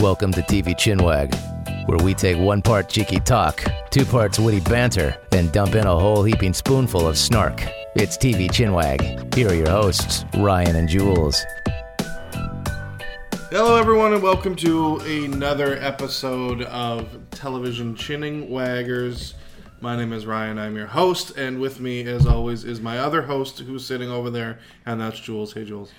Welcome 0.00 0.30
to 0.34 0.42
TV 0.42 0.76
Chinwag, 0.76 1.34
where 1.88 1.98
we 1.98 2.14
take 2.14 2.38
one 2.38 2.62
part 2.62 2.88
cheeky 2.88 3.18
talk, 3.18 3.64
two 3.90 4.04
parts 4.04 4.38
witty 4.38 4.60
banter, 4.60 5.16
then 5.30 5.50
dump 5.50 5.74
in 5.74 5.88
a 5.88 5.98
whole 5.98 6.22
heaping 6.22 6.54
spoonful 6.54 7.08
of 7.08 7.18
snark. 7.18 7.64
It's 7.96 8.16
TV 8.16 8.48
Chinwag. 8.48 9.34
Here 9.34 9.48
are 9.48 9.54
your 9.54 9.70
hosts, 9.70 10.24
Ryan 10.36 10.76
and 10.76 10.88
Jules. 10.88 11.44
Hello, 13.50 13.76
everyone, 13.76 14.12
and 14.12 14.22
welcome 14.22 14.54
to 14.56 14.98
another 14.98 15.74
episode 15.78 16.62
of 16.62 17.08
Television 17.32 17.96
Chinning 17.96 18.50
Waggers. 18.50 19.34
My 19.80 19.96
name 19.96 20.12
is 20.12 20.26
Ryan. 20.26 20.60
I'm 20.60 20.76
your 20.76 20.86
host, 20.86 21.36
and 21.36 21.60
with 21.60 21.80
me, 21.80 22.06
as 22.06 22.24
always, 22.24 22.62
is 22.62 22.80
my 22.80 23.00
other 23.00 23.22
host 23.22 23.58
who's 23.58 23.84
sitting 23.84 24.10
over 24.10 24.30
there, 24.30 24.60
and 24.86 25.00
that's 25.00 25.18
Jules. 25.18 25.54
Hey, 25.54 25.64
Jules. 25.64 25.90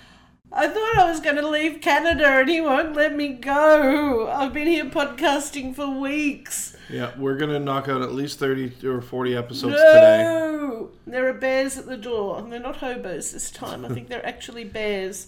I 0.52 0.68
thought 0.68 0.98
I 0.98 1.10
was 1.10 1.20
going 1.20 1.36
to 1.36 1.48
leave 1.48 1.80
Canada 1.80 2.26
and 2.26 2.50
he 2.50 2.60
won't 2.60 2.96
let 2.96 3.16
me 3.16 3.30
go. 3.30 4.28
I've 4.30 4.52
been 4.54 4.68
here 4.68 4.86
podcasting 4.86 5.76
for 5.76 5.88
weeks. 6.00 6.76
Yeah, 6.90 7.12
we're 7.20 7.38
gonna 7.38 7.60
knock 7.60 7.88
out 7.88 8.02
at 8.02 8.14
least 8.14 8.40
thirty 8.40 8.74
or 8.84 9.00
forty 9.00 9.36
episodes 9.36 9.76
today. 9.76 10.24
No! 10.24 10.90
There 11.06 11.30
are 11.30 11.34
bears 11.34 11.78
at 11.78 11.86
the 11.86 11.98
door. 11.98 12.40
And 12.40 12.52
they're 12.52 12.60
not 12.60 12.78
hobos 12.78 13.32
this 13.32 13.52
time. 13.52 13.86
I 13.86 13.90
think 13.90 14.08
they're 14.10 14.26
actually 14.26 14.64
bears. 14.64 15.28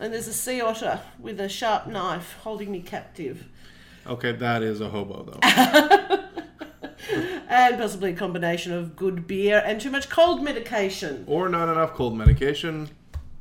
And 0.00 0.12
there's 0.12 0.26
a 0.26 0.32
sea 0.32 0.60
otter 0.60 1.00
with 1.20 1.40
a 1.40 1.48
sharp 1.48 1.86
knife 1.86 2.36
holding 2.42 2.72
me 2.72 2.80
captive. 2.80 3.46
Okay, 4.08 4.32
that 4.32 4.64
is 4.64 4.80
a 4.80 4.88
hobo 4.88 5.22
though. 5.22 6.24
And 7.48 7.78
possibly 7.78 8.10
a 8.10 8.14
combination 8.16 8.72
of 8.72 8.94
good 8.94 9.26
beer 9.26 9.62
and 9.64 9.80
too 9.80 9.90
much 9.90 10.10
cold 10.10 10.42
medication. 10.42 11.24
or 11.26 11.48
not 11.48 11.68
enough 11.70 11.94
cold 11.94 12.14
medication. 12.16 12.90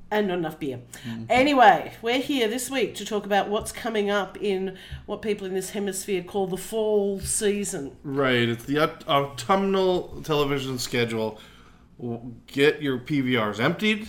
And 0.09 0.27
not 0.27 0.37
enough 0.37 0.59
beer. 0.59 0.79
Anyway, 1.29 1.93
we're 2.01 2.19
here 2.21 2.47
this 2.47 2.69
week 2.69 2.95
to 2.95 3.05
talk 3.05 3.25
about 3.25 3.49
what's 3.49 3.71
coming 3.71 4.09
up 4.09 4.37
in 4.41 4.77
what 5.05 5.21
people 5.21 5.45
in 5.45 5.53
this 5.53 5.71
hemisphere 5.71 6.23
call 6.23 6.47
the 6.47 6.57
fall 6.57 7.19
season. 7.19 7.95
Right, 8.03 8.47
it's 8.49 8.63
the 8.65 8.79
autumnal 9.07 10.21
television 10.23 10.77
schedule. 10.79 11.39
Get 12.47 12.81
your 12.81 12.99
PVRs 12.99 13.59
emptied, 13.59 14.07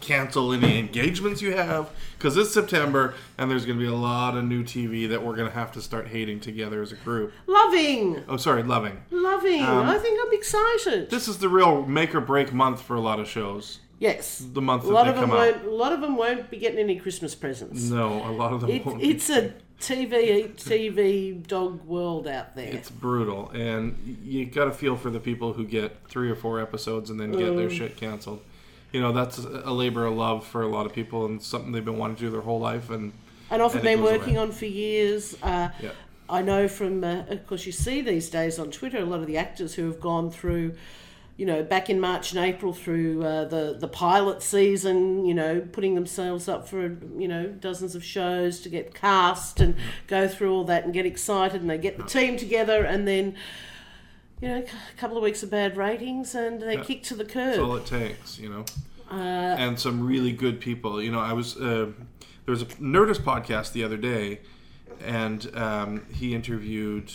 cancel 0.00 0.52
any 0.52 0.78
engagements 0.78 1.40
you 1.40 1.54
have, 1.54 1.88
because 2.18 2.36
it's 2.36 2.52
September 2.52 3.14
and 3.38 3.50
there's 3.50 3.64
going 3.64 3.78
to 3.78 3.84
be 3.84 3.90
a 3.90 3.94
lot 3.96 4.36
of 4.36 4.44
new 4.44 4.64
TV 4.64 5.08
that 5.08 5.22
we're 5.24 5.36
going 5.36 5.48
to 5.48 5.54
have 5.54 5.70
to 5.72 5.80
start 5.80 6.08
hating 6.08 6.40
together 6.40 6.82
as 6.82 6.90
a 6.92 6.96
group. 6.96 7.32
Loving, 7.46 8.22
Oh, 8.28 8.36
sorry, 8.36 8.62
loving. 8.64 8.98
loving. 9.10 9.62
Um, 9.62 9.86
I 9.88 9.98
think 9.98 10.18
I'm 10.26 10.32
excited. 10.34 11.10
This 11.10 11.28
is 11.28 11.38
the 11.38 11.48
real 11.48 11.86
make 11.86 12.14
or 12.14 12.20
break 12.20 12.52
month 12.52 12.82
for 12.82 12.96
a 12.96 13.00
lot 13.00 13.20
of 13.20 13.28
shows. 13.28 13.78
Yes, 13.98 14.38
The 14.52 14.60
month 14.60 14.84
a 14.84 14.86
that 14.86 14.92
lot 14.92 15.04
they 15.04 15.10
of 15.10 15.16
them 15.16 15.28
come 15.30 15.38
won't. 15.38 15.64
A 15.64 15.70
lot 15.70 15.92
of 15.92 16.00
them 16.00 16.16
won't 16.16 16.50
be 16.50 16.56
getting 16.58 16.78
any 16.78 16.96
Christmas 16.96 17.34
presents. 17.34 17.84
No, 17.90 18.26
a 18.28 18.32
lot 18.32 18.52
of 18.52 18.60
them 18.60 18.70
It, 18.70 18.84
won't. 18.86 19.02
it's 19.02 19.28
a 19.30 19.52
TV 19.80 20.48
TV 20.56 21.46
dog 21.46 21.84
world 21.84 22.26
out 22.26 22.56
there. 22.56 22.68
It's 22.72 22.90
brutal, 22.90 23.50
and 23.50 24.18
you 24.24 24.46
got 24.46 24.64
to 24.66 24.72
feel 24.72 24.96
for 24.96 25.10
the 25.10 25.20
people 25.20 25.52
who 25.52 25.64
get 25.64 25.96
three 26.08 26.30
or 26.30 26.34
four 26.34 26.60
episodes 26.60 27.10
and 27.10 27.18
then 27.20 27.30
get 27.32 27.40
Mm. 27.52 27.56
their 27.56 27.70
shit 27.70 27.96
canceled. 27.96 28.40
You 28.92 29.00
know, 29.00 29.12
that's 29.12 29.38
a 29.38 29.70
labor 29.72 30.06
of 30.06 30.14
love 30.16 30.46
for 30.46 30.62
a 30.62 30.68
lot 30.68 30.86
of 30.86 30.92
people, 30.92 31.26
and 31.26 31.40
something 31.42 31.72
they've 31.72 31.84
been 31.84 31.98
wanting 31.98 32.16
to 32.16 32.22
do 32.22 32.30
their 32.30 32.40
whole 32.40 32.58
life. 32.60 32.90
And 32.90 33.12
and 33.50 33.62
often 33.62 33.82
been 33.82 34.02
working 34.02 34.36
away. 34.36 34.46
on 34.46 34.52
for 34.52 34.66
years. 34.66 35.36
Uh, 35.42 35.68
Yeah. 35.82 35.90
I 36.30 36.42
know 36.42 36.68
from, 36.68 37.02
uh, 37.04 37.22
of 37.30 37.46
course, 37.46 37.64
you 37.64 37.72
see 37.72 38.02
these 38.02 38.28
days 38.28 38.58
on 38.58 38.70
Twitter 38.70 38.98
a 38.98 39.04
lot 39.06 39.20
of 39.20 39.26
the 39.26 39.38
actors 39.38 39.74
who 39.76 39.86
have 39.86 39.98
gone 40.00 40.30
through, 40.30 40.74
you 41.38 41.46
know, 41.46 41.62
back 41.62 41.88
in 41.88 42.00
March 42.00 42.32
and 42.32 42.44
April 42.44 42.72
through 42.72 43.24
uh, 43.24 43.44
the 43.44 43.76
the 43.78 43.86
pilot 43.86 44.42
season, 44.42 45.24
you 45.24 45.32
know, 45.32 45.60
putting 45.60 45.94
themselves 45.94 46.48
up 46.48 46.68
for 46.68 46.98
you 47.16 47.28
know 47.28 47.46
dozens 47.46 47.94
of 47.94 48.04
shows 48.04 48.60
to 48.60 48.68
get 48.68 48.92
cast 48.92 49.60
and 49.60 49.76
go 50.08 50.26
through 50.26 50.52
all 50.52 50.64
that 50.64 50.84
and 50.84 50.92
get 50.92 51.06
excited 51.06 51.60
and 51.60 51.70
they 51.70 51.78
get 51.78 51.96
the 51.96 52.04
team 52.04 52.36
together 52.36 52.84
and 52.84 53.08
then. 53.08 53.34
You 54.40 54.46
know, 54.46 54.58
a 54.58 54.96
couple 54.96 55.16
of 55.16 55.24
weeks 55.24 55.42
of 55.42 55.50
bad 55.50 55.76
ratings, 55.76 56.32
and 56.36 56.62
they 56.62 56.76
kick 56.76 57.02
to 57.04 57.16
the 57.16 57.24
curb. 57.24 57.46
that's 57.46 57.58
all 57.58 57.74
it 57.74 57.86
takes, 57.86 58.38
you 58.38 58.48
know. 58.48 58.64
Uh, 59.10 59.14
and 59.14 59.76
some 59.76 60.06
really 60.06 60.30
good 60.30 60.60
people. 60.60 61.02
You 61.02 61.10
know, 61.10 61.18
I 61.18 61.32
was 61.32 61.56
uh, 61.56 61.90
there 62.44 62.52
was 62.52 62.62
a 62.62 62.66
Nerdist 62.66 63.22
podcast 63.22 63.72
the 63.72 63.82
other 63.82 63.96
day, 63.96 64.38
and 65.04 65.52
um, 65.56 66.06
he 66.12 66.36
interviewed 66.36 67.14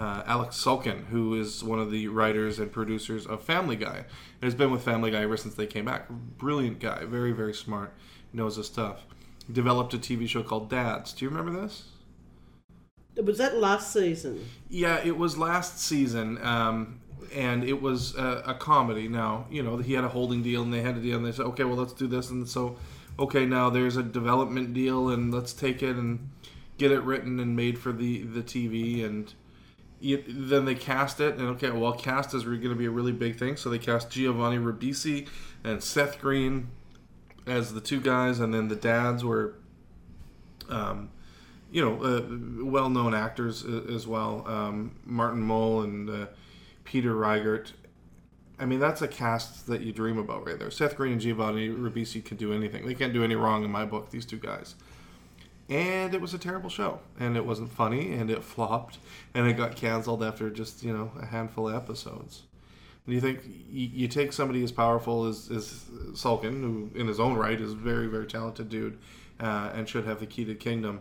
uh, 0.00 0.22
Alex 0.26 0.56
Sulkin, 0.56 1.04
who 1.08 1.38
is 1.38 1.62
one 1.62 1.78
of 1.78 1.90
the 1.90 2.08
writers 2.08 2.58
and 2.58 2.72
producers 2.72 3.26
of 3.26 3.42
Family 3.42 3.76
Guy, 3.76 3.98
and 3.98 4.42
has 4.42 4.54
been 4.54 4.70
with 4.70 4.82
Family 4.82 5.10
Guy 5.10 5.20
ever 5.22 5.36
since 5.36 5.54
they 5.54 5.66
came 5.66 5.84
back. 5.84 6.08
Brilliant 6.08 6.80
guy, 6.80 7.04
very 7.04 7.32
very 7.32 7.52
smart, 7.52 7.92
knows 8.32 8.56
his 8.56 8.66
stuff. 8.66 9.04
Developed 9.52 9.92
a 9.92 9.98
TV 9.98 10.26
show 10.26 10.42
called 10.42 10.70
Dads. 10.70 11.12
Do 11.12 11.24
you 11.24 11.28
remember 11.28 11.60
this? 11.60 11.84
was 13.22 13.38
that 13.38 13.58
last 13.58 13.92
season? 13.92 14.48
Yeah, 14.70 15.00
it 15.04 15.18
was 15.18 15.36
last 15.36 15.78
season, 15.78 16.42
um, 16.42 17.00
and 17.34 17.64
it 17.64 17.82
was 17.82 18.14
a, 18.16 18.42
a 18.46 18.54
comedy. 18.54 19.08
Now, 19.08 19.46
you 19.50 19.62
know, 19.62 19.76
he 19.76 19.92
had 19.92 20.04
a 20.04 20.08
holding 20.08 20.42
deal, 20.42 20.62
and 20.62 20.72
they 20.72 20.80
had 20.80 20.96
a 20.96 21.00
deal, 21.00 21.18
and 21.18 21.26
they 21.26 21.32
said, 21.32 21.44
okay, 21.46 21.64
well, 21.64 21.76
let's 21.76 21.92
do 21.92 22.06
this, 22.06 22.30
and 22.30 22.48
so, 22.48 22.78
okay, 23.18 23.44
now 23.44 23.68
there's 23.68 23.96
a 23.96 24.02
development 24.02 24.72
deal, 24.72 25.10
and 25.10 25.34
let's 25.34 25.52
take 25.52 25.82
it 25.82 25.96
and 25.96 26.30
get 26.78 26.90
it 26.90 27.02
written 27.02 27.38
and 27.40 27.54
made 27.54 27.78
for 27.78 27.92
the 27.92 28.22
the 28.22 28.42
TV, 28.42 29.04
and 29.04 29.34
you, 30.00 30.24
then 30.26 30.64
they 30.64 30.74
cast 30.74 31.20
it, 31.20 31.36
and 31.36 31.48
okay, 31.50 31.70
well, 31.70 31.92
cast 31.92 32.34
is 32.34 32.44
going 32.44 32.60
to 32.60 32.74
be 32.74 32.86
a 32.86 32.90
really 32.90 33.12
big 33.12 33.38
thing, 33.38 33.56
so 33.56 33.70
they 33.70 33.78
cast 33.78 34.10
Giovanni 34.10 34.58
Ribisi 34.58 35.28
and 35.62 35.82
Seth 35.82 36.20
Green 36.20 36.68
as 37.46 37.74
the 37.74 37.80
two 37.80 38.00
guys, 38.00 38.40
and 38.40 38.52
then 38.54 38.68
the 38.68 38.76
dads 38.76 39.24
were. 39.24 39.54
Um, 40.68 41.10
you 41.72 41.84
know, 41.84 42.02
uh, 42.02 42.64
well-known 42.64 43.14
actors 43.14 43.64
as 43.64 44.06
well. 44.06 44.44
Um, 44.46 44.96
Martin 45.04 45.40
Mull 45.40 45.82
and 45.82 46.10
uh, 46.10 46.26
Peter 46.84 47.14
Riegert. 47.14 47.72
I 48.58 48.66
mean, 48.66 48.80
that's 48.80 49.00
a 49.02 49.08
cast 49.08 49.68
that 49.68 49.80
you 49.80 49.92
dream 49.92 50.18
about 50.18 50.46
right 50.46 50.58
there. 50.58 50.70
Seth 50.70 50.96
Green 50.96 51.12
and 51.12 51.20
Giovanni 51.20 51.68
Ribisi 51.68 52.24
could 52.24 52.38
do 52.38 52.52
anything. 52.52 52.86
They 52.86 52.94
can't 52.94 53.12
do 53.12 53.22
any 53.24 53.36
wrong 53.36 53.64
in 53.64 53.70
my 53.70 53.84
book. 53.84 54.10
These 54.10 54.26
two 54.26 54.38
guys. 54.38 54.74
And 55.70 56.14
it 56.14 56.20
was 56.20 56.34
a 56.34 56.38
terrible 56.38 56.68
show, 56.68 56.98
and 57.20 57.36
it 57.36 57.46
wasn't 57.46 57.70
funny, 57.70 58.12
and 58.14 58.28
it 58.28 58.42
flopped, 58.42 58.98
and 59.34 59.46
it 59.46 59.52
got 59.56 59.76
canceled 59.76 60.20
after 60.20 60.50
just 60.50 60.82
you 60.82 60.92
know 60.92 61.12
a 61.20 61.26
handful 61.26 61.68
of 61.68 61.76
episodes. 61.76 62.42
And 63.06 63.14
you 63.14 63.20
think 63.20 63.40
you, 63.70 64.08
take 64.08 64.32
somebody 64.32 64.62
as 64.62 64.72
powerful 64.72 65.26
as, 65.26 65.50
as 65.50 65.84
Sulkin, 66.12 66.60
who 66.60 66.90
in 66.94 67.06
his 67.06 67.18
own 67.18 67.34
right 67.34 67.58
is 67.58 67.72
a 67.72 67.76
very 67.76 68.08
very 68.08 68.26
talented 68.26 68.68
dude, 68.68 68.98
uh, 69.38 69.70
and 69.72 69.88
should 69.88 70.04
have 70.06 70.18
the 70.18 70.26
key 70.26 70.44
to 70.44 70.52
the 70.52 70.58
kingdom, 70.58 71.00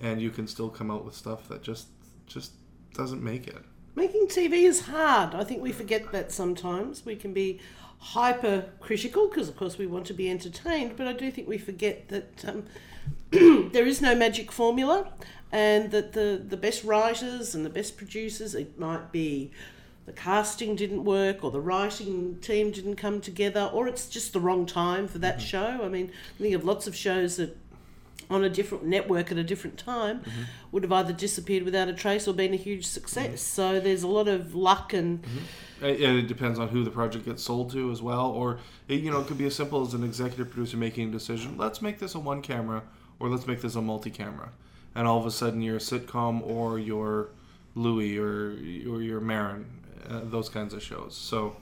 and 0.00 0.22
you 0.22 0.30
can 0.30 0.46
still 0.46 0.70
come 0.70 0.88
out 0.88 1.04
with 1.04 1.14
stuff 1.14 1.48
that 1.48 1.62
just 1.62 1.88
just 2.28 2.52
doesn't 2.94 3.22
make 3.24 3.48
it. 3.48 3.64
Making 3.96 4.28
TV 4.28 4.64
is 4.64 4.82
hard. 4.82 5.34
I 5.34 5.42
think 5.42 5.62
we 5.62 5.72
forget 5.72 6.12
that 6.12 6.30
sometimes. 6.30 7.04
We 7.04 7.16
can 7.16 7.32
be 7.32 7.60
hyper 7.98 8.66
critical 8.78 9.28
because, 9.28 9.48
of 9.48 9.56
course, 9.56 9.78
we 9.78 9.86
want 9.86 10.06
to 10.06 10.14
be 10.14 10.30
entertained, 10.30 10.96
but 10.96 11.08
I 11.08 11.12
do 11.12 11.30
think 11.30 11.48
we 11.48 11.58
forget 11.58 12.08
that 12.08 12.44
um, 12.46 12.64
there 13.72 13.86
is 13.86 14.00
no 14.00 14.14
magic 14.14 14.52
formula 14.52 15.12
and 15.52 15.90
that 15.90 16.12
the, 16.12 16.42
the 16.46 16.56
best 16.56 16.84
writers 16.84 17.54
and 17.54 17.64
the 17.64 17.70
best 17.70 17.96
producers, 17.96 18.54
it 18.54 18.78
might 18.78 19.12
be 19.12 19.50
the 20.06 20.12
casting 20.12 20.76
didn't 20.76 21.04
work 21.04 21.42
or 21.42 21.50
the 21.50 21.60
writing 21.60 22.38
team 22.40 22.70
didn't 22.70 22.96
come 22.96 23.20
together 23.20 23.70
or 23.72 23.88
it's 23.88 24.08
just 24.08 24.32
the 24.32 24.40
wrong 24.40 24.64
time 24.64 25.08
for 25.08 25.18
that 25.18 25.38
mm-hmm. 25.38 25.46
show. 25.46 25.80
I 25.82 25.88
mean, 25.88 26.12
I 26.38 26.42
think 26.42 26.54
of 26.54 26.64
lots 26.64 26.86
of 26.86 26.94
shows 26.94 27.36
that 27.36 27.56
on 28.28 28.42
a 28.42 28.50
different 28.50 28.84
network 28.84 29.30
at 29.30 29.38
a 29.38 29.44
different 29.44 29.78
time 29.78 30.20
mm-hmm. 30.20 30.42
would 30.72 30.82
have 30.82 30.92
either 30.92 31.12
disappeared 31.12 31.62
without 31.62 31.88
a 31.88 31.92
trace 31.92 32.26
or 32.26 32.34
been 32.34 32.54
a 32.54 32.56
huge 32.56 32.86
success. 32.86 33.26
Mm-hmm. 33.26 33.36
So 33.36 33.80
there's 33.80 34.02
a 34.02 34.08
lot 34.08 34.28
of 34.28 34.54
luck 34.54 34.92
and 34.92 35.24
And 35.82 35.96
and 35.96 36.18
it 36.18 36.26
depends 36.26 36.58
on 36.58 36.68
who 36.68 36.84
the 36.84 36.90
project 36.90 37.24
gets 37.24 37.42
sold 37.42 37.70
to 37.72 37.90
as 37.90 38.00
well, 38.00 38.30
or 38.30 38.58
it, 38.88 39.00
you 39.00 39.10
know, 39.10 39.20
it 39.20 39.26
could 39.26 39.38
be 39.38 39.46
as 39.46 39.54
simple 39.54 39.82
as 39.82 39.94
an 39.94 40.04
executive 40.04 40.50
producer 40.50 40.76
making 40.76 41.08
a 41.08 41.12
decision. 41.12 41.56
Let's 41.56 41.82
make 41.82 41.98
this 41.98 42.14
a 42.14 42.20
one 42.20 42.42
camera, 42.42 42.82
or 43.18 43.28
let's 43.28 43.46
make 43.46 43.62
this 43.62 43.74
a 43.74 43.82
multi 43.82 44.10
camera, 44.10 44.50
and 44.94 45.06
all 45.06 45.18
of 45.18 45.26
a 45.26 45.30
sudden 45.30 45.62
you're 45.62 45.76
a 45.76 45.80
sitcom 45.80 46.46
or 46.46 46.78
you're 46.78 47.28
Louie 47.74 48.18
or 48.18 48.50
or 48.90 49.02
you're 49.02 49.20
Maron, 49.20 49.66
uh, 50.08 50.20
those 50.24 50.48
kinds 50.48 50.74
of 50.74 50.82
shows. 50.82 51.16
So 51.16 51.56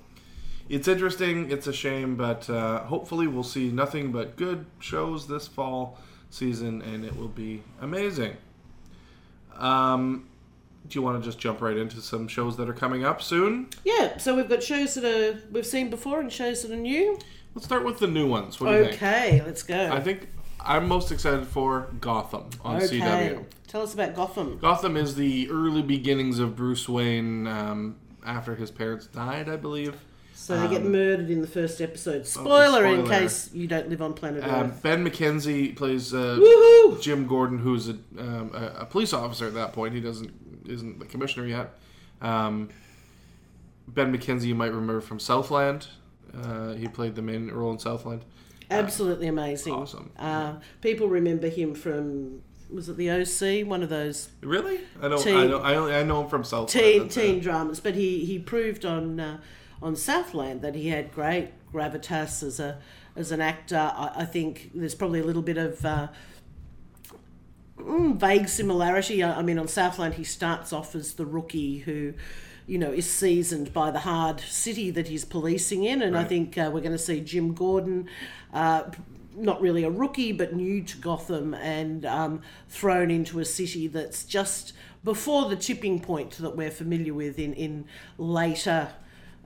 it's 0.68 0.88
interesting. 0.88 1.50
It's 1.50 1.66
a 1.66 1.72
shame, 1.72 2.16
but 2.16 2.48
uh, 2.48 2.80
hopefully 2.84 3.26
we'll 3.26 3.42
see 3.42 3.70
nothing 3.70 4.12
but 4.12 4.36
good 4.36 4.66
shows 4.78 5.26
this 5.28 5.46
fall 5.46 5.98
season, 6.30 6.82
and 6.82 7.04
it 7.04 7.16
will 7.16 7.28
be 7.28 7.62
amazing. 7.80 8.36
Um, 9.56 10.28
do 10.88 10.98
you 10.98 11.02
want 11.02 11.22
to 11.22 11.26
just 11.26 11.38
jump 11.38 11.60
right 11.60 11.76
into 11.76 12.00
some 12.00 12.28
shows 12.28 12.56
that 12.56 12.68
are 12.68 12.74
coming 12.74 13.04
up 13.04 13.22
soon? 13.22 13.68
yeah. 13.84 14.18
So 14.18 14.34
we've 14.34 14.48
got 14.48 14.62
shows 14.62 14.94
that 14.94 15.04
are 15.04 15.40
we've 15.50 15.66
seen 15.66 15.90
before 15.90 16.20
and 16.20 16.32
shows 16.32 16.62
that 16.62 16.70
are 16.70 16.76
new. 16.76 17.18
Let's 17.54 17.66
start 17.66 17.84
with 17.84 17.98
the 17.98 18.08
new 18.08 18.26
ones. 18.26 18.60
What 18.60 18.70
do 18.70 18.78
you 18.78 18.84
think? 18.84 18.96
Okay, 18.96 19.42
let's 19.44 19.62
go. 19.62 19.90
I 19.92 20.00
think 20.00 20.28
I'm 20.64 20.88
most 20.88 21.12
excited 21.12 21.46
for 21.46 21.88
Gotham 22.00 22.48
on 22.62 22.76
okay, 22.82 22.98
CW. 23.00 23.44
tell 23.68 23.82
us 23.82 23.94
about 23.94 24.14
Gotham. 24.14 24.58
Gotham 24.58 24.96
is 24.96 25.14
the 25.14 25.48
early 25.50 25.82
beginnings 25.82 26.38
of 26.38 26.56
Bruce 26.56 26.88
Wayne 26.88 27.46
um, 27.46 27.96
after 28.24 28.54
his 28.54 28.70
parents 28.70 29.06
died, 29.06 29.48
I 29.48 29.56
believe. 29.56 29.96
So 30.34 30.60
they 30.60 30.68
get 30.68 30.84
murdered 30.84 31.30
in 31.30 31.40
the 31.40 31.46
first 31.46 31.80
episode. 31.80 32.26
Spoiler, 32.26 32.84
in 32.84 33.00
Um, 33.00 33.06
spoiler. 33.06 33.20
case 33.20 33.50
you 33.54 33.66
don't 33.66 33.88
live 33.88 34.02
on 34.02 34.12
planet 34.14 34.44
Um, 34.44 34.66
Earth. 34.70 34.82
ben 34.82 35.04
McKenzie 35.08 35.74
plays 35.74 36.12
uh, 36.12 36.96
Jim 37.00 37.26
Gordon, 37.26 37.58
who's 37.58 37.88
a, 37.88 37.96
um, 38.18 38.50
a, 38.54 38.80
a 38.80 38.86
police 38.86 39.12
officer 39.12 39.46
at 39.46 39.54
that 39.54 39.72
point. 39.72 39.94
He 39.94 40.00
doesn't 40.00 40.32
isn't 40.66 40.98
the 40.98 41.06
commissioner 41.06 41.46
yet. 41.46 41.78
Um, 42.20 42.68
ben 43.88 44.14
McKenzie, 44.16 44.44
you 44.46 44.54
might 44.54 44.72
remember 44.72 45.00
from 45.00 45.18
Southland. 45.20 45.86
Uh, 46.36 46.72
he 46.74 46.88
played 46.88 47.14
the 47.14 47.22
main 47.22 47.50
role 47.50 47.70
in 47.72 47.78
Southland. 47.78 48.24
Absolutely 48.70 49.26
amazing. 49.26 49.72
awesome. 49.72 50.10
Uh, 50.18 50.54
people 50.80 51.08
remember 51.08 51.48
him 51.48 51.74
from 51.74 52.42
was 52.70 52.88
it 52.88 52.96
the 52.96 53.10
OC? 53.10 53.66
One 53.68 53.82
of 53.82 53.88
those 53.88 54.30
Really? 54.40 54.80
I 55.00 55.08
don't. 55.08 55.26
I 55.26 55.46
don't. 55.46 55.64
I, 55.64 55.74
only, 55.76 55.94
I 55.94 56.02
know 56.02 56.22
him 56.22 56.28
from 56.28 56.44
Southland. 56.44 56.70
teen 56.70 57.02
it. 57.02 57.10
teen 57.10 57.40
dramas, 57.40 57.80
but 57.80 57.94
he 57.94 58.24
he 58.24 58.38
proved 58.38 58.84
on 58.84 59.20
uh, 59.20 59.38
on 59.82 59.96
Southland 59.96 60.62
that 60.62 60.74
he 60.74 60.88
had 60.88 61.12
great 61.12 61.50
gravitas 61.72 62.42
as 62.42 62.58
a 62.58 62.78
as 63.16 63.30
an 63.32 63.40
actor. 63.40 63.92
I, 63.94 64.12
I 64.16 64.24
think 64.24 64.70
there's 64.74 64.94
probably 64.94 65.20
a 65.20 65.24
little 65.24 65.42
bit 65.42 65.58
of 65.58 65.84
uh, 65.84 66.08
mm, 67.78 68.16
vague 68.16 68.48
similarity. 68.48 69.22
I 69.22 69.42
mean, 69.42 69.58
on 69.58 69.68
Southland, 69.68 70.14
he 70.14 70.24
starts 70.24 70.72
off 70.72 70.94
as 70.94 71.14
the 71.14 71.26
rookie 71.26 71.78
who. 71.78 72.14
You 72.66 72.78
know, 72.78 72.90
is 72.90 73.10
seasoned 73.10 73.74
by 73.74 73.90
the 73.90 74.00
hard 74.00 74.40
city 74.40 74.90
that 74.90 75.08
he's 75.08 75.24
policing 75.24 75.84
in, 75.84 76.00
and 76.00 76.16
I 76.16 76.24
think 76.24 76.56
uh, 76.56 76.70
we're 76.72 76.80
going 76.80 76.92
to 76.92 76.98
see 76.98 77.20
Jim 77.20 77.52
Gordon, 77.52 78.08
uh, 78.54 78.84
not 79.36 79.60
really 79.60 79.84
a 79.84 79.90
rookie, 79.90 80.32
but 80.32 80.54
new 80.54 80.82
to 80.82 80.96
Gotham 80.96 81.52
and 81.54 82.06
um, 82.06 82.40
thrown 82.68 83.10
into 83.10 83.38
a 83.38 83.44
city 83.44 83.86
that's 83.86 84.24
just 84.24 84.72
before 85.02 85.50
the 85.50 85.56
tipping 85.56 86.00
point 86.00 86.38
that 86.38 86.56
we're 86.56 86.70
familiar 86.70 87.12
with 87.12 87.38
in, 87.38 87.52
in 87.52 87.84
later 88.16 88.88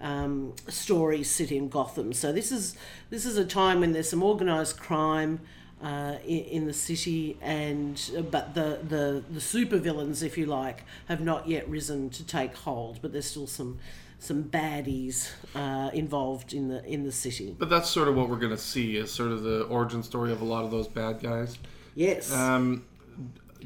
um, 0.01 0.55
stories 0.69 1.31
sit 1.31 1.51
in 1.51 1.69
Gotham. 1.69 2.13
So 2.13 2.33
this 2.33 2.53
is 2.53 2.77
this 3.11 3.27
is 3.27 3.37
a 3.37 3.45
time 3.45 3.81
when 3.81 3.93
there's 3.93 4.11
some 4.11 4.23
organised 4.23 4.79
crime 4.79 5.41
uh, 5.83 6.17
in, 6.25 6.45
in 6.45 6.67
the 6.67 6.73
city, 6.73 7.37
and 7.41 8.11
uh, 8.17 8.23
but 8.23 8.55
the 8.55 8.81
the 8.89 9.25
the 9.31 9.41
supervillains, 9.41 10.23
if 10.23 10.37
you 10.37 10.47
like, 10.47 10.85
have 11.07 11.21
not 11.21 11.49
yet 11.49 11.69
risen 11.69 12.11
to 12.11 12.25
take 12.25 12.55
hold. 12.55 13.01
But 13.01 13.13
there's 13.13 13.27
still 13.27 13.47
some 13.47 13.79
some 14.19 14.45
baddies 14.45 15.31
uh, 15.55 15.91
involved 15.93 16.53
in 16.53 16.69
the 16.69 16.85
in 16.85 17.05
the 17.05 17.13
city. 17.13 17.55
But 17.59 17.71
that's 17.71 17.89
sort 17.89 18.09
of 18.09 18.17
what 18.17 18.29
we're 18.29 18.37
gonna 18.37 18.59
see 18.59 18.97
is 18.97 19.11
sort 19.11 19.31
of 19.31 19.43
the 19.43 19.63
origin 19.65 20.03
story 20.03 20.33
of 20.33 20.41
a 20.41 20.45
lot 20.45 20.65
of 20.65 20.71
those 20.71 20.89
bad 20.89 21.21
guys. 21.21 21.59
Yes. 21.95 22.33
Um, 22.33 22.85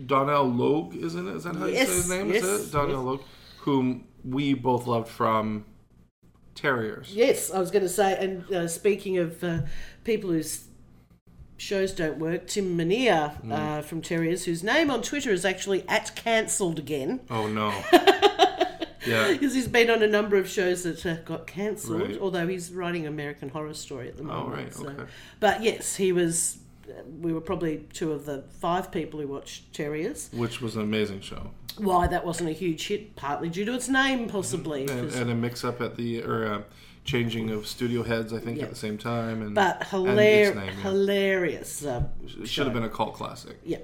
Donal 0.06 0.44
Logue, 0.44 0.94
isn't 0.96 1.28
it? 1.28 1.36
Is 1.36 1.44
that 1.44 1.56
how 1.56 1.66
you 1.66 1.76
say 1.76 1.86
his 1.86 2.10
name? 2.10 2.32
yes, 2.32 2.44
is 2.44 2.68
it 2.68 2.72
Donal 2.72 2.96
yes. 2.96 3.04
Logue, 3.04 3.20
whom 3.58 4.04
we 4.24 4.54
both 4.54 4.86
loved 4.86 5.08
from 5.08 5.66
Terriers. 6.54 7.14
Yes, 7.14 7.50
I 7.50 7.58
was 7.58 7.70
going 7.70 7.82
to 7.82 7.88
say, 7.88 8.16
and 8.18 8.52
uh, 8.52 8.68
speaking 8.68 9.18
of 9.18 9.42
uh, 9.42 9.60
people 10.04 10.30
whose 10.30 10.64
shows 11.62 11.92
don't 11.92 12.18
work, 12.18 12.48
Tim 12.48 12.76
Minear 12.76 13.32
uh, 13.50 13.82
from 13.82 14.02
Terriers, 14.02 14.44
whose 14.44 14.62
name 14.62 14.90
on 14.90 15.00
Twitter 15.02 15.30
is 15.30 15.44
actually 15.44 15.88
at 15.88 16.14
cancelled 16.16 16.78
again, 16.78 17.20
Oh 17.30 17.46
no. 17.46 17.70
yeah. 19.06 19.28
because 19.32 19.54
he's 19.54 19.68
been 19.68 19.90
on 19.90 20.02
a 20.02 20.06
number 20.08 20.36
of 20.36 20.48
shows 20.48 20.82
that 20.82 21.04
uh, 21.06 21.16
got 21.24 21.46
cancelled, 21.46 22.02
Right. 22.02 22.18
although 22.20 22.46
he's 22.46 22.72
writing 22.72 23.06
American 23.06 23.48
Horror 23.48 23.74
Story 23.74 24.08
at 24.08 24.16
the 24.16 24.24
moment. 24.24 24.48
Oh, 24.48 24.62
right, 24.62 24.74
so- 24.74 24.88
okay. 24.88 25.10
But 25.40 25.62
yes, 25.62 25.96
he 25.96 26.12
was. 26.12 26.58
uh, 26.88 27.02
We 27.20 27.32
were 27.32 27.40
probably 27.40 27.86
two 27.92 28.12
of 28.12 28.24
the 28.26 28.44
five 28.60 28.90
people 28.90 29.20
who 29.20 29.28
watched 29.28 29.72
Terriers. 29.72 30.30
Which 30.32 30.60
was 30.60 30.76
an 30.76 30.82
amazing 30.82 31.20
show. 31.20 31.50
Why 31.78 32.06
that 32.08 32.26
wasn't 32.26 32.50
a 32.50 32.52
huge 32.52 32.86
hit, 32.88 33.16
partly 33.16 33.48
due 33.48 33.64
to 33.64 33.74
its 33.74 33.88
name, 33.88 34.28
possibly. 34.28 34.82
And, 34.86 35.10
'cause- 35.10 35.16
and 35.16 35.30
a 35.30 35.34
mix 35.34 35.64
up 35.64 35.80
at 35.80 35.96
the 35.96 36.22
or 36.22 36.44
uh, 36.46 36.62
changing 37.04 37.50
of 37.50 37.66
studio 37.66 38.02
heads, 38.02 38.32
I 38.32 38.38
think, 38.38 38.58
Yeah. 38.58 38.64
at 38.64 38.70
the 38.70 38.76
same 38.76 38.96
time. 38.98 39.42
And 39.42 39.54
but 39.54 39.76
and 39.92 40.18
its 40.18 40.50
hilar- 40.54 40.54
yeah. 40.66 40.70
hilarious. 40.82 41.84
Uh, 41.84 42.04
It 42.40 42.48
should 42.48 42.66
have 42.66 42.74
been 42.74 42.84
a 42.84 42.88
cult 42.88 43.14
classic. 43.14 43.58
yeah. 43.64 43.78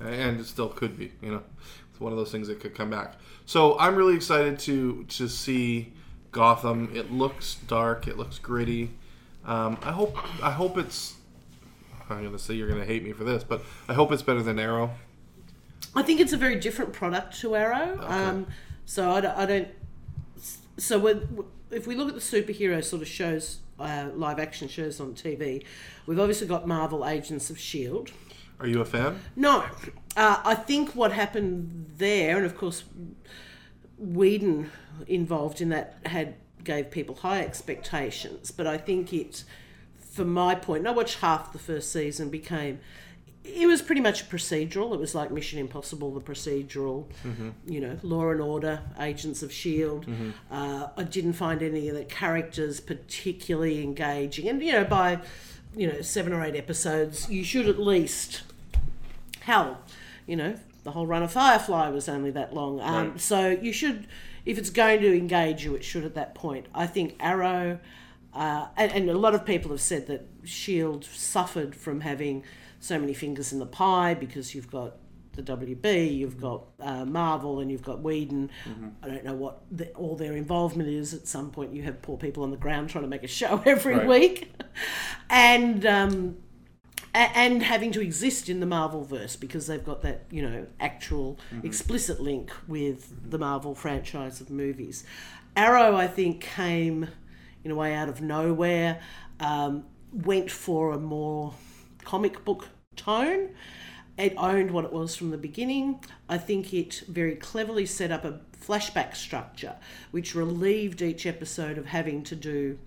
and 0.00 0.40
it 0.40 0.46
still 0.46 0.68
could 0.70 0.96
be. 0.98 1.12
You 1.20 1.32
know, 1.32 1.42
it's 1.90 2.00
one 2.00 2.12
of 2.12 2.18
those 2.18 2.32
things 2.32 2.48
that 2.48 2.58
could 2.60 2.74
come 2.74 2.88
back. 2.90 3.16
So 3.44 3.78
I'm 3.78 3.96
really 3.96 4.14
excited 4.16 4.58
to 4.60 5.04
to 5.04 5.28
see 5.28 5.92
Gotham. 6.32 6.90
It 6.94 7.12
looks 7.12 7.56
dark. 7.66 8.08
It 8.08 8.16
looks 8.16 8.38
gritty. 8.38 8.92
Um, 9.44 9.76
I 9.82 9.92
hope 9.92 10.16
I 10.42 10.50
hope 10.52 10.78
it's. 10.78 11.16
I'm 12.08 12.24
gonna 12.24 12.38
say 12.38 12.54
you're 12.54 12.68
gonna 12.68 12.84
hate 12.86 13.04
me 13.04 13.12
for 13.12 13.24
this, 13.24 13.44
but 13.44 13.62
I 13.88 13.94
hope 13.94 14.10
it's 14.10 14.22
better 14.22 14.42
than 14.42 14.58
Arrow. 14.58 14.90
I 15.94 16.02
think 16.02 16.20
it's 16.20 16.32
a 16.32 16.36
very 16.36 16.56
different 16.56 16.92
product 16.92 17.38
to 17.40 17.54
Arrow. 17.56 17.98
Um, 18.06 18.46
so 18.86 19.10
I 19.10 19.20
don't, 19.20 19.36
I 19.36 19.46
don't. 19.46 19.68
So 20.78 20.98
when, 20.98 21.44
if 21.70 21.86
we 21.86 21.94
look 21.94 22.08
at 22.08 22.14
the 22.14 22.20
superhero 22.20 22.82
sort 22.82 23.02
of 23.02 23.08
shows, 23.08 23.58
uh, 23.78 24.08
live 24.14 24.38
action 24.38 24.68
shows 24.68 25.00
on 25.00 25.14
TV, 25.14 25.64
we've 26.06 26.18
obviously 26.18 26.46
got 26.46 26.66
Marvel 26.66 27.06
Agents 27.06 27.50
of 27.50 27.58
Shield. 27.58 28.10
Are 28.58 28.66
you 28.66 28.80
a 28.80 28.84
fan? 28.84 29.20
No, 29.36 29.64
uh, 30.16 30.40
I 30.44 30.54
think 30.54 30.94
what 30.94 31.12
happened 31.12 31.92
there, 31.96 32.36
and 32.36 32.44
of 32.44 32.56
course, 32.56 32.84
Whedon 33.98 34.70
involved 35.06 35.60
in 35.60 35.70
that 35.70 35.98
had 36.06 36.34
gave 36.62 36.90
people 36.90 37.14
high 37.16 37.40
expectations, 37.40 38.50
but 38.50 38.66
I 38.66 38.76
think 38.76 39.14
it, 39.14 39.44
for 39.98 40.24
my 40.24 40.54
point, 40.54 40.80
and 40.80 40.88
I 40.88 40.90
watched 40.90 41.20
half 41.20 41.52
the 41.52 41.58
first 41.58 41.90
season, 41.92 42.28
became. 42.28 42.80
It 43.42 43.66
was 43.66 43.80
pretty 43.82 44.00
much 44.02 44.22
a 44.22 44.24
procedural. 44.24 44.92
It 44.92 45.00
was 45.00 45.14
like 45.14 45.30
Mission 45.30 45.58
Impossible, 45.58 46.12
the 46.12 46.20
procedural, 46.20 47.06
you 47.66 47.80
know, 47.80 47.98
Law 48.02 48.30
and 48.30 48.40
Order, 48.40 48.82
Agents 48.98 49.42
of 49.42 49.50
Shield. 49.52 50.06
Uh, 50.50 50.88
I 50.96 51.02
didn't 51.04 51.32
find 51.34 51.62
any 51.62 51.88
of 51.88 51.96
the 51.96 52.04
characters 52.04 52.80
particularly 52.80 53.82
engaging, 53.82 54.48
and 54.48 54.62
you 54.62 54.72
know, 54.72 54.84
by 54.84 55.20
you 55.74 55.90
know 55.90 56.02
seven 56.02 56.32
or 56.32 56.44
eight 56.44 56.54
episodes, 56.54 57.30
you 57.30 57.42
should 57.42 57.66
at 57.66 57.78
least 57.78 58.42
hell, 59.40 59.78
you 60.26 60.36
know, 60.36 60.54
the 60.84 60.90
whole 60.92 61.06
run 61.06 61.22
of 61.22 61.32
Firefly 61.32 61.88
was 61.88 62.08
only 62.08 62.30
that 62.32 62.52
long. 62.54 62.80
Um, 62.80 63.10
Right. 63.12 63.20
So 63.20 63.48
you 63.50 63.72
should, 63.72 64.06
if 64.44 64.58
it's 64.58 64.70
going 64.70 65.00
to 65.00 65.16
engage 65.16 65.64
you, 65.64 65.74
it 65.74 65.82
should 65.84 66.04
at 66.04 66.14
that 66.14 66.34
point. 66.34 66.66
I 66.74 66.86
think 66.86 67.16
Arrow, 67.20 67.78
uh, 68.34 68.66
and, 68.76 68.92
and 68.92 69.10
a 69.10 69.16
lot 69.18 69.34
of 69.34 69.44
people 69.46 69.70
have 69.70 69.80
said 69.80 70.06
that 70.08 70.26
Shield 70.44 71.04
suffered 71.04 71.74
from 71.74 72.00
having 72.02 72.44
so 72.80 72.98
many 72.98 73.14
fingers 73.14 73.52
in 73.52 73.58
the 73.60 73.66
pie 73.66 74.14
because 74.14 74.54
you've 74.54 74.70
got 74.70 74.96
the 75.34 75.42
WB, 75.42 76.16
you've 76.16 76.40
got 76.40 76.64
uh, 76.80 77.04
Marvel, 77.04 77.60
and 77.60 77.70
you've 77.70 77.84
got 77.84 78.00
Whedon. 78.00 78.50
I 79.02 79.06
don't 79.08 79.24
know 79.24 79.34
what 79.34 79.62
the, 79.70 79.88
all 79.90 80.16
their 80.16 80.32
involvement 80.36 80.88
is. 80.88 81.14
At 81.14 81.28
some 81.28 81.50
point, 81.52 81.72
you 81.72 81.82
have 81.84 82.02
poor 82.02 82.16
people 82.16 82.42
on 82.42 82.50
the 82.50 82.56
ground 82.56 82.90
trying 82.90 83.04
to 83.04 83.08
make 83.08 83.22
a 83.22 83.28
show 83.28 83.62
every 83.66 83.94
Right. 83.96 84.06
week, 84.08 84.52
and. 85.28 85.84
Um, 85.86 86.36
a- 87.12 87.36
and 87.36 87.64
having 87.64 87.90
to 87.90 88.00
exist 88.00 88.48
in 88.48 88.60
the 88.60 88.66
Marvel 88.66 89.02
verse 89.04 89.34
because 89.34 89.66
they've 89.66 89.84
got 89.84 90.02
that 90.02 90.26
you 90.30 90.42
know 90.42 90.66
actual 90.78 91.40
explicit 91.64 92.20
link 92.20 92.52
with 92.68 93.28
the 93.28 93.36
Marvel 93.38 93.74
franchise 93.74 94.40
of 94.40 94.48
movies. 94.48 95.02
Arrow, 95.56 95.96
I 95.96 96.06
think, 96.06 96.40
came 96.40 97.08
in 97.64 97.72
a 97.72 97.74
way 97.74 97.94
out 97.94 98.08
of 98.08 98.20
nowhere, 98.22 99.00
um, 99.40 99.86
went 100.12 100.52
for 100.52 100.92
a 100.92 100.98
more 101.00 101.52
comic 102.10 102.44
book 102.44 102.66
tone. 102.96 103.50
It 104.18 104.34
owned 104.36 104.72
what 104.72 104.84
it 104.84 104.92
was 104.92 105.14
from 105.14 105.30
the 105.30 105.38
beginning. 105.38 106.00
I 106.28 106.38
think 106.38 106.74
it 106.74 107.04
very 107.06 107.36
cleverly 107.36 107.86
set 107.86 108.10
up 108.10 108.24
a 108.24 108.40
flashback 108.60 109.14
structure, 109.14 109.76
which 110.10 110.34
relieved 110.34 111.02
each 111.02 111.24
episode 111.24 111.78
of 111.78 111.86
having 111.86 112.24
to 112.24 112.34
do 112.34 112.80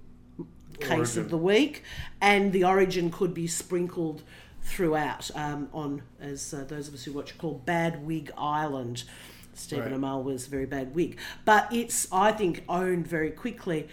case 0.77 0.91
Origin. 0.91 1.19
of 1.21 1.29
the 1.29 1.37
week, 1.37 1.83
and 2.19 2.51
the 2.51 2.65
origin 2.65 3.09
could 3.11 3.33
be 3.33 3.47
sprinkled 3.47 4.23
throughout 4.61 5.31
um, 5.35 5.69
on, 5.71 6.01
as 6.19 6.53
uh, 6.53 6.65
those 6.65 6.89
of 6.89 6.93
us 6.93 7.05
who 7.05 7.13
watch 7.13 7.37
call 7.37 7.61
Bad 7.65 8.05
Wig 8.05 8.29
Island. 8.37 9.05
Stephen 9.53 9.91
Right. 9.91 10.01
Amell 10.01 10.21
was 10.21 10.47
a 10.47 10.49
very 10.49 10.65
bad 10.65 10.93
wig, 10.93 11.17
but 11.45 11.71
it's 11.71 12.11
I 12.11 12.33
think 12.33 12.63
owned 12.67 13.07
very 13.07 13.31
quickly, 13.31 13.87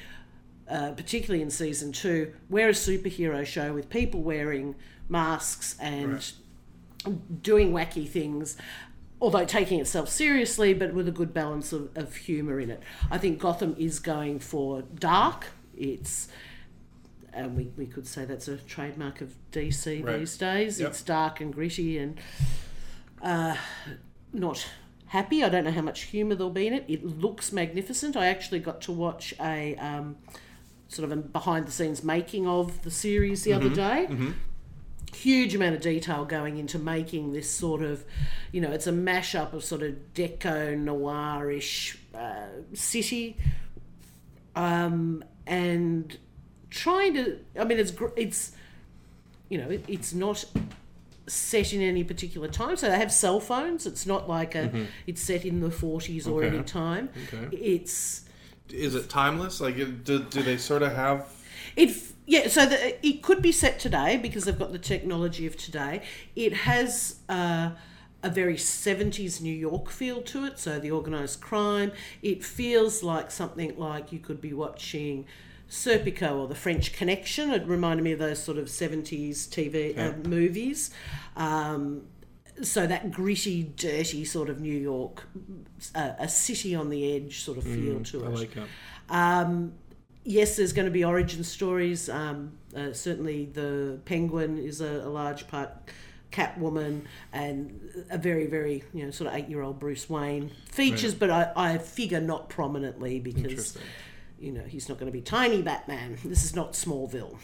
uh, 0.68 0.90
particularly 0.92 1.40
in 1.40 1.50
season 1.50 1.92
two. 1.92 2.32
We're 2.49 2.70
a 2.70 2.72
superhero 2.72 3.46
show 3.46 3.72
with 3.75 3.88
people 3.90 4.22
wearing 4.22 4.75
masks 5.11 5.76
and 5.81 6.33
doing 7.43 7.73
wacky 7.73 8.09
things. 8.09 8.57
Although 9.23 9.45
taking 9.45 9.81
itself 9.81 10.09
seriously, 10.09 10.73
but 10.73 10.95
with 10.95 11.07
a 11.07 11.12
good 11.12 11.35
balance 11.35 11.75
of, 11.75 11.90
of 11.95 12.17
humour 12.17 12.59
in 12.59 12.71
it. 12.71 12.83
I 13.11 13.19
think 13.19 13.38
Gotham 13.38 13.75
is 13.79 13.99
going 13.99 14.38
for 14.38 14.83
dark. 14.83 15.49
It's 15.76 16.29
and 17.33 17.55
we, 17.57 17.71
we 17.76 17.87
could 17.87 18.07
say 18.07 18.25
that's 18.25 18.49
a 18.49 18.57
trademark 18.57 19.21
of 19.21 19.35
DC 19.52 20.02
Right. 20.05 20.19
these 20.19 20.37
days. 20.38 20.81
Yep. 20.81 20.88
It's 20.88 21.02
dark 21.02 21.40
and 21.40 21.52
gritty 21.55 21.99
and 21.99 22.19
uh, 23.23 23.57
not 24.33 24.67
happy. 25.07 25.45
I 25.45 25.49
don't 25.49 25.64
know 25.64 25.71
how 25.71 25.83
much 25.83 26.02
humour 26.05 26.35
there'll 26.35 26.50
be 26.50 26.67
in 26.67 26.73
it. 26.73 26.85
It 26.88 27.05
looks 27.05 27.52
magnificent. 27.52 28.17
I 28.17 28.26
actually 28.26 28.61
got 28.61 28.81
to 28.83 28.93
watch 28.93 29.35
a 29.40 29.76
um, 29.76 30.17
sort 30.88 31.11
of 31.11 31.17
a 31.19 31.21
behind 31.21 31.67
the 31.67 31.73
scenes 31.73 32.02
making 32.02 32.47
of 32.49 32.83
the 32.83 32.90
series 32.90 33.43
the 33.45 33.52
other 33.52 33.69
day. 33.69 34.09
Huge 35.14 35.55
amount 35.55 35.75
of 35.75 35.81
detail 35.83 36.25
going 36.25 36.57
into 36.59 36.79
making 36.79 37.33
this 37.33 37.50
sort 37.50 37.83
of, 37.83 38.05
you 38.52 38.61
know, 38.61 38.71
it's 38.71 38.87
a 38.87 38.93
mashup 38.93 39.52
of 39.52 39.64
sort 39.64 39.83
of 39.83 39.95
deco 40.14 40.76
noirish 40.79 41.97
uh, 42.14 42.47
city 42.75 43.37
um, 44.57 45.25
and 45.47 46.19
trying 46.71 47.14
to. 47.14 47.38
I 47.59 47.64
mean, 47.64 47.79
it's 47.79 47.90
gr- 47.90 48.07
it's 48.17 48.52
you 49.49 49.59
know 49.59 49.69
it, 49.71 49.85
it's 49.88 50.12
not 50.14 50.45
set 51.26 51.73
in 51.73 51.81
any 51.83 52.05
particular 52.05 52.49
time. 52.49 52.76
So 52.76 52.88
they 52.88 52.97
have 52.99 53.12
cell 53.12 53.40
phones. 53.40 53.87
It's 53.87 54.07
not 54.07 54.29
like 54.29 54.55
a 54.55 54.87
it's 55.07 55.23
set 55.23 55.45
in 55.45 55.61
the 55.61 55.71
forties 55.71 56.26
or 56.26 56.45
Okay. 56.45 56.57
any 56.57 56.64
time. 56.64 57.09
Okay. 57.33 57.57
It's 57.57 58.23
Is 58.71 58.95
it 58.95 59.09
timeless? 59.09 59.61
Like, 59.61 59.76
do, 60.05 60.21
do 60.25 60.43
they 60.43 60.57
sort 60.57 60.83
of 60.83 60.95
have? 60.95 61.29
It 61.76 61.90
f- 61.90 62.12
yeah, 62.30 62.46
so 62.46 62.64
the, 62.64 63.04
it 63.04 63.22
could 63.22 63.42
be 63.42 63.50
set 63.50 63.80
today 63.80 64.16
because 64.16 64.44
they've 64.44 64.56
got 64.56 64.70
the 64.70 64.78
technology 64.78 65.49
of 65.49 65.56
today. 65.56 66.02
It 66.37 66.52
has 66.52 67.16
uh, 67.28 67.70
a 68.22 68.30
very 68.30 68.56
seventies 68.56 69.40
New 69.40 69.52
York 69.52 69.90
feel 69.90 70.22
to 70.22 70.44
it. 70.44 70.56
So 70.56 70.78
the 70.78 70.92
organised 70.92 71.40
crime. 71.40 71.90
It 72.22 72.44
feels 72.44 73.02
like 73.02 73.32
something 73.32 73.76
like 73.76 74.12
you 74.12 74.20
could 74.20 74.40
be 74.40 74.52
watching. 74.52 75.26
Serpico 75.68 76.37
or 76.37 76.46
the 76.46 76.54
French 76.54 76.92
Connection. 76.92 77.50
It 77.50 77.66
reminded 77.66 78.02
me 78.02 78.12
of 78.12 78.18
those 78.20 78.42
sort 78.42 78.58
of 78.58 78.66
70s 78.66 79.49
TV 79.49 79.96
uh, 79.96 80.28
movies. 80.28 80.90
Um, 81.37 82.02
so 82.62 82.88
that 82.88 83.12
gritty, 83.12 83.72
dirty 83.76 84.25
sort 84.25 84.50
of 84.50 84.60
New 84.60 84.76
York, 84.76 85.28
uh, 85.94 86.12
a 86.18 86.28
city 86.28 86.75
on 86.75 86.90
the 86.90 87.14
edge 87.14 87.40
sort 87.40 87.56
of 87.58 87.64
feel 87.64 88.02
to 88.02 88.25
it. 88.25 88.26
I 88.26 88.30
like 88.30 88.56
it. 88.56 88.68
Um, 89.08 89.75
yes, 90.25 90.57
there's 90.57 90.73
going 90.73 90.87
to 90.87 90.93
be 90.93 91.05
origin 91.05 91.45
stories. 91.45 92.09
Um, 92.09 92.53
uh, 92.77 92.93
certainly, 92.93 93.47
the 93.47 93.99
Penguin 94.05 94.59
is 94.59 94.81
a, 94.81 95.03
a 95.05 95.11
large 95.11 95.49
part. 95.49 95.71
Catwoman 96.33 97.03
and 97.33 98.07
a 98.09 98.17
very, 98.17 98.47
very 98.47 98.85
you 98.95 99.05
know 99.05 99.11
sort 99.11 99.27
of 99.29 99.35
eight-year-old 99.35 99.81
Bruce 99.81 100.09
Wayne 100.09 100.53
features, 100.71 101.12
but 101.12 101.29
I, 101.29 101.50
I 101.57 101.79
figure 101.79 102.21
not 102.21 102.49
prominently 102.49 103.19
because 103.19 103.77
you 104.39 104.53
know 104.53 104.62
he's 104.62 104.89
not 104.89 104.99
going 104.99 105.11
to 105.11 105.12
be 105.12 105.23
tiny 105.23 105.61
Batman. 105.61 106.19
This 106.25 106.45
is 106.45 106.55
not 106.55 106.75
Smallville. 106.75 107.37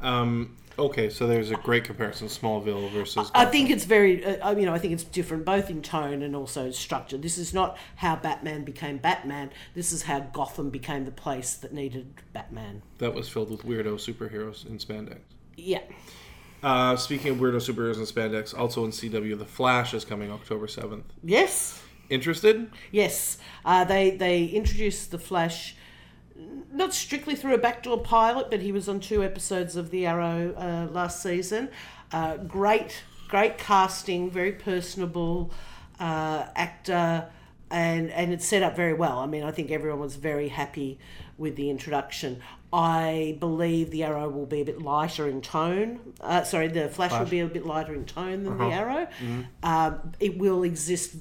Um, 0.00 0.56
okay, 0.78 1.10
so 1.10 1.26
there's 1.26 1.50
a 1.50 1.56
great 1.56 1.84
comparison: 1.84 2.28
Smallville 2.28 2.90
versus. 2.90 3.30
I 3.34 3.44
think 3.46 3.70
it's 3.70 3.84
very, 3.84 4.24
uh, 4.24 4.56
you 4.56 4.66
know, 4.66 4.74
I 4.74 4.78
think 4.78 4.92
it's 4.92 5.04
different 5.04 5.44
both 5.44 5.70
in 5.70 5.82
tone 5.82 6.22
and 6.22 6.34
also 6.36 6.70
structure. 6.70 7.16
This 7.16 7.38
is 7.38 7.52
not 7.54 7.78
how 7.96 8.16
Batman 8.16 8.64
became 8.64 8.98
Batman. 8.98 9.50
This 9.74 9.92
is 9.92 10.02
how 10.02 10.20
Gotham 10.20 10.70
became 10.70 11.04
the 11.04 11.10
place 11.10 11.54
that 11.54 11.72
needed 11.72 12.14
Batman. 12.32 12.82
that 12.98 13.14
was 13.14 13.28
filled 13.28 13.50
with 13.50 13.62
weirdo 13.64 13.94
superheroes 13.96 14.66
in 14.66 14.78
spandex. 14.78 15.18
Yeah. 15.56 15.80
Uh, 16.62 16.96
speaking 16.96 17.32
of 17.32 17.36
weirdo 17.38 17.56
superheroes 17.56 17.96
in 17.96 18.02
spandex, 18.02 18.56
also 18.56 18.84
in 18.84 18.90
CW, 18.90 19.38
The 19.38 19.44
Flash 19.44 19.94
is 19.94 20.04
coming 20.04 20.30
October 20.32 20.66
seventh. 20.68 21.12
Yes. 21.22 21.82
Interested? 22.08 22.70
Yes, 22.92 23.38
uh, 23.64 23.82
they 23.84 24.10
they 24.10 24.44
introduced 24.44 25.10
the 25.10 25.18
Flash, 25.18 25.74
not 26.72 26.92
strictly 26.92 27.34
through 27.34 27.54
a 27.54 27.58
backdoor 27.58 27.98
pilot, 28.02 28.50
but 28.50 28.60
he 28.60 28.72
was 28.72 28.88
on 28.88 29.00
two 29.00 29.24
episodes 29.24 29.76
of 29.76 29.90
The 29.90 30.06
Arrow 30.06 30.54
uh, 30.56 30.92
last 30.92 31.22
season. 31.22 31.70
Uh, 32.12 32.36
great, 32.36 33.02
great 33.28 33.58
casting, 33.58 34.30
very 34.30 34.52
personable 34.52 35.52
uh, 35.98 36.46
actor, 36.54 37.28
and 37.70 38.10
and 38.10 38.32
it's 38.32 38.46
set 38.46 38.62
up 38.62 38.76
very 38.76 38.94
well. 38.94 39.18
I 39.18 39.26
mean, 39.26 39.42
I 39.42 39.50
think 39.50 39.70
everyone 39.70 40.00
was 40.00 40.16
very 40.16 40.48
happy 40.48 40.98
with 41.38 41.56
the 41.56 41.70
introduction. 41.70 42.40
I 42.72 43.36
believe 43.40 43.90
the 43.90 44.04
Arrow 44.04 44.28
will 44.28 44.46
be 44.46 44.60
a 44.60 44.64
bit 44.64 44.82
lighter 44.82 45.28
in 45.28 45.40
tone. 45.40 46.14
Uh, 46.20 46.42
sorry, 46.44 46.68
the 46.68 46.88
Flash, 46.88 47.12
will 47.12 47.26
be 47.26 47.40
a 47.40 47.46
bit 47.46 47.64
lighter 47.64 47.94
in 47.94 48.04
tone 48.04 48.44
than 48.44 48.58
the 48.58 48.64
Arrow. 48.64 49.08
Um, 49.62 50.12
it 50.20 50.36
will 50.38 50.62
exist 50.62 51.16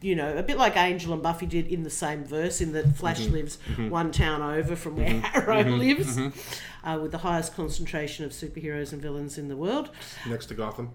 you 0.00 0.14
know, 0.14 0.36
a 0.36 0.42
bit 0.42 0.58
like 0.58 0.76
Angel 0.76 1.12
and 1.12 1.22
Buffy 1.22 1.46
did 1.46 1.66
in 1.66 1.82
the 1.82 1.90
same 1.90 2.24
verse, 2.24 2.60
in 2.60 2.72
that 2.72 2.96
Flash 2.96 3.20
mm-hmm. 3.20 3.32
lives 3.32 3.58
mm-hmm. 3.68 3.88
one 3.88 4.12
town 4.12 4.42
over 4.42 4.76
from 4.76 4.96
where 4.96 5.08
mm-hmm. 5.08 5.50
Arrow 5.50 5.62
lives, 5.62 6.18
uh, 6.84 6.98
with 7.00 7.12
the 7.12 7.18
highest 7.18 7.54
concentration 7.54 8.24
of 8.24 8.32
superheroes 8.32 8.92
and 8.92 9.00
villains 9.00 9.38
in 9.38 9.48
the 9.48 9.56
world. 9.56 9.90
Next 10.26 10.46
to 10.46 10.54
Gotham. 10.54 10.90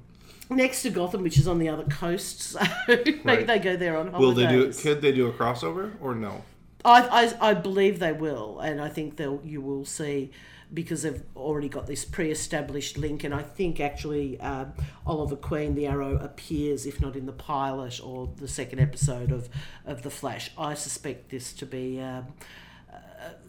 Next 0.49 0.83
to 0.83 0.91
Gotham, 0.91 1.23
which 1.23 1.39
is 1.39 1.47
on 1.47 1.57
the 1.57 1.69
other 1.69 1.85
coast, 1.85 2.41
so 2.41 2.59
maybe 2.87 3.19
Right. 3.23 3.47
they 3.47 3.59
go 3.59 3.75
there 3.75 3.97
on 3.97 4.11
holidays. 4.11 4.19
Will 4.19 4.33
they 4.33 4.47
do? 4.47 4.73
Could 4.73 5.01
they 5.01 5.11
do 5.11 5.27
a 5.27 5.31
crossover 5.31 5.93
or 5.99 6.13
no? 6.13 6.43
I, 6.83 7.01
I, 7.41 7.49
I 7.49 7.53
believe 7.55 7.97
they 7.97 8.13
will, 8.13 8.59
and 8.59 8.79
I 8.79 8.89
think 8.89 9.17
they'll 9.17 9.41
you 9.43 9.61
will 9.61 9.85
see 9.85 10.29
because 10.73 11.03
they've 11.03 11.23
already 11.35 11.69
got 11.69 11.87
this 11.87 12.05
pre-established 12.05 12.97
link, 12.97 13.23
and 13.23 13.33
I 13.33 13.41
think 13.41 13.79
actually 13.79 14.39
um, 14.39 14.73
Oliver 15.05 15.35
Queen, 15.35 15.75
the 15.75 15.87
Arrow, 15.87 16.17
appears 16.17 16.85
if 16.85 16.99
not 16.99 17.15
in 17.15 17.25
the 17.25 17.31
pilot 17.31 17.99
or 18.03 18.29
the 18.37 18.47
second 18.47 18.79
episode 18.79 19.31
of 19.31 19.49
of 19.85 20.01
the 20.01 20.09
Flash. 20.09 20.51
I 20.57 20.73
suspect 20.73 21.29
this 21.29 21.53
to 21.53 21.65
be 21.65 21.99
um, 22.01 22.27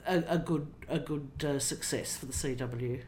a, 0.07 0.23
a 0.29 0.39
good 0.39 0.67
a 0.89 0.99
good 0.99 1.31
uh, 1.45 1.59
success 1.59 2.17
for 2.17 2.27
the 2.27 2.33
CW. 2.33 3.03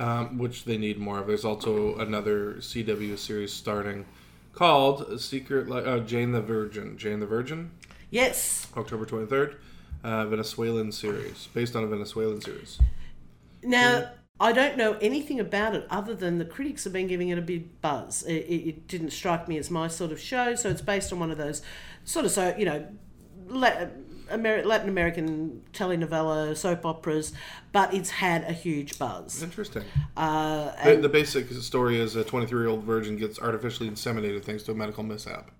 Um, 0.00 0.38
which 0.38 0.64
they 0.64 0.78
need 0.78 0.98
more 0.98 1.20
of. 1.20 1.26
There's 1.28 1.44
also 1.44 1.96
another 1.96 2.54
CW 2.54 3.16
series 3.16 3.52
starting 3.52 4.06
called 4.52 5.20
Secret 5.20 5.70
uh, 5.70 6.00
Jane 6.00 6.32
the 6.32 6.40
Virgin. 6.40 6.98
Jane 6.98 7.20
the 7.20 7.26
Virgin, 7.26 7.70
Yes. 8.10 8.66
October 8.76 9.06
23rd. 9.06 9.56
Uh, 10.04 10.26
Venezuelan 10.26 10.90
series 10.90 11.48
based 11.54 11.76
on 11.76 11.84
a 11.84 11.86
Venezuelan 11.86 12.40
series. 12.40 12.80
Now, 13.62 14.10
I 14.40 14.52
don't 14.52 14.76
know 14.76 14.98
anything 15.00 15.38
about 15.38 15.74
it 15.74 15.86
other 15.90 16.14
than 16.14 16.38
the 16.38 16.44
critics 16.44 16.84
have 16.84 16.92
been 16.92 17.06
giving 17.06 17.28
it 17.28 17.38
a 17.38 17.42
big 17.42 17.80
buzz. 17.80 18.22
It, 18.24 18.32
it, 18.32 18.88
didn't 18.88 19.10
strike 19.10 19.46
me 19.48 19.56
as 19.58 19.70
my 19.70 19.88
sort 19.88 20.10
of 20.10 20.20
show, 20.20 20.54
so 20.54 20.68
it's 20.68 20.80
based 20.82 21.12
on 21.12 21.20
one 21.20 21.30
of 21.30 21.38
those 21.38 21.62
sort 22.04 22.24
of 22.24 22.32
so 22.32 22.54
you 22.58 22.64
know. 22.64 22.86
La- 23.48 23.86
Latin 24.30 24.88
American 24.88 25.62
telenovela 25.72 26.56
soap 26.56 26.86
operas, 26.86 27.32
but 27.72 27.92
it's 27.92 28.08
had 28.10 28.44
a 28.44 28.52
huge 28.52 28.98
buzz. 28.98 29.42
Interesting. 29.42 29.82
Uh, 30.16 30.70
The, 30.84 30.96
the 30.96 31.08
basic 31.08 31.50
story 31.52 32.00
is 32.00 32.16
a 32.16 32.24
23 32.24 32.60
year 32.60 32.68
old 32.68 32.82
virgin 32.84 33.16
gets 33.16 33.38
artificially 33.38 33.90
inseminated 33.90 34.42
thanks 34.44 34.62
to 34.64 34.72
a 34.72 34.74
medical 34.74 35.02
mishap. 35.02 35.50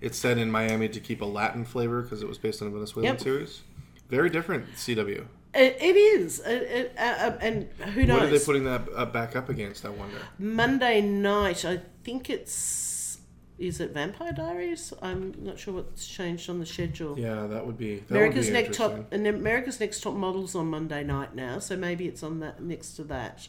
It's 0.00 0.18
set 0.18 0.36
in 0.36 0.50
Miami 0.50 0.88
to 0.88 0.98
keep 0.98 1.20
a 1.20 1.24
Latin 1.26 1.64
flavor 1.64 2.02
because 2.02 2.22
it 2.22 2.28
was 2.28 2.38
based 2.38 2.60
on 2.60 2.68
a 2.68 2.70
Venezuelan 2.72 3.04
Yep. 3.12 3.20
series. 3.20 3.62
Very 4.08 4.30
different 4.30 4.66
CW. 4.74 5.26
It, 5.54 5.76
it 5.80 5.96
is, 5.96 6.40
it, 6.40 6.62
it, 6.62 6.94
uh, 6.98 7.00
uh, 7.02 7.38
and 7.40 7.68
who 7.94 8.04
knows? 8.06 8.20
What 8.20 8.28
are 8.28 8.38
they 8.38 8.44
putting 8.44 8.64
that 8.64 8.82
uh, 8.94 9.06
back 9.06 9.36
up 9.36 9.48
against? 9.48 9.84
I 9.84 9.90
wonder. 9.90 10.18
Monday 10.38 11.00
night, 11.00 11.64
I 11.64 11.80
think 12.04 12.30
it's 12.30 13.18
is 13.58 13.78
it 13.80 13.90
Vampire 13.92 14.32
Diaries? 14.32 14.92
I'm 15.02 15.34
not 15.38 15.58
sure 15.58 15.74
what's 15.74 16.06
changed 16.06 16.50
on 16.50 16.58
the 16.58 16.66
schedule. 16.66 17.18
Yeah, 17.18 17.46
that 17.46 17.64
would 17.66 17.78
be. 17.78 17.98
That 18.08 18.10
America's 18.16 18.46
would 18.46 18.54
be 18.54 18.62
Next 18.62 18.76
Top 18.76 19.12
and 19.12 19.26
America's 19.26 19.78
Next 19.78 20.02
Top 20.02 20.14
Models 20.14 20.54
on 20.54 20.66
Monday 20.66 21.04
night 21.04 21.34
now, 21.34 21.58
so 21.58 21.76
maybe 21.76 22.06
it's 22.08 22.22
on 22.22 22.40
that 22.40 22.62
next 22.62 22.94
to 22.94 23.04
that. 23.04 23.46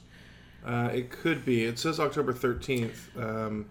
Uh, 0.65 0.89
it 0.93 1.09
could 1.11 1.43
be. 1.45 1.63
It 1.65 1.79
says 1.79 1.99
October 1.99 2.33
13th. 2.33 3.17
Um, 3.17 3.65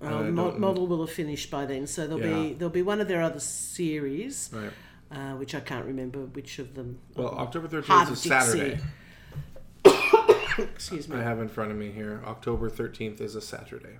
Um, 0.00 0.32
Mo- 0.34 0.56
model 0.56 0.86
will 0.86 1.04
have 1.04 1.10
finished 1.14 1.50
by 1.50 1.66
then, 1.66 1.86
so 1.88 2.06
there'll 2.06 2.22
be 2.22 2.54
there'll 2.54 2.70
be 2.72 2.82
one 2.82 3.00
of 3.00 3.08
their 3.08 3.20
other 3.22 3.40
series, 3.40 4.48
Right. 4.52 4.70
Uh, 5.10 5.32
which 5.32 5.54
I 5.54 5.60
can't 5.60 5.86
remember 5.86 6.20
which 6.20 6.58
of 6.58 6.74
them. 6.74 6.98
Well, 7.16 7.28
October 7.28 7.66
13th 7.66 7.84
Hart 7.84 8.10
of 8.10 8.22
Dixie. 8.22 8.28
Saturday. 8.28 8.80
Excuse 10.58 11.08
me. 11.08 11.16
I 11.16 11.22
have 11.22 11.40
in 11.40 11.48
front 11.48 11.70
of 11.70 11.78
me 11.78 11.90
here. 11.90 12.22
October 12.26 12.68
13th 12.68 13.20
is 13.20 13.34
a 13.34 13.40
Saturday. 13.40 13.98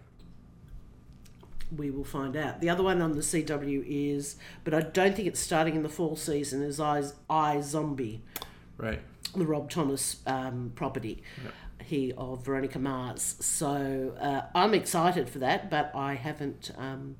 We 1.74 1.90
will 1.90 2.04
find 2.04 2.36
out. 2.36 2.60
The 2.60 2.68
other 2.68 2.82
one 2.82 3.00
on 3.00 3.12
the 3.12 3.20
CW 3.20 3.84
is, 3.86 4.36
but 4.64 4.74
I 4.74 4.80
don't 4.80 5.14
think 5.14 5.28
it's 5.28 5.40
starting 5.40 5.76
in 5.76 5.82
the 5.82 5.88
fall 5.88 6.16
season. 6.16 6.62
Is 6.62 6.80
I, 6.80 7.02
iZombie. 7.30 8.20
Right. 8.76 9.00
the 9.34 9.44
Rob 9.44 9.68
Thomas 9.70 10.16
um, 10.26 10.72
property, 10.74 11.22
he 11.84 12.12
of 12.16 12.44
Veronica 12.44 12.78
Mars. 12.78 13.36
So 13.40 14.14
uh, 14.20 14.42
I'm 14.54 14.72
excited 14.74 15.28
for 15.28 15.38
that, 15.40 15.70
but 15.70 15.90
I 15.94 16.14
haven't. 16.14 16.70
Um, 16.76 17.16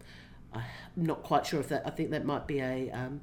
I'm 0.52 0.62
not 0.96 1.22
quite 1.22 1.46
sure 1.46 1.60
if 1.60 1.68
that. 1.68 1.86
I 1.86 1.90
think 1.90 2.10
that 2.10 2.24
might 2.24 2.46
be 2.46 2.60
a 2.60 2.90
um, 2.90 3.20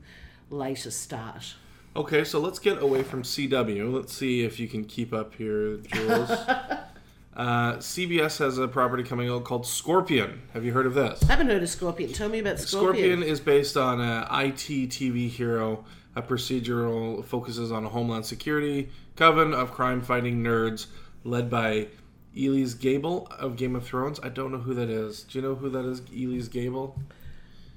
later 0.50 0.92
start. 0.92 1.56
Okay, 1.96 2.24
so 2.26 2.40
let's 2.40 2.60
get 2.60 2.82
away 2.82 3.04
from 3.04 3.24
CW. 3.24 3.94
Let's 3.94 4.14
see 4.14 4.44
if 4.44 4.60
you 4.60 4.68
can 4.68 4.84
keep 4.84 5.14
up 5.14 5.34
here, 5.36 5.78
Jules. 5.78 6.30
uh, 7.36 7.78
CBS 7.78 8.40
has 8.40 8.58
a 8.58 8.68
property 8.68 9.04
coming 9.04 9.30
out 9.30 9.46
called 9.46 9.66
Scorpion. 9.66 10.42
Have 10.54 10.66
you 10.66 10.74
heard 10.74 10.86
of 10.86 10.94
this? 10.94 11.22
Haven't 11.24 11.48
heard 11.48 11.64
of 11.64 11.70
Scorpion. 11.70 12.12
Tell 12.12 12.28
me 12.28 12.40
about 12.40 12.60
Scorpion. 12.60 12.96
Scorpion 12.96 13.24
is 13.24 13.40
based 13.40 13.78
on 13.78 14.02
a 14.02 14.28
IT 14.46 14.90
TV 14.90 15.30
hero. 15.30 15.86
A 16.18 16.22
procedural 16.22 17.24
focuses 17.24 17.72
on 17.72 17.86
a 17.86 17.90
homeland 17.90 18.26
security 18.26 18.90
coven 19.16 19.54
of 19.54 19.72
crime-fighting 19.72 20.42
nerds 20.44 20.88
led 21.26 21.50
by 21.50 21.88
Elyes 22.36 22.78
Gabel 22.78 23.28
of 23.40 23.56
Game 23.56 23.76
of 23.76 23.86
Thrones. 23.86 24.20
I 24.22 24.30
don't 24.30 24.52
know 24.52 24.60
who 24.60 24.74
that 24.74 24.90
is. 24.90 25.24
Do 25.24 25.40
you 25.40 25.42
know 25.42 25.56
who 25.56 25.70
that 25.70 25.86
is? 25.86 26.02
Elyes 26.14 26.50
Gabel. 26.50 26.98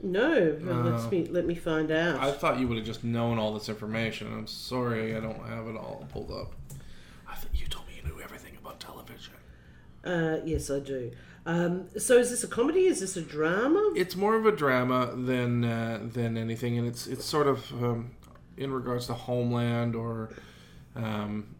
No, 0.02 0.57
well, 0.62 0.83
let's 0.83 1.11
me 1.11 1.26
let 1.26 1.45
me 1.45 1.55
find 1.55 1.90
out. 1.90 2.21
I 2.21 2.31
thought 2.31 2.59
you 2.61 2.69
would 2.69 2.76
have 2.76 2.87
just 2.87 3.02
known 3.02 3.38
all 3.38 3.52
this 3.55 3.69
information. 3.69 4.33
I'm 4.33 4.47
sorry, 4.47 5.17
I 5.17 5.21
don't 5.21 5.45
have 5.47 5.67
it 5.67 5.76
all 5.76 6.07
pulled 6.12 6.31
up. 6.31 6.52
I 7.26 7.35
thought 7.35 7.50
you 7.52 7.67
told 7.67 7.88
me 7.88 7.95
you 7.97 8.09
knew 8.09 8.21
everything 8.23 8.57
about 8.61 8.78
television. 8.78 9.35
Uh, 10.05 10.38
yes, 10.45 10.71
I 10.71 10.78
do. 10.78 11.11
Um, 11.47 11.88
so 11.99 12.17
is 12.19 12.31
this 12.31 12.45
a 12.45 12.47
comedy? 12.47 12.87
Is 12.87 13.00
this 13.00 13.17
a 13.17 13.23
drama? 13.23 13.93
It's 13.97 14.14
more 14.14 14.37
of 14.37 14.47
a 14.47 14.52
drama 14.52 15.14
than 15.17 15.64
uh, 15.64 16.00
than 16.12 16.37
anything, 16.37 16.78
and 16.78 16.87
it's 16.87 17.07
it's 17.07 17.25
sort 17.25 17.49
of 17.49 17.73
um, 17.83 18.12
in 18.59 18.73
regards 18.73 19.07
to 19.07 19.14
Homeland 19.14 19.95
or, 19.95 20.31
um, 20.97 21.55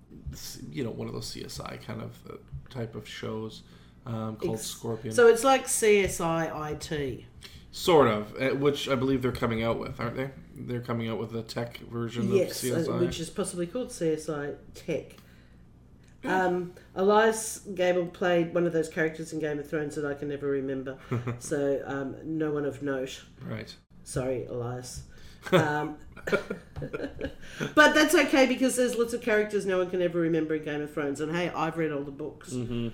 you 0.71 0.85
know, 0.85 0.91
one 0.91 1.09
of 1.09 1.15
those 1.15 1.35
CSI 1.35 1.83
kind 1.85 2.03
of 2.03 2.19
uh, 2.29 2.37
type 2.71 2.95
of 2.95 3.09
shows 3.09 3.63
um, 4.07 4.37
called 4.37 4.57
Ex- 4.57 4.67
Scorpion. 4.67 5.15
So 5.15 5.27
it's 5.29 5.45
like 5.45 5.67
CSI 5.67 6.73
IT. 6.91 7.25
sort 7.71 8.09
of, 8.09 8.35
uh, 8.41 8.55
which 8.57 8.89
I 8.89 8.95
believe 8.95 9.23
they're 9.23 9.33
coming 9.33 9.63
out 9.63 9.79
with, 9.79 10.01
aren't 10.01 10.17
they? 10.17 10.31
They're 10.57 10.81
coming 10.81 11.09
out 11.09 11.19
with 11.19 11.35
a 11.37 11.43
tech 11.43 11.79
version 11.79 12.33
Yes, 12.35 12.63
of 12.65 12.73
uh, 12.73 12.81
CSI. 12.93 13.01
which 13.01 13.21
is 13.21 13.31
possibly 13.31 13.67
called 13.67 13.89
CSI 13.91 14.57
Tech. 14.75 15.17
Um, 16.25 16.73
Elyes 16.97 17.61
Gabel 17.77 18.07
played 18.07 18.53
one 18.53 18.67
of 18.67 18.73
those 18.73 18.89
characters 18.89 19.33
in 19.33 19.39
Game 19.39 19.61
of 19.61 19.71
Thrones 19.71 19.95
that 19.95 20.05
I 20.05 20.15
can 20.15 20.29
never 20.29 20.49
remember. 20.49 20.99
so 21.39 21.81
um, 21.87 22.17
no 22.25 22.51
one 22.51 22.65
of 22.65 22.83
note. 22.83 23.23
right. 23.47 23.75
Sorry, 24.05 24.47
Elyes. 24.51 25.03
Um, 25.53 25.97
but 27.75 27.95
that's 27.95 28.15
okay 28.15 28.47
because 28.47 28.77
there's 28.77 28.97
lots 28.97 29.13
of 29.15 29.23
characters 29.23 29.65
no 29.67 29.79
one 29.79 29.89
can 29.89 30.03
ever 30.03 30.19
remember 30.19 30.57
in 30.57 30.65
Game 30.65 30.83
of 30.83 30.93
Thrones. 30.93 31.21
And 31.21 31.35
hey, 31.35 31.49
I've 31.51 31.79
read 31.79 31.93
all 31.93 32.03
the 32.03 32.11
books. 32.11 32.51
Mm. 32.53 32.91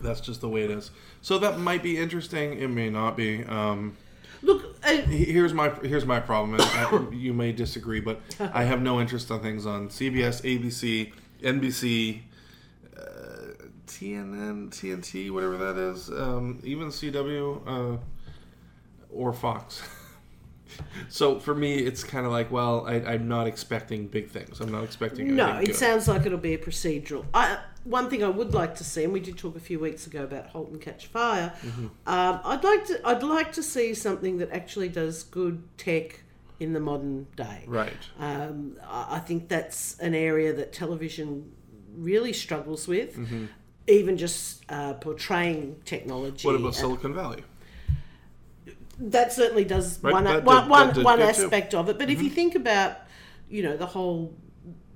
That's 0.00 0.20
just 0.20 0.40
the 0.40 0.48
way 0.48 0.62
it 0.62 0.70
is. 0.70 0.90
So 1.20 1.38
that 1.38 1.58
might 1.58 1.82
be 1.82 1.98
interesting. 1.98 2.58
It 2.58 2.68
may 2.68 2.90
not 2.90 3.16
be. 3.16 3.44
Um, 3.44 3.96
Look, 4.42 4.76
uh, 4.82 4.96
he- 5.02 5.26
here's 5.26 5.52
my 5.52 5.68
here's 5.82 6.06
my 6.06 6.18
problem. 6.20 6.54
And 6.54 6.62
I, 6.62 7.08
you 7.14 7.34
may 7.34 7.52
disagree, 7.52 8.00
but 8.00 8.20
I 8.40 8.64
have 8.64 8.80
no 8.80 9.00
interest 9.00 9.30
on 9.30 9.40
things 9.42 9.66
on 9.66 9.88
CBS, 9.88 10.40
ABC, 10.42 11.12
NBC, 11.42 12.20
uh, 12.96 13.00
TNN, 13.86 14.70
TNT, 14.70 15.30
whatever 15.30 15.56
that 15.58 15.76
is, 15.76 16.08
um, 16.08 16.58
even 16.64 16.88
CW 16.88 17.96
uh, 17.96 17.98
or 19.10 19.32
Fox. 19.34 19.82
so 21.10 21.38
for 21.38 21.54
me, 21.54 21.74
it's 21.74 22.02
kind 22.04 22.24
of 22.24 22.32
like, 22.32 22.50
well, 22.50 22.86
I, 22.86 22.94
I'm 22.94 23.28
not 23.28 23.46
expecting 23.46 24.06
big 24.06 24.30
things. 24.30 24.60
I'm 24.60 24.72
not 24.72 24.84
expecting. 24.84 25.34
no, 25.36 25.58
it 25.58 25.66
good. 25.66 25.76
sounds 25.76 26.08
like 26.08 26.24
it'll 26.24 26.38
be 26.38 26.54
a 26.54 26.58
procedural. 26.58 27.24
I, 27.34 27.58
one 27.84 28.10
thing 28.10 28.22
I 28.22 28.28
would 28.28 28.52
like 28.54 28.74
to 28.76 28.84
see, 28.84 29.04
and 29.04 29.12
we 29.12 29.20
did 29.20 29.38
talk 29.38 29.56
a 29.56 29.60
few 29.60 29.78
weeks 29.78 30.06
ago 30.06 30.24
about 30.24 30.48
Halt 30.48 30.70
and 30.70 30.80
Catch 30.80 31.06
Fire. 31.06 31.52
Mm-hmm. 31.62 31.86
Um, 32.06 32.40
I'd 32.44 32.62
like 32.64 32.86
to. 32.86 33.00
I'd 33.06 33.22
like 33.22 33.52
to 33.52 33.62
see 33.62 33.94
something 33.94 34.38
that 34.38 34.50
actually 34.52 34.88
does 34.88 35.22
good 35.22 35.62
tech 35.78 36.22
in 36.58 36.74
the 36.74 36.80
modern 36.80 37.26
day. 37.36 37.64
right. 37.66 37.92
Um, 38.18 38.76
I 38.86 39.18
think 39.18 39.48
that's 39.48 39.98
an 39.98 40.14
area 40.14 40.52
that 40.52 40.72
television 40.74 41.50
really 41.96 42.34
struggles 42.34 42.86
with. 42.86 43.18
Even 43.88 44.18
just 44.18 44.62
uh, 44.68 44.92
portraying 44.94 45.80
technology. 45.86 46.46
Mm-hmm. 46.46 46.48
What 46.48 46.60
about 46.60 46.74
Silicon 46.74 47.14
Valley? 47.14 47.42
that 48.98 49.32
certainly 49.32 49.64
does 49.64 49.98
Right, 50.02 50.12
one 50.12 50.24
that 50.24 50.44
one 50.44 50.68
one 50.68 50.88
that 50.88 50.94
did 50.96 51.04
one 51.04 51.18
good 51.18 51.34
too. 51.34 51.44
aspect 51.44 51.74
of 51.74 51.88
it. 51.88 51.98
But 51.98 52.10
if 52.10 52.22
you 52.22 52.28
think 52.30 52.54
about, 52.54 52.98
you 53.48 53.62
know, 53.62 53.76
the 53.76 53.86
whole 53.86 54.34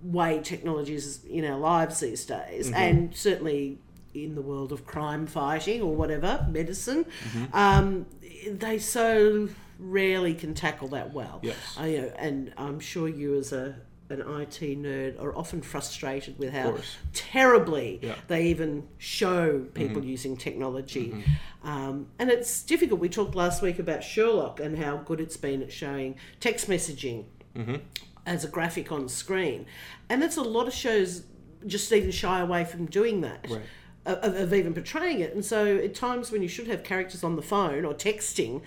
way 0.05 0.41
technology 0.43 0.95
is 0.95 1.25
in 1.25 1.45
our 1.45 1.59
lives 1.59 2.01
these 2.01 2.25
days, 2.25 2.67
Mm-hmm. 2.67 2.75
and 2.77 3.17
certainly 3.17 3.79
in 4.15 4.35
the 4.37 4.43
world 4.43 4.71
of 4.71 4.87
crime 4.87 5.27
fighting 5.27 5.81
or 5.83 5.97
whatever 5.97 6.47
medicine, 6.51 7.05
Mm-hmm. 7.05 7.57
um, 7.57 8.07
they 8.49 8.79
so 8.79 9.49
rarely 9.79 10.35
can 10.35 10.55
tackle 10.55 10.89
that 10.89 11.13
well. 11.13 11.41
Yes. 11.43 11.57
Uh, 11.81 11.85
you 11.85 12.03
know, 12.03 12.13
and 12.19 12.53
I'm 12.57 12.79
sure 12.79 13.09
you 13.09 13.37
as 13.39 13.53
a 13.53 13.77
an 14.11 14.21
IT 14.21 14.61
nerd 14.61 15.21
are 15.21 15.35
often 15.35 15.63
frustrated 15.63 16.39
with 16.39 16.53
how 16.53 16.77
terribly 17.15 17.99
Yeah. 18.03 18.11
Mm-hmm. 18.13 18.21
they 18.29 18.47
even 18.49 18.87
show 18.99 19.61
people 19.73 20.05
using 20.05 20.37
technology. 20.37 21.25
Um, 21.65 22.09
and 22.19 22.29
it's 22.31 22.63
difficult. 22.63 23.01
We 23.01 23.09
talked 23.09 23.35
last 23.35 23.63
week 23.63 23.79
about 23.79 24.05
Sherlock 24.05 24.61
and 24.61 24.79
how 24.79 24.99
good 24.99 25.21
it's 25.21 25.39
been 25.39 25.63
at 25.63 25.73
showing 25.73 26.17
text 26.39 26.69
messaging 26.69 27.25
Mm-hmm. 27.57 27.77
As 28.27 28.45
a 28.45 28.49
graphic 28.49 28.91
on 28.91 29.09
screen. 29.09 29.67
And 30.09 30.23
it's 30.23 30.37
a 30.37 30.43
lot 30.43 30.67
of 30.67 30.75
shows 30.75 31.25
just 31.67 31.93
even 31.93 32.11
shy 32.11 32.41
away 32.41 32.65
from 32.65 32.87
doing 32.87 33.21
that. 33.23 33.47
Right. 33.51 33.63
Of, 34.07 34.35
of 34.37 34.53
even 34.53 34.75
portraying 34.75 35.21
it, 35.21 35.33
and 35.35 35.43
so 35.43 35.79
at 35.79 35.95
times 35.95 36.31
when 36.31 36.43
you 36.43 36.49
should 36.49 36.67
have 36.67 36.85
characters 36.85 37.25
on 37.25 37.37
the 37.37 37.43
phone 37.43 37.87
or 37.87 37.95
texting, 37.95 38.61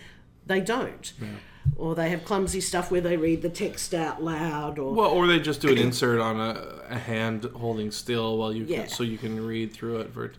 they 0.48 0.60
don't, 0.60 1.14
or 1.76 1.94
they 1.94 2.10
have 2.10 2.26
clumsy 2.26 2.60
stuff 2.60 2.90
where 2.90 3.02
they 3.02 3.18
read 3.18 3.44
the 3.44 3.50
text 3.50 3.94
out 3.94 4.24
loud, 4.24 4.80
or 4.80 4.96
Well, 4.96 5.12
or 5.12 5.28
they 5.28 5.40
just 5.40 5.62
do 5.62 5.70
an 5.70 5.78
insert 5.78 6.20
on 6.20 6.40
a, 6.40 6.82
a 6.90 6.98
hand 6.98 7.44
holding 7.56 7.92
still 7.92 8.36
while 8.40 8.52
you 8.52 8.66
can, 8.66 8.88
so 8.88 9.04
you 9.04 9.20
can 9.20 9.46
read 9.46 9.72
through 9.74 10.00
it. 10.00 10.12
For 10.12 10.34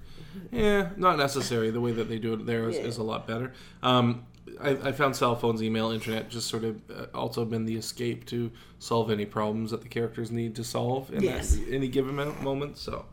yeah, 0.50 0.88
not 0.96 1.16
necessary. 1.16 1.70
The 1.70 1.80
way 1.80 1.92
that 1.92 2.08
they 2.08 2.18
do 2.18 2.32
it 2.32 2.44
there 2.44 2.68
is, 2.68 2.74
Yeah. 2.76 2.82
is 2.82 2.96
a 2.98 3.04
lot 3.04 3.24
better. 3.24 3.52
Um, 3.84 4.24
I, 4.60 4.70
I 4.88 4.92
found 4.92 5.14
cell 5.16 5.36
phones, 5.36 5.62
email, 5.62 5.90
internet 5.90 6.28
just 6.30 6.48
sort 6.48 6.64
of 6.64 6.80
uh, 6.90 7.06
also 7.14 7.44
been 7.44 7.64
the 7.64 7.76
escape 7.76 8.24
to 8.26 8.50
solve 8.78 9.10
any 9.10 9.24
problems 9.26 9.70
that 9.70 9.82
the 9.82 9.88
characters 9.88 10.30
need 10.30 10.54
to 10.56 10.64
solve 10.64 11.12
in 11.12 11.22
Yes. 11.22 11.56
that, 11.56 11.72
any 11.72 11.88
given 11.88 12.16
moment. 12.42 12.78
So. 12.78 13.04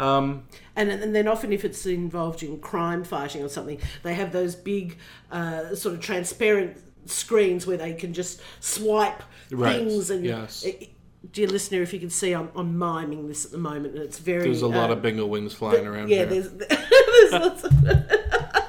Um, 0.00 0.44
And, 0.74 0.90
and 0.90 1.14
then 1.14 1.28
often 1.28 1.52
if 1.52 1.64
it's 1.64 1.86
involved 1.86 2.42
in 2.42 2.58
crime 2.58 3.04
fighting 3.04 3.42
or 3.42 3.48
something, 3.48 3.78
they 4.02 4.14
have 4.14 4.32
those 4.32 4.54
big 4.54 4.96
uh, 5.30 5.74
sort 5.74 5.94
of 5.94 6.00
transparent 6.00 6.76
screens 7.06 7.66
where 7.66 7.76
they 7.76 7.94
can 7.94 8.12
just 8.12 8.40
swipe 8.60 9.22
Right, 9.50 9.76
things. 9.78 10.10
And 10.10 10.24
yes. 10.24 10.64
uh, 10.66 10.70
dear 11.32 11.46
listener, 11.48 11.82
if 11.82 11.92
you 11.92 12.00
can 12.00 12.10
see, 12.10 12.32
I'm, 12.32 12.50
I'm 12.56 12.76
miming 12.78 13.28
this 13.28 13.44
at 13.44 13.50
the 13.52 13.58
moment, 13.58 13.94
and 13.94 14.02
it's 14.02 14.18
very. 14.18 14.44
there's 14.44 14.62
a 14.62 14.66
lot 14.66 14.90
uh, 14.90 14.94
of 14.94 15.02
bingo 15.02 15.26
wings 15.26 15.52
flying 15.54 15.86
around 15.86 16.08
Yeah, 16.08 16.24
here. 16.24 16.26
there's, 16.26 16.50
there's 17.30 17.32
lots 17.32 17.64
of. 17.64 17.72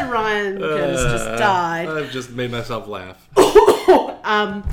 ah, 0.00 0.08
Ryan 0.10 0.60
has 0.60 1.02
just 1.12 1.26
Uh, 1.28 1.36
died. 1.38 1.88
I've 1.88 2.10
just 2.10 2.30
made 2.30 2.50
myself 2.50 2.86
laugh. 2.88 3.28
Um, 4.24 4.66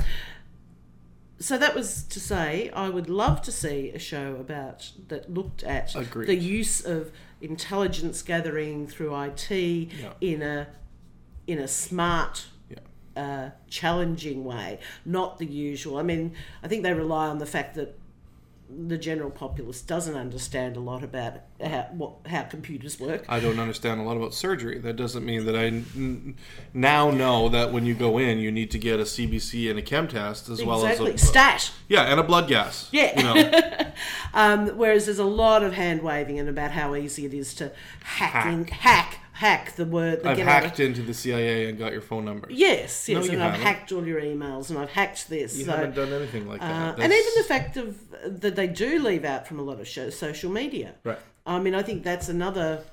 so 1.40 1.58
that 1.58 1.74
was 1.74 2.04
to 2.04 2.20
say, 2.20 2.70
I 2.72 2.88
would 2.88 3.08
love 3.10 3.42
to 3.42 3.50
see 3.52 3.90
a 3.90 3.98
show 3.98 4.36
about 4.36 4.92
that 5.08 5.32
looked 5.32 5.64
at 5.64 5.94
Agreed. 5.96 6.28
the 6.28 6.36
use 6.36 6.84
of 6.84 7.10
intelligence 7.40 8.22
gathering 8.22 8.86
through 8.86 9.20
IT 9.22 9.50
in 10.20 10.42
a 10.42 10.68
in 11.48 11.58
a 11.58 11.66
smart, 11.66 12.46
uh, 13.16 13.50
challenging 13.68 14.44
way, 14.44 14.78
not 15.04 15.38
the 15.38 15.46
usual. 15.46 15.96
I 15.98 16.02
mean, 16.04 16.32
I 16.62 16.68
think 16.68 16.84
they 16.84 16.92
rely 16.94 17.26
on 17.26 17.38
the 17.38 17.46
fact 17.46 17.74
that 17.74 17.98
the 18.86 18.96
general 18.98 19.30
populace 19.30 19.82
doesn't 19.82 20.14
understand 20.16 20.76
a 20.76 20.80
lot 20.80 21.02
about 21.02 21.34
how 21.62 21.86
what 21.92 22.12
how 22.26 22.42
computers 22.42 22.98
work. 23.00 23.24
I 23.28 23.40
don't 23.40 23.58
understand 23.58 24.00
a 24.00 24.04
lot 24.04 24.16
about 24.16 24.32
surgery. 24.34 24.78
That 24.78 24.96
doesn't 24.96 25.24
mean 25.24 25.44
that 25.46 25.56
I 25.56 25.66
n- 25.66 26.36
now 26.72 27.10
know 27.10 27.48
that 27.48 27.72
when 27.72 27.84
you 27.86 27.94
go 27.94 28.18
in, 28.18 28.38
you 28.38 28.50
need 28.52 28.70
to 28.72 28.78
get 28.78 29.00
a 29.00 29.04
CBC 29.04 29.68
and 29.70 29.78
a 29.78 29.82
chem 29.82 30.08
test 30.08 30.48
as 30.48 30.64
well 30.64 30.86
as 30.86 31.00
a 31.00 31.18
stat. 31.18 31.70
yeah, 31.88 32.02
and 32.02 32.20
a 32.20 32.22
blood 32.22 32.48
gas. 32.48 32.88
Yeah. 32.92 33.16
you 33.18 33.42
know, 33.42 33.92
Um, 34.34 34.68
whereas 34.78 35.06
there's 35.06 35.18
a 35.18 35.24
lot 35.24 35.62
of 35.62 35.74
hand 35.74 36.02
waving 36.02 36.38
and 36.38 36.48
about 36.48 36.70
how 36.70 36.94
easy 36.94 37.26
it 37.26 37.34
is 37.34 37.52
to 37.54 37.72
hacking, 38.02 38.66
hack, 38.68 38.70
hack, 39.12 39.19
the 39.76 39.84
word. 39.86 40.22
The 40.22 40.30
I've 40.30 40.36
get 40.36 40.46
out 40.48 40.58
of- 40.58 40.64
hacked 40.70 40.80
into 40.80 41.02
the 41.02 41.14
CIA 41.14 41.68
and 41.68 41.78
got 41.78 41.92
your 41.92 42.02
phone 42.02 42.24
number. 42.24 42.46
Yes, 42.50 43.08
yes, 43.08 43.26
you 43.26 43.32
and 43.32 43.42
I've 43.42 43.52
haven't. 43.52 43.66
hacked 43.66 43.92
all 43.92 44.06
your 44.06 44.20
emails 44.20 44.70
and 44.70 44.78
I've 44.78 44.90
hacked 44.90 45.28
this. 45.28 45.56
You 45.56 45.64
so, 45.64 45.72
haven't 45.72 45.94
done 45.94 46.12
anything 46.12 46.46
like 46.48 46.60
uh, 46.62 46.66
that. 46.66 47.00
and 47.00 47.12
even 47.12 47.32
the 47.38 47.44
fact 47.44 47.76
of 47.76 47.98
that 48.40 48.54
they 48.56 48.66
do 48.66 48.98
leave 49.02 49.24
out 49.24 49.46
from 49.46 49.58
a 49.58 49.62
lot 49.62 49.80
of 49.80 49.88
shows 49.88 50.16
social 50.16 50.50
media. 50.50 50.94
right. 51.04 51.18
I 51.46 51.58
mean, 51.58 51.74
I 51.74 51.82
think 51.82 52.04
that's 52.04 52.28
another 52.28 52.84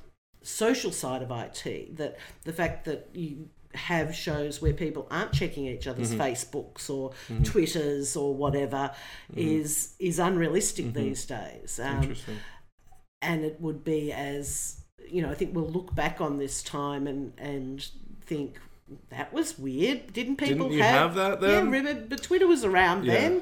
social 0.41 0.91
side 0.91 1.21
of 1.21 1.31
IT. 1.31 1.97
That 1.97 2.17
the 2.45 2.53
fact 2.53 2.85
that 2.85 3.09
you 3.13 3.49
have 3.73 4.15
shows 4.15 4.61
where 4.61 4.73
people 4.73 5.05
aren't 5.11 5.33
checking 5.33 5.65
each 5.67 5.85
other's 5.85 6.11
Mm-hmm. 6.13 6.21
Facebooks 6.21 6.89
or 6.89 7.11
Twitters 7.43 8.15
or 8.15 8.33
whatever 8.33 8.91
is 9.35 9.93
is 9.99 10.17
unrealistic 10.17 10.93
these 10.93 11.25
days. 11.25 11.79
Um, 11.83 11.97
Interesting. 12.03 12.37
and 13.21 13.43
it 13.43 13.59
would 13.59 13.83
be 13.83 14.11
as 14.13 14.76
you 15.09 15.21
know, 15.21 15.29
I 15.29 15.33
think 15.33 15.55
we'll 15.55 15.69
look 15.69 15.93
back 15.95 16.21
on 16.21 16.37
this 16.37 16.61
time 16.63 17.07
and 17.07 17.33
and 17.37 17.87
think 18.25 18.59
that 19.09 19.33
was 19.33 19.59
weird. 19.59 20.13
Didn't 20.13 20.37
people 20.37 20.69
Didn't 20.69 20.77
you 20.77 20.83
have 20.83 21.15
that 21.15 21.41
then? 21.41 21.49
Yeah, 21.49 21.71
remember, 21.71 22.05
but 22.07 22.23
Twitter 22.23 22.47
was 22.47 22.63
around 22.63 23.05
Yeah. 23.05 23.13
then. 23.13 23.41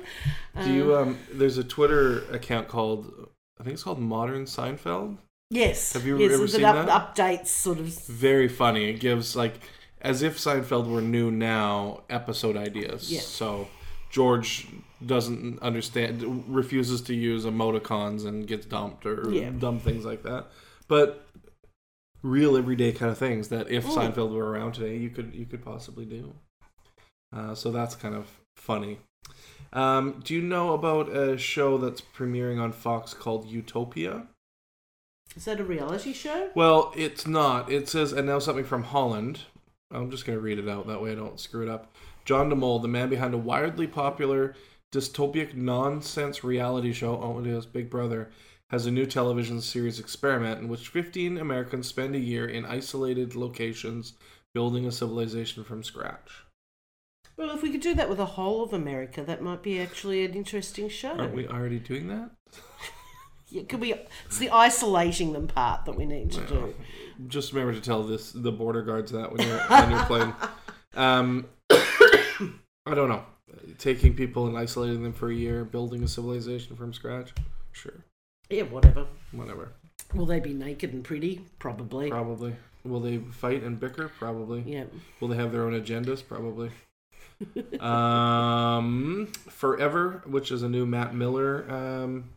Do 0.64 0.74
you 0.74 0.96
um? 0.96 1.20
There's 1.32 1.58
a 1.58 1.64
Twitter 1.64 2.24
account 2.32 2.68
called 2.68 3.30
I 3.60 3.64
think 3.64 3.74
it's 3.76 3.84
called 3.84 4.00
Modern 4.00 4.46
Seinfeld. 4.46 5.18
Yes. 5.50 5.94
Have 5.94 6.06
you 6.06 6.18
yes, 6.18 6.34
ever 6.34 6.48
seen 6.48 6.66
up, 6.66 6.86
that? 6.88 7.16
Updates 7.16 7.48
sort 7.48 7.80
of. 7.80 7.88
Very 8.06 8.48
funny. 8.48 8.90
It 8.90 9.00
gives 9.00 9.36
like 9.36 9.60
as 10.02 10.22
if 10.22 10.38
Seinfeld 10.38 10.90
were 10.90 11.02
new 11.02 11.32
now 11.32 12.04
episode 12.10 12.58
ideas. 12.58 13.12
Yeah. 13.12 13.22
So 13.22 13.68
George 14.10 14.68
doesn't 15.06 15.62
understand, 15.62 16.46
refuses 16.48 17.02
to 17.02 17.14
use 17.14 17.46
emoticons 17.46 18.26
and 18.26 18.48
gets 18.48 18.66
dumped 18.66 19.06
or 19.06 19.30
Yeah. 19.32 19.52
dumb 19.58 19.80
things 19.80 20.06
like 20.06 20.24
that. 20.24 20.48
But 20.88 21.28
real 22.26 22.58
everyday 22.58 22.92
kind 22.92 23.12
of 23.12 23.18
things 23.18 23.50
that 23.50 23.70
if 23.70 23.86
Mm. 23.86 24.14
Seinfeld 24.14 24.32
were 24.32 24.50
around 24.50 24.74
today, 24.74 24.98
you 24.98 25.10
could 25.10 25.34
you 25.36 25.46
could 25.46 25.64
possibly 25.64 26.06
do. 26.06 26.36
Uh, 27.34 27.54
so 27.54 27.72
that's 27.72 27.96
kind 27.96 28.16
of 28.16 28.40
funny. 28.56 29.00
Um, 29.74 30.22
do 30.24 30.34
you 30.34 30.42
know 30.42 30.74
about 30.74 31.10
a 31.16 31.38
show 31.38 31.78
that's 31.78 32.02
premiering 32.02 32.62
on 32.62 32.72
Fox 32.72 33.14
called 33.14 33.48
Utopia? 33.48 34.28
Is 35.36 35.46
that 35.46 35.60
a 35.60 35.66
reality 35.66 36.14
show? 36.14 36.50
Well, 36.56 36.94
it's 36.96 37.28
not. 37.28 37.70
It 37.72 37.90
says, 37.90 38.14
and 38.14 38.26
now 38.28 38.40
something 38.40 38.64
from 38.64 38.84
Holland. 38.84 39.42
I'm 39.92 40.10
just 40.10 40.26
going 40.26 40.38
to 40.38 40.42
read 40.42 40.60
it 40.60 40.70
out. 40.70 40.88
That 40.88 41.02
way 41.02 41.12
I 41.12 41.16
don't 41.16 41.40
screw 41.40 41.62
it 41.62 41.70
up. 41.70 41.94
John 42.24 42.50
DeMol, 42.50 42.82
the 42.82 42.88
man 42.88 43.10
behind 43.10 43.34
a 43.34 43.38
wildly 43.38 43.88
popular 43.88 44.56
dystopic 44.94 45.54
nonsense 45.54 46.44
reality 46.44 46.94
show, 46.94 47.20
oh, 47.22 47.40
it 47.40 47.48
is 47.48 47.66
Big 47.66 47.90
Brother, 47.90 48.32
has 48.70 48.86
a 48.86 48.92
new 48.92 49.06
television 49.06 49.62
series 49.62 50.00
experiment 50.00 50.60
in 50.60 50.68
which 50.68 50.88
15 50.88 51.38
Americans 51.38 51.88
spend 51.88 52.16
a 52.16 52.20
year 52.20 52.48
in 52.48 52.66
isolated 52.66 53.36
locations 53.36 54.14
building 54.54 54.86
a 54.86 54.92
civilization 54.92 55.64
from 55.64 55.84
scratch. 55.84 56.46
Well, 57.38 57.54
if 57.56 57.62
we 57.62 57.72
could 57.72 57.82
do 57.82 57.94
that 57.96 58.08
with 58.08 58.18
the 58.18 58.26
whole 58.26 58.64
of 58.64 58.74
America, 58.74 59.22
that 59.24 59.42
might 59.42 59.62
be 59.62 59.80
actually 59.80 60.24
an 60.24 60.34
interesting 60.34 60.88
show. 60.90 61.10
Aren't 61.10 61.36
we 61.36 61.48
already 61.48 61.80
doing 61.80 62.08
that? 62.08 62.32
Yeah, 63.48 63.62
could 63.64 63.80
we? 63.80 63.94
It's 64.26 64.40
the 64.40 64.50
isolating 64.50 65.32
them 65.32 65.48
part 65.48 65.86
that 65.86 65.96
we 65.96 66.06
need 66.06 66.32
to 66.32 66.42
do. 66.48 66.74
Just 67.28 67.54
remember 67.54 67.74
to 67.74 67.80
tell 67.80 68.02
this 68.02 68.32
the 68.32 68.52
border 68.52 68.82
guards 68.82 69.12
that 69.12 69.32
when 69.32 69.48
you're 69.48 69.62
on 69.72 69.92
your 69.92 70.04
plane. 70.06 70.34
Um, 70.98 71.48
I 71.70 72.94
don't 72.94 73.10
know. 73.10 73.24
Taking 73.78 74.14
people 74.14 74.48
and 74.48 74.58
isolating 74.58 75.04
them 75.04 75.12
for 75.12 75.30
a 75.30 75.36
year, 75.36 75.66
building 75.66 76.04
a 76.04 76.08
civilization 76.08 76.78
from 76.78 76.94
scratch. 76.94 77.34
Sure, 77.74 78.05
Yeah, 78.56 78.64
whatever. 78.64 79.06
whatever. 79.34 79.74
Will 80.14 80.26
they 80.26 80.40
be 80.40 80.54
naked 80.54 80.94
and 80.94 81.04
pretty? 81.04 81.42
Probably. 81.60 82.10
Probably. 82.10 82.56
Will 82.86 83.02
they 83.02 83.18
fight 83.18 83.64
and 83.64 83.78
bicker? 83.78 84.08
Probably. 84.08 84.64
Yeah. 84.66 84.86
Will 85.20 85.28
they 85.28 85.36
have 85.36 85.52
their 85.52 85.64
own 85.64 85.74
agendas? 85.74 86.26
Probably. 86.26 86.72
um, 87.82 89.28
Forever, 89.50 90.24
which 90.26 90.52
is 90.54 90.64
a 90.64 90.70
new 90.70 90.86
Matt 90.86 91.14
Miller 91.14 91.70
um, 91.70 92.30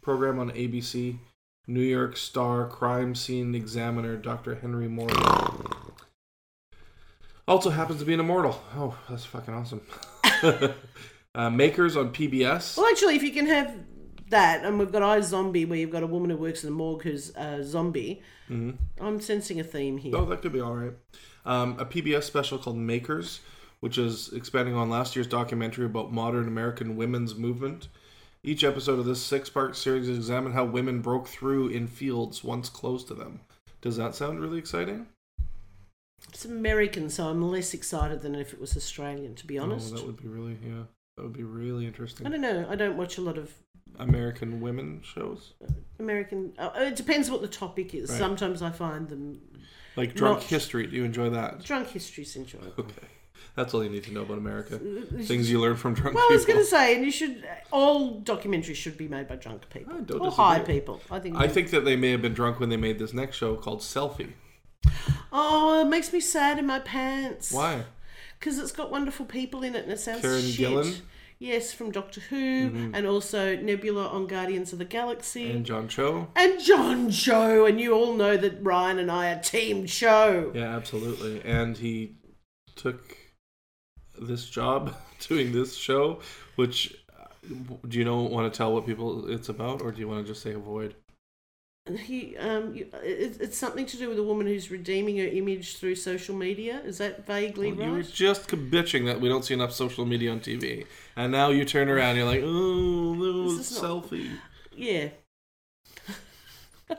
program 0.00 0.38
on 0.38 0.52
ABC. 0.52 1.18
New 1.66 1.80
York 1.80 2.16
Star 2.16 2.68
crime 2.68 3.16
scene 3.16 3.56
examiner 3.56 4.16
Dr. 4.16 4.54
Henry 4.54 4.86
Morgan. 4.86 5.16
Also 7.48 7.70
happens 7.70 7.98
to 7.98 8.04
be 8.04 8.14
an 8.14 8.20
immortal. 8.20 8.62
Oh, 8.76 8.96
that's 9.10 9.24
fucking 9.24 9.52
awesome. 9.52 9.80
uh, 11.34 11.50
Makers 11.50 11.96
on 11.96 12.12
PBS. 12.12 12.76
Well, 12.76 12.86
actually, 12.86 13.16
if 13.16 13.24
you 13.24 13.32
can 13.32 13.46
have 13.46 13.74
that, 14.34 14.64
and 14.64 14.78
we've 14.78 14.92
got 14.92 15.02
iZombie, 15.02 15.66
where 15.68 15.78
you've 15.78 15.90
got 15.90 16.02
a 16.02 16.06
woman 16.06 16.30
who 16.30 16.36
works 16.36 16.62
in 16.62 16.70
the 16.70 16.76
morgue 16.76 17.02
who's 17.02 17.30
a 17.36 17.62
zombie. 17.64 18.22
Mhm. 18.50 18.76
I'm 19.00 19.20
sensing 19.20 19.58
a 19.60 19.64
theme 19.64 19.98
here. 19.98 20.14
Oh, 20.16 20.24
that 20.26 20.42
could 20.42 20.52
be 20.52 20.60
all 20.60 20.74
right. 20.74 20.92
Um, 21.46 21.76
a 21.78 21.84
PBS 21.84 22.24
special 22.26 22.58
called 22.58 22.76
Makers, 22.76 23.40
which 23.80 23.96
is 23.98 24.32
expanding 24.32 24.74
on 24.74 24.90
last 24.90 25.14
year's 25.16 25.26
documentary 25.26 25.86
about 25.86 26.12
modern 26.12 26.48
American 26.48 26.96
women's 26.96 27.34
movement. 27.34 27.88
Each 28.42 28.62
episode 28.64 28.98
of 28.98 29.06
this 29.06 29.22
six 29.22 29.48
part 29.48 29.76
series 29.76 30.08
examines 30.08 30.54
how 30.54 30.64
women 30.66 31.00
broke 31.00 31.28
through 31.28 31.68
in 31.68 31.86
fields 31.86 32.44
once 32.44 32.68
closed 32.68 33.08
to 33.08 33.14
them. 33.14 33.40
Does 33.80 33.96
that 33.96 34.14
sound 34.14 34.40
really 34.40 34.58
exciting? 34.58 35.06
It's 36.28 36.44
American, 36.44 37.08
so 37.10 37.28
I'm 37.28 37.42
less 37.42 37.72
excited 37.74 38.22
than 38.22 38.34
if 38.34 38.52
it 38.52 38.60
was 38.60 38.76
Australian, 38.76 39.34
to 39.36 39.46
be 39.46 39.58
honest. 39.58 39.92
Oh, 39.92 39.96
that 39.98 40.06
would 40.06 40.20
be 40.22 40.28
really, 40.28 40.56
yeah, 40.66 40.84
that 41.16 41.22
would 41.22 41.32
be 41.32 41.42
really 41.42 41.86
interesting. 41.86 42.26
I 42.26 42.30
don't 42.30 42.40
know. 42.40 42.66
I 42.68 42.76
don't 42.76 42.96
watch 42.96 43.18
a 43.18 43.20
lot 43.20 43.38
of 43.38 43.52
American 43.98 44.60
women 44.60 45.00
shows, 45.02 45.52
American. 45.98 46.52
Uh, 46.58 46.70
it 46.76 46.96
depends 46.96 47.30
what 47.30 47.40
the 47.42 47.48
topic 47.48 47.94
is. 47.94 48.10
Right. 48.10 48.18
Sometimes 48.18 48.62
I 48.62 48.70
find 48.70 49.08
them 49.08 49.40
like 49.96 50.14
drunk 50.14 50.38
Not- 50.40 50.44
history. 50.44 50.86
Do 50.86 50.96
you 50.96 51.04
enjoy 51.04 51.30
that? 51.30 51.62
drunk 51.64 51.88
history, 51.88 52.24
history's 52.24 52.36
enjoyable. 52.54 52.84
Okay, 52.84 53.06
that's 53.56 53.72
all 53.74 53.84
you 53.84 53.90
need 53.90 54.04
to 54.04 54.12
know 54.12 54.22
about 54.22 54.38
America. 54.38 54.78
Things 55.22 55.50
you 55.50 55.60
learn 55.60 55.76
from 55.76 55.94
drunk 55.94 56.16
Well, 56.16 56.26
I 56.28 56.34
was 56.34 56.44
going 56.44 56.58
to 56.58 56.64
say, 56.64 56.96
and 56.96 57.04
you 57.04 57.10
should. 57.10 57.46
All 57.70 58.20
documentaries 58.20 58.74
should 58.76 58.96
be 58.96 59.08
made 59.08 59.28
by 59.28 59.36
drunk 59.36 59.68
people 59.70 59.94
I 59.94 60.00
don't 60.00 60.20
or 60.20 60.30
high 60.30 60.60
people. 60.60 61.00
I 61.10 61.20
think. 61.20 61.36
I 61.36 61.48
think 61.48 61.70
that 61.70 61.84
they 61.84 61.96
may 61.96 62.10
have 62.10 62.22
been 62.22 62.34
drunk 62.34 62.60
when 62.60 62.68
they 62.68 62.76
made 62.76 62.98
this 62.98 63.12
next 63.12 63.36
show 63.36 63.56
called 63.56 63.80
Selfie. 63.80 64.32
Oh, 65.32 65.80
it 65.82 65.88
makes 65.88 66.12
me 66.12 66.20
sad 66.20 66.58
in 66.58 66.66
my 66.66 66.78
pants. 66.78 67.50
Why? 67.52 67.84
Because 68.38 68.58
it's 68.58 68.72
got 68.72 68.90
wonderful 68.90 69.24
people 69.26 69.62
in 69.62 69.74
it, 69.74 69.84
and 69.84 69.92
it 69.92 69.98
sounds 69.98 70.20
Karen 70.20 70.42
shit. 70.42 70.68
Gillan? 70.70 71.00
Yes, 71.38 71.72
from 71.72 71.90
Doctor 71.90 72.20
Who, 72.20 72.90
and 72.94 73.06
also 73.06 73.56
Nebula 73.56 74.06
on 74.08 74.26
Guardians 74.26 74.72
of 74.72 74.78
the 74.78 74.84
Galaxy. 74.84 75.50
And 75.50 75.66
John 75.66 75.88
Cho. 75.88 76.28
and 76.36 76.60
John 76.60 77.10
Cho, 77.10 77.66
and 77.66 77.80
you 77.80 77.92
all 77.92 78.14
know 78.14 78.36
that 78.36 78.62
Ryan 78.62 78.98
and 78.98 79.10
I 79.10 79.32
are 79.32 79.42
Team 79.42 79.86
Cho. 79.86 80.52
Yeah, 80.54 80.74
absolutely. 80.76 81.42
And 81.44 81.76
he 81.76 82.16
took 82.76 83.16
this 84.20 84.48
job 84.48 84.94
doing 85.28 85.52
this 85.52 85.76
show, 85.76 86.20
which 86.56 86.94
uh, 87.18 87.26
do 87.88 87.98
you 87.98 88.04
know 88.04 88.22
want 88.22 88.52
to 88.52 88.56
tell 88.56 88.72
what 88.72 88.86
people 88.86 89.28
it's 89.30 89.48
about, 89.48 89.82
or 89.82 89.92
do 89.92 90.00
you 90.00 90.08
want 90.08 90.24
to 90.24 90.32
just 90.32 90.42
say 90.42 90.52
avoid? 90.52 90.94
He, 91.92 92.34
um, 92.38 92.74
you- 92.74 92.88
it, 93.02 93.36
it's 93.40 93.58
something 93.58 93.84
to 93.84 93.98
do 93.98 94.08
with 94.08 94.18
a 94.18 94.22
woman 94.22 94.46
who's 94.46 94.70
redeeming 94.70 95.18
her 95.18 95.26
image 95.26 95.76
through 95.76 95.96
social 95.96 96.34
media. 96.34 96.80
Is 96.82 96.96
that 96.96 97.26
vaguely 97.26 97.72
right? 97.72 97.86
You 97.86 97.92
were 97.92 98.02
just 98.02 98.48
bitching 98.48 99.04
that 99.04 99.20
we 99.20 99.28
don't 99.28 99.44
see 99.44 99.52
enough 99.52 99.72
social 99.72 100.06
media 100.06 100.32
on 100.32 100.40
TV, 100.40 100.86
and 101.14 101.30
now 101.30 101.50
you 101.50 101.66
turn 101.66 101.90
around, 101.90 102.16
and 102.16 102.18
you're 102.18 102.26
like, 102.26 102.42
oh, 102.42 103.14
no, 103.14 103.50
is 103.50 103.82
not- 103.82 103.90
selfie. 103.90 104.30
Yeah. 104.74 105.08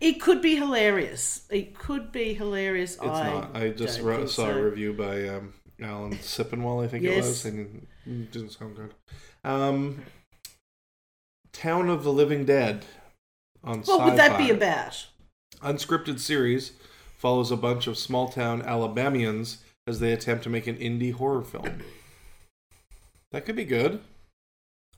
it 0.00 0.14
could 0.14 0.40
be 0.40 0.56
hilarious. 0.56 1.46
It 1.50 1.74
could 1.74 2.10
be 2.12 2.32
hilarious. 2.32 2.94
It's 2.94 3.02
I 3.02 3.30
not. 3.30 3.54
I 3.54 3.68
just 3.68 4.00
wrote, 4.00 4.30
saw 4.30 4.46
so. 4.46 4.58
a 4.58 4.62
review 4.62 4.94
by 4.94 5.28
um, 5.28 5.52
Alan 5.82 6.14
Sepinwall, 6.14 6.82
I 6.82 6.88
think 6.88 7.04
it 7.04 7.16
was, 7.18 7.44
and 7.44 7.86
it 8.06 8.32
didn't 8.32 8.52
sound 8.52 8.76
good. 8.76 8.94
Um, 9.44 10.04
Town 11.52 11.90
of 11.90 12.02
the 12.02 12.12
Living 12.12 12.46
Dead 12.46 12.86
on 13.66 13.80
What 13.82 14.04
would 14.04 14.16
that 14.18 14.38
be 14.38 14.44
Sci-Fi. 14.44 14.56
about? 14.56 15.06
Unscripted 15.62 16.20
series 16.20 16.72
follows 17.18 17.50
a 17.50 17.56
bunch 17.56 17.86
of 17.86 17.98
small 17.98 18.28
town 18.28 18.62
Alabamians 18.62 19.58
as 19.86 20.00
they 20.00 20.12
attempt 20.12 20.44
to 20.44 20.50
make 20.50 20.66
an 20.66 20.76
indie 20.76 21.12
horror 21.12 21.42
film. 21.42 21.80
That 23.32 23.44
could 23.44 23.56
be 23.56 23.64
good. 23.64 24.00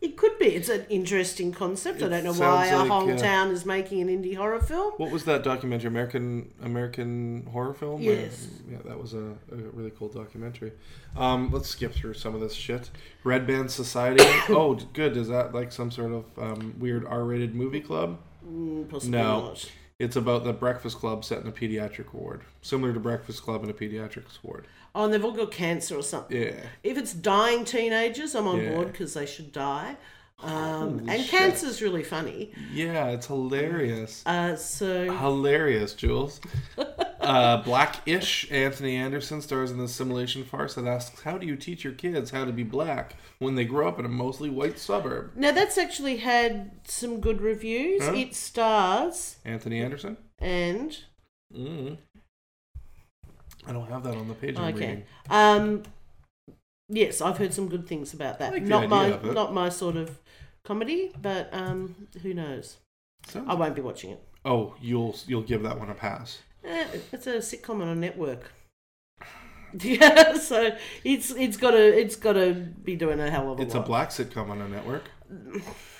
It 0.00 0.16
could 0.16 0.38
be. 0.38 0.46
It's 0.46 0.68
an 0.68 0.86
interesting 0.88 1.50
concept. 1.52 2.02
I 2.02 2.06
It 2.06 2.10
don't 2.10 2.24
know 2.24 2.30
why 2.30 2.68
sounds 2.68 2.88
like, 2.88 3.02
whole 3.02 3.12
uh, 3.12 3.16
town 3.16 3.50
is 3.50 3.66
making 3.66 4.00
an 4.00 4.08
indie 4.08 4.36
horror 4.36 4.60
film. 4.60 4.92
What 4.96 5.10
was 5.10 5.24
that 5.24 5.42
documentary? 5.42 5.88
American 5.88 6.52
American 6.62 7.48
horror 7.50 7.74
film? 7.74 8.00
Yes. 8.00 8.46
Yeah, 8.70 8.78
that 8.84 9.00
was 9.00 9.14
a, 9.14 9.34
a 9.50 9.56
really 9.72 9.90
cool 9.98 10.08
documentary. 10.08 10.72
Um, 11.16 11.50
let's 11.50 11.68
skip 11.68 11.92
through 11.94 12.14
some 12.14 12.32
of 12.36 12.40
this 12.40 12.54
shit. 12.54 12.90
Red 13.24 13.44
Band 13.44 13.72
Society. 13.72 14.22
oh, 14.50 14.74
good. 14.92 15.16
Is 15.16 15.28
that 15.28 15.52
like 15.52 15.72
some 15.72 15.90
sort 15.90 16.12
of 16.12 16.24
um, 16.38 16.74
weird 16.78 17.04
R-rated 17.04 17.56
movie 17.56 17.80
club? 17.80 18.18
Mm, 18.48 19.04
No. 19.08 19.54
It's 19.98 20.14
about 20.16 20.44
the 20.44 20.52
Breakfast 20.52 20.98
Club 20.98 21.24
set 21.24 21.40
in 21.42 21.48
a 21.48 21.52
pediatric 21.52 22.12
ward, 22.14 22.42
similar 22.62 22.92
to 22.92 23.00
Breakfast 23.00 23.42
Club 23.42 23.64
in 23.64 23.70
a 23.70 23.72
pediatric 23.74 24.24
ward. 24.44 24.66
Oh, 24.94 25.04
and 25.04 25.12
they've 25.12 25.24
all 25.24 25.32
got 25.32 25.50
cancer 25.50 25.96
or 25.96 26.02
something. 26.02 26.40
Yeah. 26.40 26.54
If 26.84 26.96
it's 26.96 27.12
dying 27.12 27.64
teenagers, 27.64 28.34
I'm 28.36 28.46
on 28.46 28.60
Yeah. 28.60 28.74
board 28.74 28.92
because 28.92 29.14
they 29.14 29.26
should 29.26 29.50
die. 29.52 29.96
Um, 30.40 31.00
and 31.08 31.20
shit. 31.20 31.30
cancer's 31.30 31.82
really 31.82 32.04
funny. 32.04 32.52
Yeah, 32.72 33.06
it's 33.08 33.26
hilarious. 33.26 34.22
Uh, 34.24 34.54
so 34.54 35.12
Hilarious, 35.12 35.94
Jules. 35.94 36.40
uh, 37.28 37.62
Blackish 37.62 38.50
Anthony 38.50 38.96
Anderson 38.96 39.40
stars 39.42 39.70
in 39.70 39.78
the 39.78 39.86
simulation 39.88 40.44
farce 40.44 40.74
that 40.74 40.86
asks, 40.86 41.22
"How 41.22 41.38
do 41.38 41.46
you 41.46 41.56
teach 41.56 41.84
your 41.84 41.92
kids 41.92 42.30
how 42.30 42.44
to 42.44 42.52
be 42.52 42.62
black 42.64 43.14
when 43.38 43.54
they 43.54 43.64
grow 43.64 43.86
up 43.88 43.98
in 43.98 44.04
a 44.04 44.08
mostly 44.08 44.50
white 44.50 44.78
suburb?" 44.78 45.32
now 45.36 45.52
that's 45.52 45.76
actually 45.78 46.18
had 46.18 46.70
some 46.84 47.20
good 47.20 47.40
reviews. 47.40 48.02
Huh? 48.04 48.14
It 48.14 48.34
stars 48.34 49.36
Anthony 49.44 49.80
Anderson. 49.80 50.16
and 50.38 50.96
Mm. 51.54 51.96
I 53.66 53.72
don't 53.72 53.88
have 53.88 54.02
that 54.04 54.14
on 54.16 54.28
the 54.28 54.34
page. 54.34 54.56
I'm 54.58 54.74
okay. 54.74 54.86
reading. 54.88 55.04
Um, 55.30 55.82
yes, 56.88 57.20
I've 57.20 57.38
heard 57.38 57.52
some 57.54 57.68
good 57.68 57.86
things 57.86 58.12
about 58.14 58.38
that. 58.38 58.52
Like 58.52 58.62
not 58.62 58.88
my 58.88 59.18
not 59.32 59.52
my 59.54 59.68
sort 59.68 59.96
of 59.96 60.18
comedy, 60.64 61.12
but 61.20 61.48
um, 61.52 62.08
who 62.22 62.34
knows? 62.34 62.76
Sounds- 63.26 63.46
I 63.48 63.54
won't 63.54 63.74
be 63.74 63.80
watching 63.82 64.10
it. 64.10 64.22
oh, 64.44 64.74
you'll 64.80 65.16
you'll 65.26 65.42
give 65.42 65.62
that 65.62 65.78
one 65.78 65.90
a 65.90 65.94
pass. 65.94 66.38
Eh, 66.64 66.86
it's 67.12 67.26
a 67.26 67.36
sitcom 67.38 67.82
on 67.82 67.88
a 67.88 67.94
network. 67.94 68.52
Yeah, 69.82 70.32
so 70.38 70.74
it's 71.04 71.30
it's 71.32 71.58
got 71.58 71.72
to 71.72 72.00
it's 72.00 72.16
got 72.16 72.32
to 72.32 72.54
be 72.54 72.96
doing 72.96 73.20
a 73.20 73.30
hell 73.30 73.52
of 73.52 73.58
a 73.58 73.62
It's 73.62 73.74
a 73.74 73.80
black 73.80 74.08
sitcom 74.08 74.48
on 74.48 74.62
a 74.62 74.68
network. 74.68 75.04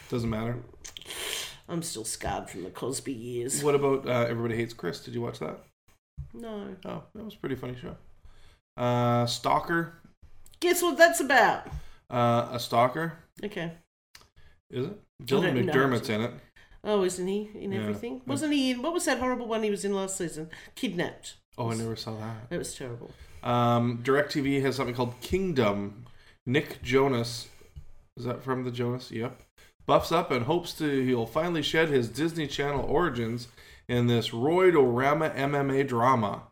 Doesn't 0.09 0.31
matter. 0.31 0.57
I'm 1.69 1.83
still 1.83 2.07
scarred 2.07 2.49
from 2.49 2.65
the 2.65 2.71
Cosby 2.71 3.13
years. 3.13 3.63
What 3.63 3.75
about 3.75 4.09
uh, 4.09 4.25
Everybody 4.27 4.57
Hates 4.57 4.73
Chris? 4.73 5.01
Did 5.01 5.13
you 5.13 5.21
watch 5.21 5.39
that? 5.41 5.59
No. 6.33 6.77
Oh, 6.87 7.03
that 7.15 7.25
was 7.25 7.35
a 7.35 7.39
pretty 7.39 7.57
funny 7.57 7.77
show. 7.79 7.95
Uh, 8.83 9.27
Stalker. 9.27 10.01
Guess 10.61 10.83
what 10.83 10.97
that's 10.97 11.21
about? 11.21 11.69
Uh, 12.11 12.49
a 12.53 12.59
stalker. 12.59 13.19
Okay. 13.45 13.73
Is 14.71 14.87
it? 14.87 15.01
Dylan 15.23 15.55
don't 15.55 15.67
know. 15.67 15.73
McDermott's 15.73 16.09
in 16.09 16.23
it. 16.23 16.33
Oh, 16.89 17.05
isn't 17.05 17.27
he 17.29 17.51
in 17.55 17.71
Yeah. 17.73 17.81
everything? 17.83 18.23
Wasn't 18.27 18.53
he 18.53 18.71
in? 18.71 18.83
What 18.83 18.95
was 18.95 19.05
that 19.05 19.19
horrible 19.19 19.47
one 19.47 19.63
he 19.63 19.71
was 19.71 19.85
in 19.85 19.95
last 19.95 20.17
season? 20.17 20.49
Kidnapped. 20.75 21.35
Oh, 21.59 21.71
I 21.71 21.75
never 21.75 21.97
saw 21.97 22.17
that. 22.19 22.49
That 22.49 22.59
was 22.59 22.75
terrible. 22.75 23.11
Um, 23.43 23.99
DirecTV 24.03 24.63
has 24.63 24.77
something 24.77 24.95
called 24.95 25.21
Kingdom. 25.21 26.07
Nick 26.47 26.83
Jonas, 26.83 27.49
is 28.17 28.25
that 28.25 28.43
from 28.43 28.65
the 28.65 28.71
Jonas? 28.71 29.11
Yep. 29.11 29.39
Buffs 29.87 30.11
up 30.13 30.31
and 30.31 30.47
hopes 30.47 30.73
to 30.75 31.05
he'll 31.05 31.27
finally 31.27 31.63
shed 31.63 31.89
his 31.89 32.09
Disney 32.09 32.47
Channel 32.47 32.85
origins 32.85 33.49
in 33.89 34.07
this 34.07 34.33
Royd 34.33 34.75
Orama 34.75 35.35
MMA 35.37 35.87
drama. 35.87 36.45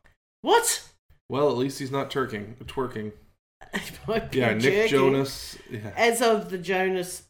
What? 0.42 0.88
Well, 1.30 1.48
at 1.50 1.56
least 1.56 1.78
he's 1.78 1.90
not 1.90 2.10
turking, 2.10 2.56
twerking. 2.64 3.12
Be 4.06 4.38
Yeah, 4.38 4.52
Nick 4.54 4.62
jerking. 4.62 4.88
Jonas. 4.90 5.58
Yeah, 5.70 5.92
As 5.96 6.20
of 6.22 6.50
the 6.50 6.58
Jonas 6.58 7.22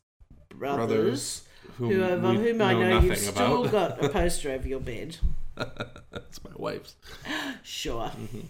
brothers, 0.50 0.86
brothers. 0.86 1.45
Whom, 1.78 1.90
who, 1.90 2.00
have, 2.00 2.22
we 2.22 2.36
whom 2.36 2.62
I 2.62 2.72
know, 2.74 3.00
you've 3.00 3.18
still 3.18 3.64
about. 3.66 3.98
got 3.98 4.04
a 4.04 4.08
poster 4.12 4.50
over 4.50 4.66
your 4.66 4.80
bed. 4.80 5.18
That's 5.56 6.42
my 6.44 6.50
wife's. 6.56 6.96
Sure. 7.62 8.08
Mm-hmm. 8.08 8.40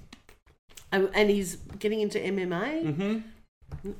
Um, 0.92 1.10
and 1.14 1.28
he's 1.30 1.56
getting 1.78 2.00
into 2.00 2.18
MMA 2.18 2.84
Mm-hmm. 2.84 3.90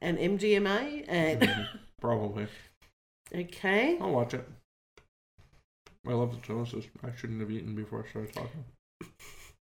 and 0.00 0.18
MDMA. 0.18 1.04
And 1.08 1.68
Probably. 2.00 2.46
okay, 3.34 3.98
I'll 4.00 4.12
watch 4.12 4.34
it. 4.34 4.48
I 6.06 6.12
love 6.12 6.30
the 6.30 6.46
Joneses. 6.46 6.84
I 7.02 7.08
shouldn't 7.16 7.40
have 7.40 7.50
eaten 7.50 7.74
before 7.74 8.04
I 8.06 8.08
started 8.08 8.32
talking. 8.32 8.64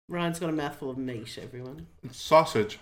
Ryan's 0.07 0.39
got 0.39 0.49
a 0.49 0.53
mouthful 0.53 0.91
of 0.91 0.97
meat. 0.99 1.39
Everyone. 1.41 1.87
It's 2.03 2.21
sausage. 2.21 2.77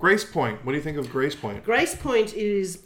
Gracepoint. 0.00 0.64
What 0.64 0.72
do 0.72 0.76
you 0.78 0.82
think 0.82 0.98
of 0.98 1.06
Gracepoint? 1.06 1.62
Grace 1.62 1.94
Point 1.94 2.34
is 2.34 2.76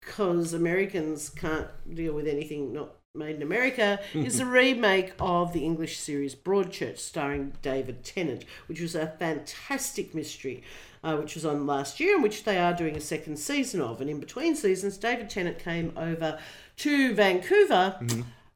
because 0.00 0.52
Americans 0.52 1.28
can't 1.28 1.68
deal 1.94 2.12
with 2.14 2.26
anything 2.26 2.72
not 2.72 2.94
made 3.14 3.36
in 3.36 3.42
America. 3.42 3.98
is 4.14 4.38
a 4.40 4.46
remake 4.46 5.12
of 5.18 5.52
the 5.52 5.64
English 5.64 5.98
series 5.98 6.34
Broadchurch, 6.34 6.98
starring 6.98 7.52
David 7.60 8.04
Tennant, 8.04 8.44
which 8.66 8.80
was 8.80 8.94
a 8.94 9.08
fantastic 9.18 10.14
mystery. 10.14 10.62
Uh, 11.02 11.16
which 11.16 11.34
was 11.34 11.46
on 11.46 11.66
last 11.66 11.98
year, 11.98 12.12
and 12.12 12.22
which 12.22 12.44
they 12.44 12.58
are 12.58 12.74
doing 12.74 12.94
a 12.94 13.00
second 13.00 13.38
season 13.38 13.80
of. 13.80 14.02
And 14.02 14.10
in 14.10 14.20
between 14.20 14.54
seasons, 14.54 14.98
David 14.98 15.30
Tennant 15.30 15.58
came 15.58 15.94
over 15.96 16.38
to 16.76 17.14
Vancouver, 17.14 17.98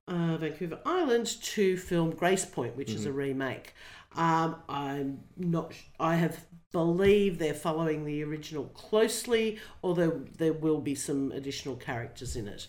uh, 0.06 0.36
Vancouver 0.36 0.78
Island, 0.84 1.26
to 1.40 1.78
film 1.78 2.12
Gracepoint, 2.12 2.76
which 2.76 2.90
is 2.90 3.06
a 3.06 3.12
remake. 3.12 3.72
Um, 4.16 4.56
I'm 4.68 5.20
not. 5.36 5.72
I 5.98 6.16
have 6.16 6.44
believe 6.72 7.38
they're 7.38 7.54
following 7.54 8.04
the 8.04 8.22
original 8.24 8.64
closely, 8.64 9.58
although 9.82 10.22
there 10.38 10.52
will 10.52 10.80
be 10.80 10.94
some 10.94 11.30
additional 11.32 11.76
characters 11.76 12.34
in 12.34 12.48
it. 12.48 12.66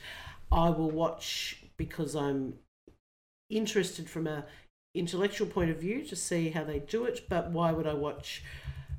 I 0.52 0.70
will 0.70 0.92
watch 0.92 1.64
because 1.76 2.16
I'm 2.16 2.54
interested 3.50 4.10
from 4.10 4.28
a 4.28 4.46
intellectual 4.94 5.48
point 5.48 5.72
of 5.72 5.78
view 5.78 6.04
to 6.06 6.16
see 6.16 6.50
how 6.50 6.64
they 6.64 6.80
do 6.80 7.06
it. 7.06 7.28
But 7.28 7.52
why 7.52 7.72
would 7.72 7.88
I 7.88 7.94
watch 7.94 8.44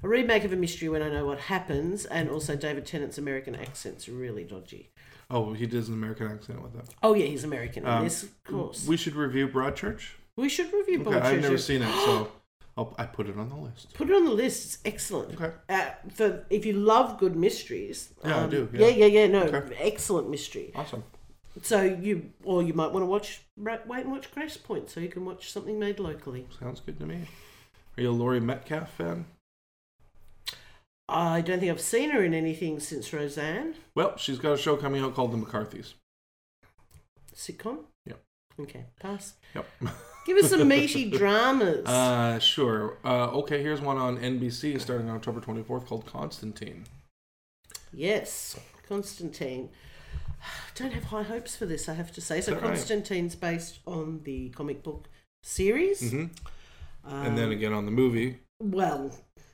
a 0.02 0.08
remake 0.08 0.44
of 0.44 0.52
a 0.52 0.56
mystery 0.56 0.88
when 0.88 1.02
I 1.02 1.08
know 1.08 1.24
what 1.24 1.38
happens? 1.38 2.04
And 2.04 2.28
also, 2.28 2.56
David 2.56 2.84
Tennant's 2.84 3.18
American 3.18 3.54
accent's 3.54 4.08
really 4.08 4.44
dodgy. 4.44 4.90
Oh, 5.30 5.54
he 5.54 5.66
does 5.66 5.88
an 5.88 5.94
American 5.94 6.28
accent 6.28 6.62
with 6.62 6.74
that. 6.74 6.88
Oh 7.02 7.14
yeah, 7.14 7.26
he's 7.26 7.44
American. 7.44 7.86
Um, 7.86 8.04
yes, 8.04 8.22
of 8.22 8.44
course. 8.44 8.86
We 8.86 8.96
should 8.96 9.14
review 9.14 9.48
Broadchurch. 9.48 10.10
We 10.36 10.48
should 10.48 10.72
review 10.72 11.02
Okay. 11.06 11.18
I've 11.18 11.40
never 11.40 11.58
seen 11.58 11.82
it, 11.82 11.92
so 12.04 12.30
I'll, 12.76 12.94
I 12.98 13.06
put 13.06 13.28
it 13.28 13.38
on 13.38 13.48
the 13.48 13.56
list. 13.56 13.94
Put 13.94 14.10
it 14.10 14.14
on 14.14 14.24
the 14.24 14.30
list. 14.32 14.64
It's 14.66 14.78
excellent. 14.84 15.34
Okay. 15.40 15.54
Uh, 15.68 15.90
for 16.12 16.44
if 16.50 16.66
you 16.66 16.74
love 16.74 17.18
good 17.18 17.34
mysteries. 17.36 18.12
Yeah, 18.24 18.36
I 18.36 18.40
um, 18.42 18.50
do, 18.50 18.68
Yeah, 18.72 18.88
yeah. 18.88 19.06
yeah, 19.06 19.20
yeah. 19.20 19.26
No, 19.28 19.42
Okay. 19.44 19.76
excellent 19.80 20.28
mystery. 20.28 20.72
Awesome. 20.74 21.04
So 21.62 21.80
you, 21.82 22.32
or 22.44 22.62
you 22.62 22.74
might 22.74 22.92
want 22.92 23.02
to 23.02 23.06
watch, 23.06 23.40
wait 23.56 23.80
and 24.02 24.10
watch 24.12 24.30
Gracepoint, 24.30 24.90
so 24.90 25.00
you 25.00 25.08
can 25.08 25.24
watch 25.24 25.50
something 25.50 25.78
made 25.78 25.98
locally. 25.98 26.46
Sounds 26.60 26.80
good 26.80 26.98
to 27.00 27.06
me. 27.06 27.20
Are 27.96 28.02
you 28.02 28.10
a 28.10 28.12
Laurie 28.12 28.40
Metcalf 28.40 28.92
fan? 28.92 29.24
I 31.08 31.40
don't 31.40 31.60
think 31.60 31.70
I've 31.70 31.80
seen 31.80 32.10
her 32.10 32.22
in 32.22 32.34
anything 32.34 32.78
since 32.80 33.10
Roseanne 33.12 33.76
Well, 33.94 34.16
she's 34.18 34.38
got 34.38 34.52
a 34.52 34.58
show 34.58 34.76
coming 34.76 35.02
out 35.02 35.14
called 35.14 35.32
The 35.32 35.38
McCarthys. 35.38 35.94
sitcom. 37.34 37.84
Yep. 38.04 38.20
Okay, 38.60 38.84
pass. 39.00 39.34
Yep. 39.54 39.66
Give 40.26 40.36
us 40.38 40.50
some 40.50 40.66
meaty 40.66 41.08
dramas. 41.08 41.86
Uh, 41.86 42.38
sure. 42.40 42.98
Uh, 43.04 43.28
okay, 43.38 43.62
here's 43.62 43.80
one 43.80 43.96
on 43.96 44.18
NBC 44.18 44.80
starting 44.80 45.08
on 45.08 45.16
October 45.16 45.40
24th 45.40 45.86
called 45.86 46.04
Constantine. 46.06 46.84
yes, 47.94 48.58
Constantine. 48.88 49.68
Don't 50.74 50.92
have 50.92 51.04
high 51.04 51.22
hopes 51.22 51.56
for 51.56 51.66
this, 51.66 51.88
I 51.88 51.94
have 51.94 52.12
to 52.12 52.20
say. 52.20 52.40
So 52.40 52.50
that 52.52 52.62
right? 52.62 52.74
Constantine's 52.74 53.36
based 53.36 53.78
on 53.86 54.20
the 54.24 54.48
comic 54.50 54.82
book 54.82 55.06
series. 55.42 56.10
hmm 56.10 56.24
Um, 57.04 57.26
and 57.26 57.38
then 57.38 57.52
again 57.52 57.72
on 57.72 57.84
the 57.84 57.92
movie. 57.92 58.40
Well, 58.60 59.12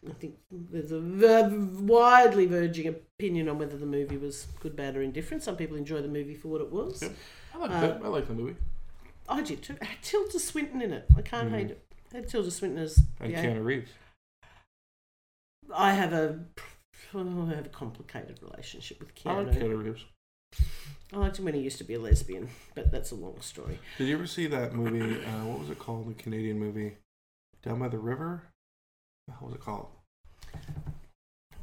I 0.09 0.13
think 0.15 0.37
there's 0.51 0.91
a 0.93 1.01
widely 1.01 2.47
verging 2.47 2.89
opinion 2.89 3.49
on 3.49 3.59
whether 3.59 3.77
the 3.77 3.87
movie 3.87 4.17
was 4.17 4.47
good, 4.61 4.75
bad, 4.75 4.97
or 4.97 5.03
indifferent. 5.03 5.43
Some 5.43 5.57
people 5.57 5.77
enjoy 5.77 6.01
the 6.03 6.09
movie 6.09 6.35
for 6.35 6.49
what 6.49 6.61
it 6.61 6.71
was. 6.73 7.03
Yep. 7.03 7.13
I 7.55 7.59
like 7.59 7.71
Uh. 7.71 7.99
I 8.05 8.09
like 8.09 8.27
the 8.27 8.35
movie. 8.35 8.57
I 9.29 9.43
did 9.43 9.63
too. 9.63 9.75
It 9.75 9.83
had 9.85 10.03
Tilda 10.03 10.39
Swinton 10.39 10.83
in 10.83 10.93
it. 10.93 11.07
I 11.17 11.23
can't 11.23 11.49
Mhm. 11.51 11.55
hate 11.55 11.71
it. 11.71 11.87
It 12.11 12.17
had 12.17 12.29
Tilda 12.29 12.51
Swinton 12.51 12.79
as. 12.83 13.03
And 13.21 13.33
yeah. 13.33 13.45
Keanu 13.45 13.65
Reeves. 13.65 13.91
I 15.75 15.93
have 15.95 16.13
a. 16.13 16.45
oh, 17.15 17.49
I 17.51 17.55
have 17.55 17.67
a 17.67 17.71
complicated 17.71 18.41
relationship 18.43 19.01
with 19.01 19.15
Keanu. 19.15 19.31
I 19.31 19.39
like 19.43 19.47
Keanu. 19.57 19.63
Keanu 19.63 19.85
Reeves. 19.85 20.05
I 21.13 21.17
liked 21.19 21.39
him 21.39 21.45
when 21.45 21.55
he 21.55 21.61
used 21.61 21.79
to 21.79 21.85
be 21.85 21.95
a 21.95 21.99
lesbian, 21.99 22.49
but 22.75 22.91
that's 22.91 23.11
a 23.11 23.15
long 23.15 23.41
story. 23.41 23.79
Did 23.99 24.09
you 24.09 24.15
ever 24.15 24.27
see 24.27 24.47
that 24.49 24.75
movie? 24.75 25.23
Uh, 25.25 25.45
what 25.47 25.61
was 25.61 25.71
it 25.71 25.79
called? 25.79 26.09
The 26.09 26.15
Canadian 26.15 26.59
movie, 26.59 26.97
Down 27.63 27.79
by 27.79 27.89
the 27.89 27.99
River. 27.99 28.43
What 29.27 29.43
was 29.43 29.55
it 29.55 29.61
called? 29.61 29.89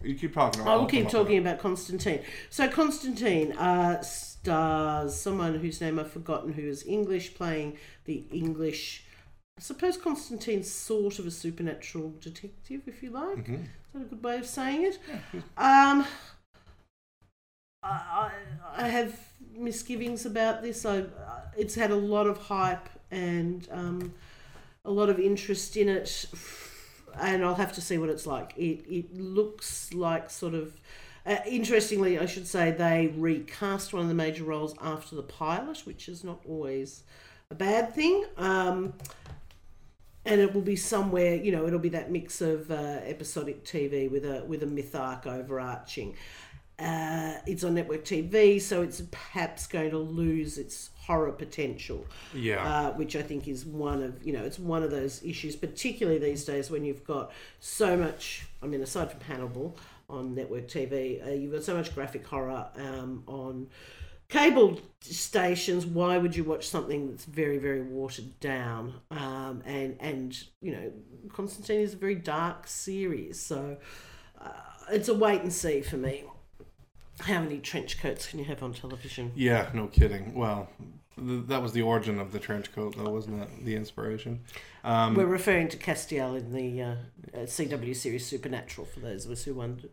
You 0.04 0.16
keep 0.16 0.34
talking. 0.34 0.62
I 0.62 0.66
will 0.66 0.82
I'll 0.82 0.86
keep 0.88 1.10
talking 1.10 1.38
about 1.38 1.60
Constantine. 1.60 2.22
So 2.50 2.68
Constantine 2.70 3.52
uh, 3.54 4.02
stars 4.02 5.16
someone 5.16 5.56
whose 5.56 5.82
name 5.82 6.00
I've 6.00 6.12
forgotten, 6.12 6.54
who 6.54 6.62
is 6.64 6.86
English, 6.88 7.36
playing 7.36 7.78
the 8.06 8.24
English. 8.32 9.04
I 9.58 9.62
suppose 9.62 9.98
Constantine's 9.98 10.72
sort 10.72 11.20
of 11.20 11.28
a 11.28 11.32
supernatural 11.32 12.14
detective, 12.22 12.82
if 12.88 13.04
you 13.04 13.10
like. 13.12 13.46
Mhm. 13.46 13.64
Is 13.64 13.70
that 13.94 14.02
a 14.02 14.06
good 14.06 14.24
way 14.24 14.38
of 14.38 14.46
saying 14.46 14.84
it? 14.84 15.00
Yeah, 15.34 15.42
Um, 15.58 16.06
I, 17.84 17.90
I 17.90 18.32
I 18.84 18.88
have 18.88 19.20
misgivings 19.54 20.26
about 20.26 20.62
this. 20.62 20.86
I, 20.86 21.06
it's 21.58 21.76
had 21.76 21.92
a 21.92 21.96
lot 21.96 22.28
of 22.28 22.38
hype 22.38 22.88
and 23.12 23.68
um, 23.72 24.14
a 24.86 24.92
lot 24.92 25.10
of 25.10 25.20
interest 25.20 25.76
in 25.76 25.90
it, 25.90 26.26
and 27.20 27.44
I'll 27.44 27.56
have 27.56 27.74
to 27.74 27.82
see 27.82 27.98
what 27.98 28.10
it's 28.10 28.26
like. 28.26 28.54
It 28.58 28.86
it 28.90 29.16
looks 29.18 29.94
like 29.94 30.30
sort 30.30 30.54
of. 30.54 30.80
Uh, 31.26 31.38
interestingly, 31.46 32.18
I 32.18 32.26
should 32.26 32.48
say 32.48 32.72
they 32.72 33.14
recast 33.16 33.94
one 33.94 34.02
of 34.02 34.08
the 34.08 34.16
major 34.16 34.46
roles 34.46 34.74
after 34.82 35.16
the 35.16 35.22
pilot, 35.22 35.86
which 35.86 36.08
is 36.08 36.24
not 36.24 36.40
always 36.48 37.04
a 37.52 37.56
bad 37.56 37.94
thing. 37.94 38.26
Um, 38.38 38.94
and 40.26 40.42
it 40.42 40.54
will 40.54 40.62
be 40.62 40.76
somewhere, 40.76 41.36
you 41.36 41.52
know, 41.52 41.66
it'll 41.66 41.80
be 41.80 41.90
that 41.90 42.12
mix 42.12 42.42
of 42.42 42.70
uh, 42.70 43.00
episodic 43.04 43.64
TV 43.64 44.10
with 44.10 44.26
a 44.26 44.44
with 44.46 44.64
a 44.64 44.66
myth 44.66 44.96
arc 44.96 45.26
overarching. 45.26 46.16
Uh, 46.80 47.34
it's 47.46 47.64
on 47.64 47.74
network 47.74 48.06
TV, 48.06 48.62
so 48.62 48.82
it's 48.82 49.02
perhaps 49.12 49.68
going 49.68 49.90
to 49.92 49.98
lose 49.98 50.58
its 50.58 50.92
horror 51.06 51.32
potential, 51.32 52.06
Yeah. 52.34 52.64
uh, 52.64 52.94
which 52.94 53.16
I 53.16 53.22
think 53.22 53.48
is 53.48 53.66
one 53.66 54.02
of 54.04 54.24
you 54.26 54.32
know 54.34 54.44
it's 54.44 54.60
one 54.60 54.84
of 54.84 54.92
those 54.92 55.22
issues, 55.24 55.56
particularly 55.56 56.20
these 56.20 56.46
days 56.46 56.70
when 56.72 56.86
you've 56.86 57.04
got 57.06 57.32
so 57.60 57.98
much. 57.98 58.46
I 58.64 58.68
mean, 58.68 58.82
aside 58.82 59.12
from 59.12 59.22
Hannibal 59.22 59.78
on 60.10 60.36
network 60.36 60.68
TV, 60.68 61.26
uh, 61.26 61.32
you've 61.32 61.52
got 61.52 61.64
so 61.64 61.76
much 61.76 61.94
graphic 61.94 62.26
horror 62.26 62.68
um, 62.78 63.24
on 63.28 63.68
cable 64.30 64.80
stations. 65.02 65.86
Why 65.86 66.18
would 66.18 66.36
you 66.36 66.44
watch 66.44 66.68
something 66.70 67.10
that's 67.10 67.26
very 67.26 67.58
very 67.58 67.82
watered 67.82 68.40
down? 68.40 68.94
Um, 69.12 69.64
and 69.66 69.98
and 70.00 70.42
you 70.62 70.72
know, 70.72 70.92
Constantine 71.34 71.82
is 71.82 71.94
a 71.94 71.98
very 71.98 72.16
dark 72.16 72.68
series, 72.68 73.40
so 73.40 73.78
uh, 74.40 74.50
it's 74.92 75.10
a 75.10 75.14
wait 75.14 75.42
and 75.42 75.52
see 75.52 75.82
for 75.82 75.98
me. 75.98 76.24
How 77.22 77.42
many 77.42 77.60
trench 77.60 78.00
coats 78.00 78.28
can 78.28 78.40
you 78.40 78.46
have 78.46 78.64
on 78.64 78.74
television? 78.74 79.32
yeah. 79.36 79.70
No 79.74 79.88
kidding. 79.88 80.34
Well, 80.34 80.70
th- 81.18 81.48
that 81.48 81.62
was 81.62 81.74
the 81.74 81.82
origin 81.82 82.20
of 82.20 82.32
the 82.32 82.40
trench 82.40 82.72
coat, 82.74 82.96
though, 82.98 83.10
wasn't 83.10 83.40
that 83.40 83.66
the 83.66 83.76
inspiration? 83.76 84.42
Um, 84.84 85.16
We're 85.16 85.26
referring 85.26 85.68
to 85.70 85.78
Castiel 85.78 86.38
in 86.38 86.52
the 86.54 86.82
uh, 86.82 86.96
uh, 87.34 87.38
CW 87.46 87.96
series 87.96 88.26
Supernatural 88.26 88.88
for 88.88 89.00
those 89.02 89.26
of 89.26 89.32
us 89.32 89.44
who 89.44 89.54
wondered. 89.54 89.92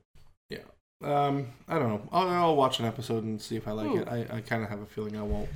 Um, 1.04 1.48
I 1.68 1.78
don't 1.78 1.90
know. 1.90 2.08
I'll, 2.10 2.28
I'll 2.30 2.56
watch 2.56 2.80
an 2.80 2.86
episode 2.86 3.22
and 3.22 3.38
see 3.38 3.54
if 3.54 3.68
I 3.68 3.72
like 3.72 3.90
Hmm. 3.90 3.98
it. 3.98 4.08
I, 4.08 4.36
I 4.36 4.40
kind 4.40 4.62
of 4.62 4.70
have 4.70 4.80
a 4.80 4.86
feeling 4.86 5.14
I 5.14 5.22
won't. 5.22 5.50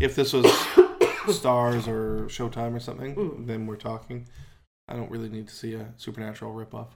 If 0.00 0.14
this 0.16 0.32
was 0.32 0.46
Stars 1.28 1.86
or 1.86 2.24
Showtime 2.28 2.74
or 2.74 2.80
something, 2.80 3.12
Hmm. 3.12 3.44
then 3.44 3.66
we're 3.66 3.76
talking. 3.76 4.26
I 4.88 4.94
don't 4.96 5.10
really 5.10 5.28
need 5.28 5.48
to 5.48 5.54
see 5.54 5.74
a 5.74 5.92
Supernatural 5.98 6.54
ripoff. 6.54 6.86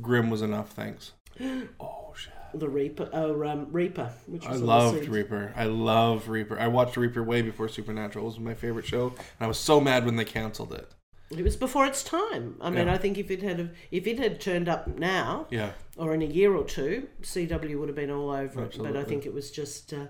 Grimm 0.00 0.30
was 0.30 0.42
enough, 0.42 0.72
thanks. 0.72 1.12
Oh 1.78 2.12
shit! 2.16 2.32
The 2.54 2.68
Reaper, 2.68 3.08
oh 3.12 3.44
um, 3.46 3.68
Reaper, 3.70 4.12
which 4.26 4.46
I 4.46 4.54
loved. 4.54 5.06
Reaper. 5.08 5.52
I 5.56 5.64
love 5.64 6.28
Reaper. 6.28 6.58
I 6.58 6.68
watched 6.68 6.96
Reaper 6.96 7.22
way 7.22 7.42
before 7.42 7.68
Supernatural. 7.68 8.24
It 8.24 8.28
was 8.28 8.38
my 8.38 8.54
favorite 8.54 8.86
show, 8.86 9.08
and 9.08 9.18
I 9.40 9.46
was 9.46 9.58
so 9.58 9.80
mad 9.80 10.04
when 10.04 10.16
they 10.16 10.24
canceled 10.24 10.72
it. 10.72 10.90
It 11.30 11.44
was 11.44 11.56
before 11.56 11.86
its 11.86 12.02
time. 12.02 12.56
I 12.60 12.70
mean, 12.70 12.86
Yeah. 12.88 12.94
I 12.94 12.98
think 12.98 13.16
if 13.16 13.30
it 13.30 13.40
had 13.42 13.70
if 13.92 14.06
it 14.06 14.18
had 14.18 14.40
turned 14.40 14.68
up 14.68 14.88
now 14.98 15.46
Yeah, 15.50 15.72
or 15.96 16.12
in 16.12 16.22
a 16.22 16.26
year 16.26 16.54
or 16.54 16.64
two, 16.64 17.08
CW 17.22 17.78
would 17.78 17.88
have 17.88 17.96
been 17.96 18.10
all 18.10 18.30
over 18.30 18.64
it. 18.64 18.76
But 18.78 18.96
I 18.96 19.04
think 19.04 19.26
it 19.26 19.32
was 19.32 19.50
just 19.52 19.92
uh, 19.92 20.06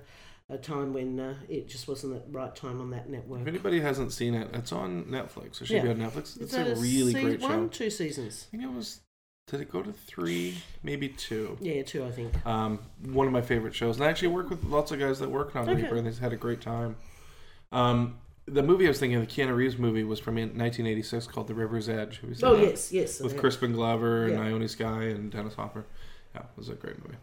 a 0.48 0.56
time 0.56 0.92
when 0.94 1.20
uh, 1.20 1.34
it 1.48 1.68
just 1.68 1.86
wasn't 1.88 2.14
the 2.14 2.38
right 2.38 2.54
time 2.56 2.80
on 2.80 2.90
that 2.90 3.08
network. 3.10 3.42
If 3.42 3.48
anybody 3.48 3.80
hasn't 3.80 4.12
seen 4.12 4.34
it, 4.34 4.48
it's 4.54 4.72
on 4.72 5.04
Netflix. 5.04 5.60
It 5.60 5.66
should 5.66 5.82
be 5.82 5.90
on 5.90 5.98
Netflix. 5.98 6.40
It's 6.40 6.52
Is 6.52 6.54
a 6.54 6.64
that 6.64 6.76
really 6.78 7.12
great 7.12 7.40
one, 7.40 7.66
show. 7.66 7.68
two 7.68 7.90
seasons. 7.90 8.46
I 8.48 8.56
think 8.56 8.64
it 8.64 8.74
was. 8.74 9.00
Did 9.48 9.60
it 9.60 9.72
go 9.72 9.82
to 9.82 9.92
three? 9.92 10.58
Maybe 10.82 11.08
two. 11.08 11.58
Yeah, 11.60 11.82
two, 11.82 12.04
I 12.04 12.10
think. 12.12 12.46
Um, 12.46 12.78
one 13.02 13.26
of 13.26 13.32
my 13.32 13.42
favorite 13.42 13.74
shows, 13.74 13.96
and 13.96 14.04
I 14.04 14.08
actually 14.08 14.28
work 14.28 14.48
with 14.48 14.62
lots 14.64 14.92
of 14.92 15.00
guys 15.00 15.18
that 15.18 15.28
work 15.28 15.56
on 15.56 15.68
Okay. 15.68 15.82
Reaper, 15.82 15.96
and 15.96 16.06
they've 16.06 16.16
had 16.18 16.32
a 16.32 16.36
great 16.36 16.60
time. 16.60 16.94
Um, 17.72 18.18
the 18.46 18.62
movie 18.62 18.86
I 18.86 18.88
was 18.90 19.00
thinking, 19.00 19.20
of, 19.20 19.26
the 19.26 19.32
Keanu 19.32 19.54
Reeves 19.56 19.76
movie, 19.76 20.04
was 20.04 20.20
from 20.20 20.36
1986 20.36 21.26
called 21.26 21.48
The 21.48 21.54
River's 21.54 21.88
Edge. 21.88 22.20
Have 22.20 22.30
you 22.30 22.36
seen 22.36 22.48
Oh 22.48 22.54
yes, 22.54 22.92
yes. 22.92 23.20
with. 23.20 23.36
Crispin 23.38 23.72
Glover 23.72 24.24
and 24.26 24.34
Yeah. 24.34 24.42
Ione 24.44 24.68
Skye 24.68 25.04
and 25.04 25.30
Dennis 25.32 25.54
Hopper. 25.54 25.84
Yeah, 26.34 26.42
it 26.42 26.46
was 26.56 26.68
a 26.68 26.74
great 26.74 27.02
movie. 27.04 27.16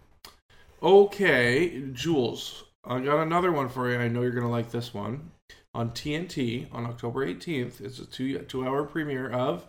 Okay, 0.83 1.81
Jules, 1.93 2.65
I 2.83 2.99
got 2.99 3.21
another 3.23 3.51
one 3.53 3.69
for 3.69 3.89
you. 3.89 3.97
I 3.97 4.09
know 4.09 4.21
you're 4.21 4.31
gonna 4.31 4.49
like 4.51 4.71
this 4.71 4.93
one. 4.93 5.31
On 5.73 5.91
TNT 5.91 6.67
on 6.73 6.85
October 6.85 7.25
18th, 7.25 7.79
it's 7.81 7.99
a 7.99 8.05
two 8.05 8.37
two 8.39 8.65
hour 8.67 8.83
premiere 8.83 9.29
of 9.29 9.65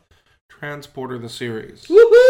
Transporter 0.51 1.19
the 1.19 1.29
series. 1.29 1.87
Woohoo! 1.87 2.28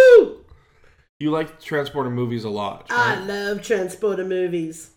You 1.20 1.30
like 1.30 1.60
Transporter 1.60 2.10
movies 2.10 2.44
a 2.44 2.50
lot, 2.50 2.86
I 2.90 3.18
love 3.24 3.62
transporter 3.62 4.24
movies. 4.24 4.90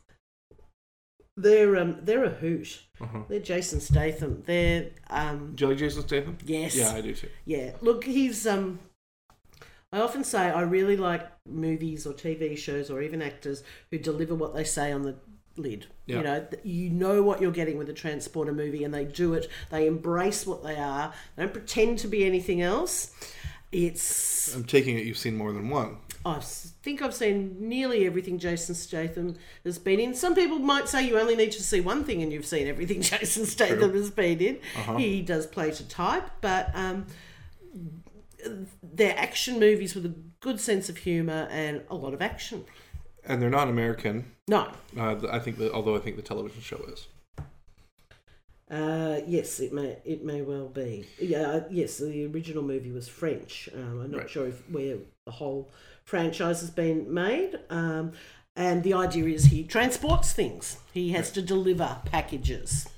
They're 1.36 1.76
um 1.78 1.98
they're 2.04 2.26
a 2.26 2.30
hoot. 2.30 2.84
Uh-huh. 3.00 3.22
They're 3.28 3.40
Jason 3.40 3.80
Statham. 3.80 4.44
They're 4.46 4.90
um 5.10 5.54
Do 5.56 5.64
you 5.64 5.70
like 5.70 5.80
Jason 5.80 6.04
Statham? 6.04 6.38
yes. 6.46 6.76
Yeah, 6.76 6.92
I 6.94 7.02
do 7.02 7.16
too. 7.16 7.30
Yeah, 7.46 7.72
look, 7.82 8.04
he's 8.04 8.46
um. 8.46 8.80
I 9.94 10.00
often 10.00 10.24
say 10.24 10.40
I 10.40 10.62
really 10.62 10.96
like 10.96 11.28
movies 11.50 12.06
or 12.06 12.14
TV 12.14 12.58
shows 12.58 12.90
or 12.90 13.02
even 13.02 13.22
actors 13.22 13.64
who 13.90 13.98
deliver 13.98 14.36
what 14.36 14.54
they 14.54 14.64
say 14.64 14.92
on 14.92 15.02
the 15.02 15.16
lid. 15.58 15.88
Yeah. 16.06 16.18
You 16.18 16.24
know, 16.24 16.48
you 16.64 16.90
know 16.92 17.24
what 17.24 17.42
you're 17.42 17.52
getting 17.52 17.78
with 17.78 17.90
a 17.90 17.94
transporter 17.94 18.54
movie, 18.54 18.84
and 18.84 18.94
they 18.94 19.06
do 19.06 19.34
it. 19.34 19.50
They 19.70 19.88
embrace 19.88 20.46
what 20.46 20.64
they 20.64 20.76
are. 20.76 21.14
They 21.36 21.44
don't 21.44 21.54
pretend 21.54 22.00
to 22.00 22.08
be 22.08 22.26
anything 22.26 22.62
else. 22.62 23.12
It's 23.72 24.54
I'm 24.54 24.66
taking 24.66 24.98
it 24.98 25.06
you've 25.06 25.18
seen 25.18 25.36
more 25.38 25.52
than 25.54 25.70
one. 25.70 25.98
I 26.24 26.40
think 26.40 27.02
I've 27.02 27.14
seen 27.16 27.56
nearly 27.60 28.06
everything 28.06 28.38
Jason 28.38 28.76
Statham 28.76 29.36
has 29.66 29.80
been 29.80 30.00
in. 30.00 30.14
Some 30.14 30.36
people 30.36 30.60
might 30.60 30.88
say 30.88 31.08
you 31.08 31.18
only 31.20 31.36
need 31.36 31.52
to 31.54 31.64
see 31.64 31.82
one 31.82 32.04
thing 32.04 32.22
and 32.22 32.32
you've 32.32 32.46
seen 32.46 32.68
everything 32.68 33.02
Jason 33.12 33.46
Statham 33.46 33.80
True. 33.90 33.94
has 33.94 34.12
been 34.12 34.40
in. 34.40 34.60
Uh-huh. 34.78 34.98
He 34.98 35.22
does 35.22 35.48
play 35.48 35.72
to 35.72 35.88
type, 35.88 36.28
but 36.42 36.70
um, 36.76 37.08
they're 38.84 39.18
action 39.18 39.60
movies 39.60 39.96
with 39.96 40.06
a 40.06 40.14
good 40.40 40.60
sense 40.60 40.90
of 40.90 40.98
humour 40.98 41.48
and 41.52 41.82
a 41.90 41.96
lot 41.96 42.14
of 42.14 42.22
action. 42.22 42.66
And 43.26 43.42
they're 43.42 43.50
not 43.50 43.68
American. 43.68 44.32
No. 44.48 44.72
Uh, 44.98 45.16
I 45.32 45.40
think 45.40 45.58
that, 45.60 45.72
although 45.74 45.96
I 45.96 46.00
think 46.00 46.16
the 46.16 46.22
television 46.24 46.62
show 46.62 46.84
is. 46.88 47.08
Uh, 48.70 49.20
yes, 49.28 49.60
it 49.60 49.74
may 49.74 49.98
it 50.06 50.24
may 50.24 50.42
well 50.42 50.70
be. 50.70 51.06
Yeah, 51.20 51.42
uh, 51.42 51.64
yes, 51.70 51.98
the 51.98 52.26
original 52.28 52.64
movie 52.64 52.92
was 52.92 53.08
French. 53.10 53.68
Um, 53.76 54.00
I'm 54.02 54.12
not 54.12 54.22
Right. 54.22 54.30
sure 54.30 54.48
if 54.48 54.70
where 54.70 54.96
the 55.26 55.32
whole 55.34 55.70
franchise 56.12 56.60
has 56.60 56.70
been 56.70 57.12
made. 57.12 57.58
Um, 57.70 58.12
and 58.58 58.84
the 58.84 58.94
idea 58.94 59.26
is 59.34 59.46
he 59.46 59.64
transports 59.64 60.34
things. 60.34 60.78
He 60.94 61.12
has 61.14 61.32
to 61.32 61.42
deliver 61.42 62.00
packages. 62.04 62.90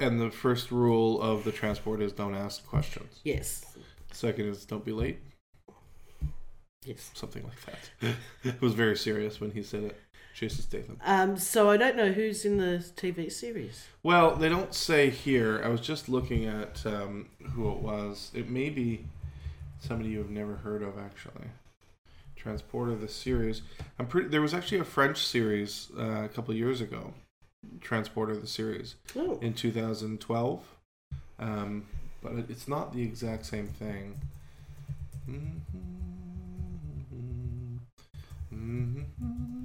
And 0.00 0.20
the 0.20 0.30
first 0.30 0.72
rule 0.72 1.22
of 1.22 1.44
the 1.44 1.52
transport 1.52 2.02
is 2.02 2.12
don't 2.12 2.34
ask 2.34 2.66
questions. 2.66 3.20
Yes, 3.22 3.64
Second 4.12 4.46
is 4.46 4.64
don't 4.64 4.84
be 4.84 4.90
late. 4.90 5.20
yes. 6.84 7.12
Something 7.14 7.44
like 7.44 7.64
that. 7.66 8.14
it 8.42 8.60
was 8.60 8.74
very 8.74 8.96
serious 8.96 9.40
when 9.40 9.52
he 9.52 9.62
said 9.62 9.84
it. 9.84 10.00
Jason 10.34 10.62
Statham. 10.62 10.98
Um, 11.04 11.36
so 11.38 11.70
I 11.70 11.76
don't 11.76 11.96
know 11.96 12.10
who's 12.10 12.44
in 12.44 12.56
the 12.56 12.84
TV 12.96 13.30
series. 13.30 13.86
Well, 14.02 14.34
they 14.34 14.48
don't 14.48 14.74
say 14.74 15.10
here. 15.10 15.60
I 15.64 15.68
was 15.68 15.80
just 15.80 16.08
looking 16.08 16.46
at 16.46 16.84
um, 16.86 17.28
who 17.52 17.70
it 17.70 17.78
was. 17.78 18.32
It 18.34 18.48
may 18.48 18.70
be 18.70 19.04
somebody 19.80 20.10
you've 20.10 20.30
never 20.30 20.56
heard 20.56 20.82
of, 20.82 20.98
actually. 20.98 21.46
Transporter 22.44 22.94
the 22.94 23.06
series. 23.08 23.60
I'm 23.98 24.06
pretty. 24.06 24.28
There 24.28 24.40
was 24.40 24.54
actually 24.54 24.78
a 24.78 24.84
French 24.84 25.26
series 25.26 25.88
uh, 25.98 26.22
a 26.24 26.28
couple 26.28 26.54
years 26.54 26.80
ago. 26.80 27.12
Transporter 27.82 28.34
the 28.34 28.46
series 28.46 28.94
Oh, 29.14 29.38
in 29.42 29.52
2012, 29.52 30.62
um, 31.38 31.84
but 32.22 32.32
it's 32.48 32.66
not 32.66 32.94
the 32.94 33.02
exact 33.02 33.44
same 33.44 33.66
thing. 33.68 34.18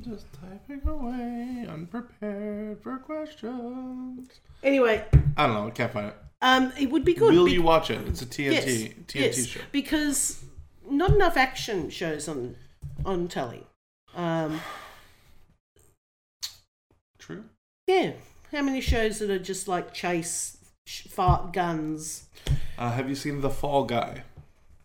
Just 0.02 0.28
typing 0.34 0.88
away, 0.88 1.66
unprepared 1.68 2.80
for 2.84 2.98
questions. 3.00 4.30
anyway, 4.64 5.04
I 5.36 5.48
don't 5.48 5.56
know. 5.56 5.68
I 5.68 5.72
can't 5.72 5.92
find 5.92 6.08
it. 6.08 6.16
um, 6.44 6.72
it 6.80 6.92
would 6.92 7.04
be 7.04 7.14
good. 7.16 7.34
Will 7.34 7.46
be- 7.46 7.54
you 7.54 7.64
watch 7.64 7.90
it? 7.90 8.08
It's 8.08 8.22
a 8.22 8.26
TNT 8.26 8.52
yes, 8.52 8.66
TNT 8.66 9.16
yes, 9.16 9.46
show. 9.48 9.62
because 9.72 10.44
not 10.90 11.12
enough 11.12 11.36
action 11.38 11.90
shows 11.90 12.28
on 12.28 12.56
on 13.06 13.28
telly. 13.28 13.64
Um, 14.16 14.60
True. 17.20 17.46
yeah, 17.88 18.14
how 18.52 18.62
many 18.62 18.82
shows 18.82 19.20
that 19.20 19.30
are 19.30 19.40
just 19.40 19.68
like 19.68 19.94
chase, 19.94 20.58
sh- 20.86 21.08
fart 21.08 21.54
guns? 21.54 22.28
Uh, 22.78 22.92
have 22.92 23.10
you 23.10 23.16
seen 23.16 23.42
The 23.42 23.50
Fall 23.50 23.86
Guy? 23.86 24.24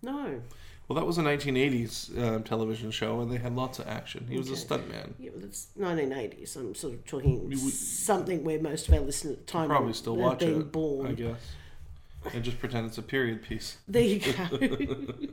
No. 0.02 0.40
Well, 0.88 0.96
that 0.98 1.06
was 1.06 1.18
a 1.18 1.22
1980s 1.22 2.18
um, 2.20 2.42
television 2.42 2.90
show, 2.90 3.20
and 3.20 3.30
they 3.30 3.36
had 3.36 3.54
lots 3.54 3.78
of 3.78 3.86
action. 3.86 4.26
He 4.28 4.36
was 4.38 4.50
a 4.50 4.54
stuntman. 4.54 5.12
Yeah, 5.20 5.30
well, 5.36 5.44
it's 5.44 5.68
1980s. 5.78 6.56
I'm 6.56 6.74
sort 6.74 6.94
of 6.94 7.04
talking 7.04 7.48
We 7.48 7.54
would- 7.56 7.72
something 7.74 8.42
where 8.42 8.58
most 8.60 8.88
of 8.88 8.94
our 8.94 9.00
listeners 9.00 9.34
at 9.34 9.46
the 9.46 9.52
time 9.52 9.68
Probably 9.68 9.92
still 9.92 10.16
watch 10.16 10.40
been 10.40 10.62
it. 10.62 10.72
born. 10.72 11.06
I 11.08 11.12
guess. 11.12 11.40
And 12.34 12.42
just 12.42 12.58
pretend 12.58 12.86
it's 12.86 12.98
a 12.98 13.02
period 13.02 13.42
piece. 13.42 13.78
There 13.86 14.02
you 14.02 14.20
go. 14.20 14.58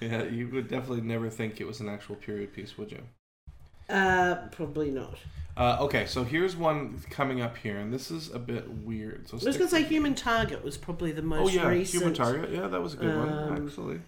Yeah, 0.00 0.24
you 0.24 0.48
would 0.48 0.68
definitely 0.68 1.02
never 1.02 1.28
think 1.30 1.60
it 1.60 1.66
was 1.66 1.80
an 1.80 1.88
actual 1.88 2.16
period 2.16 2.52
piece, 2.54 2.76
would 2.78 2.90
you? 2.92 3.02
uh, 3.88 4.36
probably 4.52 4.90
not. 4.90 5.18
Uh, 5.56 5.76
okay, 5.80 6.06
so 6.06 6.22
here's 6.24 6.56
one 6.56 6.98
coming 7.10 7.40
up 7.42 7.56
here, 7.56 7.76
and 7.76 7.92
this 7.92 8.10
is 8.10 8.32
a 8.32 8.38
bit 8.38 8.68
weird. 8.68 9.28
So 9.28 9.32
I 9.34 9.44
was 9.44 9.56
going 9.56 9.68
to 9.68 9.68
say 9.68 9.82
Human 9.82 10.14
Target 10.14 10.64
was 10.64 10.76
probably 10.78 11.12
the 11.12 11.22
most. 11.22 11.50
oh 11.52 11.54
yeah, 11.54 11.66
recent. 11.68 12.00
Human 12.02 12.14
Target. 12.14 12.50
Yeah, 12.50 12.68
that 12.68 12.80
was 12.80 12.94
a 12.94 12.96
good 12.96 13.14
one 13.16 13.28
Um, 13.28 13.66
actually. 13.66 14.00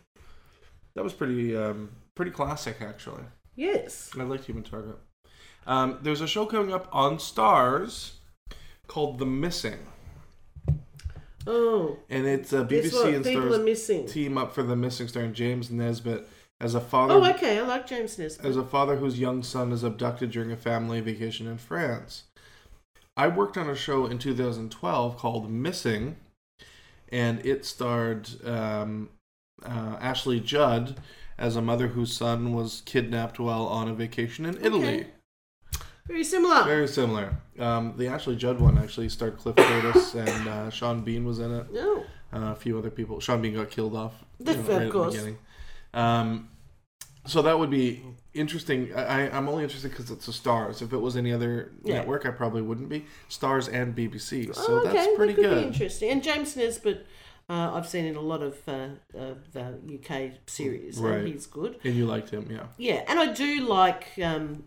That 0.94 1.02
was 1.04 1.12
pretty 1.12 1.56
um, 1.56 1.90
pretty 2.14 2.30
classic 2.30 2.76
actually. 2.80 3.24
Yes. 3.56 4.10
I 4.18 4.22
liked 4.22 4.44
Human 4.44 4.62
Target. 4.62 4.96
Um, 5.66 5.98
there's 6.02 6.20
a 6.20 6.26
show 6.28 6.46
coming 6.46 6.72
up 6.72 6.88
on 6.92 7.18
Stars 7.18 8.18
called 8.86 9.18
The 9.18 9.26
Missing, 9.26 9.78
Oh, 11.46 11.96
and 12.08 12.26
it's 12.26 12.52
uh, 12.52 12.62
guess 12.64 12.86
BBC 12.86 13.14
and 13.14 13.24
Stars 13.24 14.12
team 14.12 14.38
up 14.38 14.54
for 14.54 14.62
The 14.62 14.76
Missing, 14.76 15.08
starring 15.08 15.34
James 15.34 15.70
Nesbitt 15.70 16.28
as 16.60 16.74
a 16.74 16.80
father. 16.80 17.14
Oh, 17.14 17.24
okay. 17.30 17.58
I 17.58 17.62
like 17.62 17.86
James 17.86 18.18
Nesbitt. 18.18 18.46
as 18.46 18.56
a 18.56 18.62
father 18.62 18.96
whose 18.96 19.18
young 19.18 19.42
son 19.42 19.72
is 19.72 19.82
abducted 19.82 20.30
during 20.30 20.52
a 20.52 20.56
family 20.56 21.00
vacation 21.00 21.46
in 21.46 21.58
France. 21.58 22.24
I 23.16 23.28
worked 23.28 23.58
on 23.58 23.68
a 23.68 23.74
show 23.74 24.06
in 24.06 24.18
2012 24.18 25.16
called 25.18 25.50
Missing, 25.50 26.16
and 27.10 27.44
it 27.44 27.64
starred 27.64 28.30
um, 28.46 29.10
uh, 29.64 29.96
Ashley 30.00 30.40
Judd 30.40 30.98
as 31.36 31.56
a 31.56 31.62
mother 31.62 31.88
whose 31.88 32.12
son 32.12 32.54
was 32.54 32.82
kidnapped 32.86 33.38
while 33.38 33.66
on 33.66 33.88
a 33.88 33.94
vacation 33.94 34.46
in 34.46 34.56
Italy. 34.64 35.06
Very 36.12 36.24
similar. 36.24 36.62
Very 36.64 36.88
similar. 36.88 37.34
Um, 37.58 37.94
the 37.96 38.08
Ashley 38.08 38.36
Judd 38.36 38.60
one 38.60 38.76
actually 38.76 39.08
starred 39.08 39.38
Cliff 39.38 39.56
Curtis 39.56 40.14
and 40.14 40.46
uh, 40.46 40.68
Sean 40.68 41.00
Bean 41.02 41.24
was 41.24 41.38
in 41.38 41.50
it. 41.50 41.72
No. 41.72 42.04
Uh, 42.34 42.52
a 42.52 42.54
few 42.54 42.78
other 42.78 42.90
people. 42.90 43.18
Sean 43.18 43.40
Bean 43.40 43.54
got 43.54 43.70
killed 43.70 43.96
off. 43.96 44.22
Of 44.40 44.68
right 44.68 44.82
at 44.82 44.84
the 44.84 44.90
course. 44.90 45.16
Um, 45.94 46.50
so 47.24 47.40
that 47.40 47.58
would 47.58 47.70
be 47.70 48.02
interesting. 48.34 48.94
I, 48.94 49.30
I'm 49.30 49.48
only 49.48 49.64
interested 49.64 49.90
because 49.90 50.10
it's 50.10 50.28
a 50.28 50.34
Stars. 50.34 50.82
If 50.82 50.92
it 50.92 50.98
was 50.98 51.16
any 51.16 51.32
other 51.32 51.72
Yeah. 51.82 51.94
network, 51.96 52.26
I 52.26 52.30
probably 52.30 52.62
wouldn't 52.62 52.90
be. 52.90 53.06
Stars 53.28 53.68
and 53.68 53.96
BBC. 53.96 54.54
So 54.54 54.64
oh, 54.68 54.78
okay. 54.80 54.92
that's 54.92 55.16
pretty 55.16 55.34
that 55.34 55.42
good. 55.42 55.64
interesting. 55.64 56.10
And 56.10 56.22
James 56.22 56.56
Nesbitt, 56.56 57.06
uh, 57.48 57.72
I've 57.72 57.88
seen 57.88 58.04
in 58.04 58.16
a 58.16 58.20
lot 58.20 58.42
of 58.42 58.58
uh, 58.68 58.88
of 59.14 59.52
the 59.52 59.78
UK 59.98 60.32
series. 60.46 60.98
Right. 60.98 61.18
And 61.20 61.28
he's 61.28 61.46
good. 61.46 61.78
And 61.84 61.94
you 61.94 62.04
liked 62.04 62.30
him, 62.30 62.48
yeah. 62.50 62.66
Yeah, 62.76 63.04
and 63.08 63.18
I 63.18 63.32
do 63.32 63.66
like 63.66 64.08
um, 64.22 64.64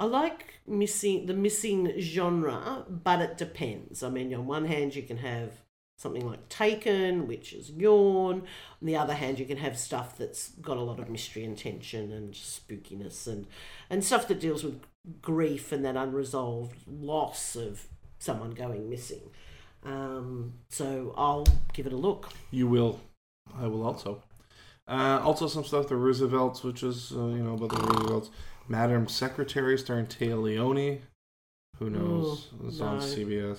I 0.00 0.06
like 0.06 0.54
missing 0.66 1.26
the 1.26 1.34
missing 1.34 1.92
genre, 2.00 2.86
but 2.88 3.20
it 3.20 3.36
depends. 3.36 4.02
I 4.02 4.08
mean, 4.08 4.34
on 4.34 4.46
one 4.46 4.64
hand, 4.64 4.96
you 4.96 5.02
can 5.02 5.18
have 5.18 5.52
something 5.98 6.26
like 6.26 6.48
Taken, 6.48 7.28
which 7.28 7.52
is 7.52 7.70
yawn. 7.70 8.36
On 8.80 8.86
the 8.86 8.96
other 8.96 9.12
hand, 9.12 9.38
you 9.38 9.44
can 9.44 9.58
have 9.58 9.78
stuff 9.78 10.16
that's 10.16 10.52
got 10.62 10.78
a 10.78 10.80
lot 10.80 10.98
of 10.98 11.10
mystery 11.10 11.44
and 11.44 11.56
tension 11.56 12.12
and 12.12 12.32
spookiness 12.32 13.26
and 13.26 13.46
and 13.90 14.02
stuff 14.02 14.26
that 14.28 14.40
deals 14.40 14.64
with 14.64 14.80
grief 15.20 15.70
and 15.70 15.84
that 15.84 15.96
unresolved 15.96 16.78
loss 16.88 17.54
of 17.54 17.86
someone 18.18 18.52
going 18.52 18.88
missing. 18.88 19.28
Um, 19.84 20.54
so 20.70 21.12
I'll 21.14 21.46
give 21.74 21.86
it 21.86 21.92
a 21.92 21.96
look. 21.96 22.30
You 22.50 22.68
will. 22.68 23.00
I 23.54 23.66
will 23.66 23.84
also. 23.84 24.22
Uh, 24.88 25.20
also, 25.22 25.46
some 25.46 25.64
stuff, 25.64 25.88
The 25.88 25.94
Roosevelts, 25.94 26.64
which 26.64 26.82
is, 26.82 27.12
uh, 27.12 27.26
you 27.26 27.44
know, 27.44 27.54
about 27.54 27.70
the 27.70 27.76
Roosevelts. 27.76 28.30
Madam 28.70 29.08
Secretary, 29.08 29.76
starring 29.76 30.06
Téa 30.06 30.40
Leoni. 30.40 31.00
Who 31.78 31.90
knows? 31.90 32.48
Ooh, 32.62 32.68
it's 32.68 32.80
on. 32.80 33.00
CBS. 33.00 33.58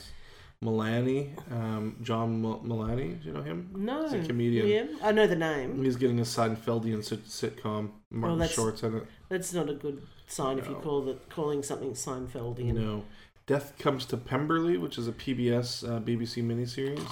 Mulaney, 0.63 1.31
um, 1.51 1.97
John 2.01 2.39
Mil- 2.41 2.61
Mulaney. 2.63 3.19
Do 3.21 3.27
you 3.27 3.33
know 3.33 3.41
him? 3.41 3.71
No. 3.75 4.03
He's 4.07 4.23
a 4.23 4.27
comedian. 4.27 4.67
Yeah, 4.67 4.85
I 5.03 5.11
know 5.11 5.27
the 5.27 5.35
name. 5.35 5.83
He's 5.83 5.95
getting 5.97 6.19
a 6.19 6.23
Seinfeldian 6.23 7.03
sit- 7.03 7.25
sitcom. 7.25 7.89
Martin 8.11 8.37
that's- 8.39 8.55
Short's 8.55 8.83
in 8.83 8.95
it. 8.95 9.03
That's 9.27 9.53
not 9.53 9.69
a 9.69 9.73
good 9.73 10.01
sign 10.27 10.59
if 10.59 10.69
you 10.69 10.75
call 10.75 11.01
the 11.01 11.15
calling 11.29 11.61
something 11.63 11.91
Seinfeldian. 11.93 12.75
No. 12.75 13.03
Death 13.47 13.73
Comes 13.79 14.05
to 14.05 14.17
Pemberley, 14.17 14.77
which 14.77 14.97
is 14.97 15.07
a 15.07 15.11
PBS 15.11 15.83
uh, 15.83 15.99
BBC 15.99 16.41
miniseries. 16.43 17.05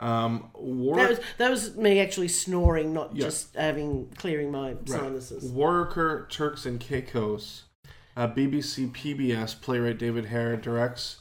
Um, 0.00 0.50
War- 0.54 0.96
That 0.96 1.08
was 1.10 1.20
that 1.38 1.50
was 1.50 1.76
me 1.76 1.98
actually 2.00 2.28
snoring, 2.28 2.92
not 2.92 3.14
Yeah. 3.16 3.24
just 3.24 3.54
having 3.56 4.08
clearing 4.16 4.50
my 4.52 4.76
sinuses. 4.86 5.50
Worricker 5.52 6.28
Turks 6.30 6.64
and 6.66 6.78
Caicos. 6.78 7.64
Uh, 8.16 8.26
BBC 8.28 8.88
PBS 8.92 9.54
playwright 9.60 9.98
David 9.98 10.26
Hare 10.26 10.56
directs 10.56 11.18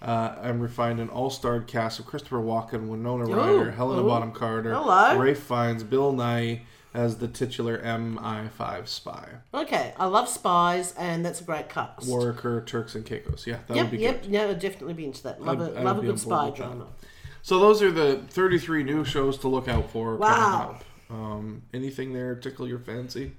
uh, 0.00 0.36
and 0.40 0.62
refined 0.62 0.98
an 1.00 1.08
all-starred 1.10 1.66
cast 1.66 1.98
of 1.98 2.06
Christopher 2.06 2.38
Walken, 2.38 2.88
Winona 2.88 3.24
Ryder, 3.24 3.72
Helena 3.72 4.02
ooh. 4.02 4.06
Bonham 4.08 4.32
Carter, 4.32 4.72
Hello. 4.72 5.18
Ralph 5.18 5.38
Fiennes, 5.38 5.82
Bill 5.84 6.12
Nighy 6.14 6.60
as 6.94 7.18
the 7.18 7.28
titular 7.28 7.76
MI5 7.84 8.88
spy. 8.88 9.28
Okay, 9.52 9.92
I 9.98 10.06
love 10.06 10.26
spies, 10.28 10.94
and 10.96 11.22
that's 11.24 11.40
a 11.42 11.44
great 11.44 11.68
cast. 11.68 12.08
Worricker 12.08 12.64
Turks 12.64 12.94
and 12.94 13.04
Caicos. 13.04 13.46
Yeah, 13.46 13.58
that 13.66 13.76
yep, 13.76 13.84
would 13.86 13.90
be 13.90 13.98
yep, 13.98 14.22
good. 14.22 14.30
yeah, 14.30 14.44
I'd 14.46 14.58
definitely 14.60 14.94
be 14.94 15.04
into 15.04 15.22
that. 15.24 15.42
Love 15.42 15.60
I'd- 15.60 15.72
a 15.74 15.78
I'd 15.80 15.84
love 15.84 15.98
a 15.98 16.02
good 16.02 16.18
spy 16.18 16.50
drama. 16.50 16.86
that. 17.00 17.08
So 17.42 17.58
those 17.58 17.82
are 17.82 17.90
the 17.92 18.22
33 18.28 18.82
new 18.82 19.04
shows 19.04 19.38
to 19.38 19.48
look 19.48 19.68
out 19.68 19.90
for 19.90 20.16
Wow. 20.16 20.28
coming 20.34 20.76
up. 20.76 20.84
Um, 21.10 21.62
anything 21.72 22.12
there 22.12 22.34
tickle 22.34 22.68
your 22.68 22.78
fancy, 22.78 23.32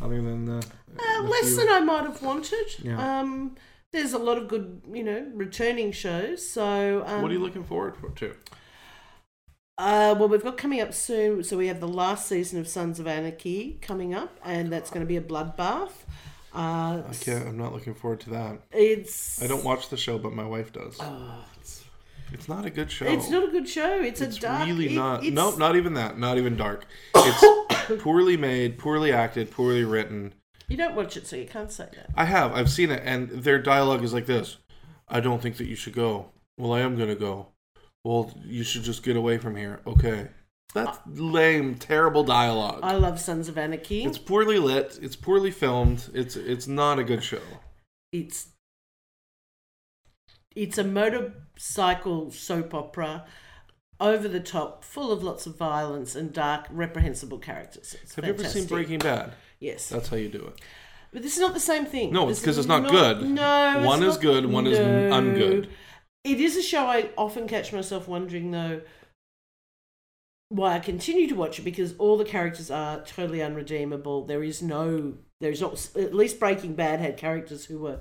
other 0.00 0.22
than 0.22 0.44
the, 0.44 0.58
Uh, 0.58 1.22
the 1.22 1.28
less 1.28 1.46
few- 1.48 1.56
than 1.56 1.68
I 1.68 1.80
might 1.80 2.04
have 2.04 2.22
wanted. 2.22 2.66
Yeah. 2.84 3.20
Um, 3.20 3.56
there's 3.92 4.12
a 4.12 4.18
lot 4.18 4.38
of 4.38 4.46
good, 4.46 4.82
you 4.92 5.02
know, 5.02 5.26
returning 5.34 5.90
shows. 5.90 6.48
So, 6.48 7.02
um, 7.06 7.22
What 7.22 7.30
are 7.32 7.34
you 7.34 7.40
looking 7.40 7.64
forward 7.64 7.96
for, 7.96 8.10
to? 8.10 8.36
Uh, 9.78 10.14
well, 10.18 10.28
we've 10.28 10.44
got 10.44 10.56
coming 10.58 10.80
up 10.80 10.92
soon. 10.94 11.42
So 11.42 11.56
we 11.56 11.66
have 11.68 11.80
the 11.80 11.88
last 11.88 12.28
season 12.28 12.60
of 12.60 12.68
Sons 12.68 13.00
of 13.00 13.06
Anarchy 13.08 13.78
coming 13.82 14.14
up, 14.14 14.38
and 14.44 14.70
that's 14.72 14.90
going 14.90 15.00
to 15.00 15.06
be 15.06 15.16
a 15.16 15.22
bloodbath. 15.22 15.90
Uh, 16.54 17.02
I 17.08 17.14
can't. 17.20 17.48
I'm 17.48 17.56
not 17.56 17.72
looking 17.72 17.94
forward 17.94 18.20
to 18.20 18.30
that. 18.30 18.60
It's 18.72 19.42
I 19.42 19.46
don't 19.46 19.64
watch 19.64 19.88
the 19.88 19.96
show, 19.96 20.18
but 20.18 20.32
my 20.32 20.44
wife 20.46 20.72
does. 20.72 20.96
Oh, 21.00 21.44
it's, 22.32 22.48
not 22.48 22.64
a 22.64 22.70
good 22.70 22.90
show. 22.90 23.06
it's 23.06 23.28
not 23.30 23.44
a 23.48 23.50
good 23.50 23.68
show. 23.68 24.00
It's, 24.00 24.20
It's 24.20 24.36
a 24.36 24.40
dark. 24.40 24.66
really 24.66 24.86
it- 24.86 24.92
not. 24.96 25.20
it's- 25.20 25.32
No, 25.32 25.54
not 25.56 25.76
even 25.76 25.94
that. 25.94 26.18
Not 26.18 26.38
even 26.38 26.56
dark. 26.56 26.86
It's 27.14 27.44
poorly 28.02 28.36
made, 28.36 28.78
poorly 28.78 29.12
acted, 29.12 29.50
poorly 29.50 29.84
written. 29.84 30.34
You 30.68 30.76
don't 30.76 30.94
watch 30.94 31.16
it, 31.16 31.26
so 31.26 31.36
you 31.36 31.46
can't 31.46 31.70
say 31.72 31.88
that. 31.96 32.10
I 32.14 32.24
have. 32.26 32.52
I've 32.52 32.70
seen 32.70 32.90
it, 32.90 33.02
and 33.04 33.28
their 33.30 33.58
dialogue 33.60 34.04
is 34.04 34.12
like 34.14 34.26
this. 34.26 34.58
I 35.08 35.18
don't 35.20 35.42
think 35.42 35.56
that 35.56 35.66
you 35.66 35.74
should 35.74 35.94
go. 35.94 36.30
Well, 36.58 36.72
I 36.72 36.80
am 36.80 36.96
gonna 36.96 37.16
go. 37.16 37.48
Well, 38.04 38.32
you 38.44 38.62
should 38.62 38.82
just 38.84 39.02
get 39.02 39.16
away 39.16 39.38
from 39.38 39.56
here. 39.56 39.80
Okay. 39.86 40.28
That's 40.72 40.96
lame, 41.06 41.74
terrible 41.74 42.22
dialogue. 42.22 42.78
I 42.84 42.94
love 42.94 43.18
Sons 43.18 43.48
of 43.48 43.58
Anarchy. 43.58 44.04
It's 44.04 44.18
poorly 44.18 44.58
lit. 44.60 45.00
It's 45.02 45.16
poorly 45.16 45.50
filmed. 45.50 46.08
It's 46.14 46.36
it's 46.36 46.68
not 46.68 47.00
a 47.00 47.04
good 47.04 47.24
show. 47.24 47.42
it's 48.12 48.49
it's 50.56 50.78
a 50.78 50.84
motorcycle 50.84 52.30
soap 52.30 52.74
opera 52.74 53.24
over 54.00 54.26
the 54.28 54.40
top 54.40 54.82
full 54.84 55.12
of 55.12 55.22
lots 55.22 55.46
of 55.46 55.56
violence 55.56 56.14
and 56.16 56.32
dark 56.32 56.66
reprehensible 56.70 57.38
characters 57.38 57.94
it's 58.02 58.14
Have 58.14 58.24
you 58.24 58.30
ever 58.32 58.44
seen. 58.44 58.66
Breaking 58.66 58.98
Bad? 58.98 59.32
yes 59.58 59.88
That's 59.90 60.08
how 60.08 60.16
you 60.16 60.28
do 60.28 60.44
it. 60.46 60.60
but 61.12 61.22
this 61.22 61.34
is 61.34 61.40
not 61.40 61.54
the 61.54 61.60
same 61.60 61.84
thing 61.86 62.12
No, 62.12 62.28
it's 62.28 62.40
because 62.40 62.58
it's 62.58 62.66
not 62.68 62.88
good. 62.90 63.22
no 63.28 63.82
One 63.84 64.02
is 64.02 64.14
not- 64.14 64.22
good, 64.22 64.46
one 64.46 64.66
is 64.66 64.78
ungood. 64.78 65.68
it 66.24 66.40
is 66.40 66.56
a 66.56 66.62
show 66.62 66.86
i 66.86 67.10
often 67.16 67.46
catch 67.46 67.72
myself 67.72 68.08
wondering 68.08 68.50
though 68.50 68.80
why 70.48 70.74
i 70.74 70.78
continue 70.80 71.28
to 71.28 71.34
watch 71.34 71.58
it 71.58 71.62
because 71.62 71.94
all 71.98 72.16
the 72.16 72.24
characters 72.24 72.70
are 72.70 73.02
totally 73.04 73.42
unredeemable 73.42 74.24
there 74.26 74.42
is 74.42 74.60
no 74.62 75.14
there's 75.40 75.60
not 75.60 75.88
at 75.96 76.14
least 76.14 76.40
breaking 76.40 76.74
bad 76.74 76.98
had 77.00 77.16
characters 77.16 77.66
who 77.66 77.78
were 77.78 78.00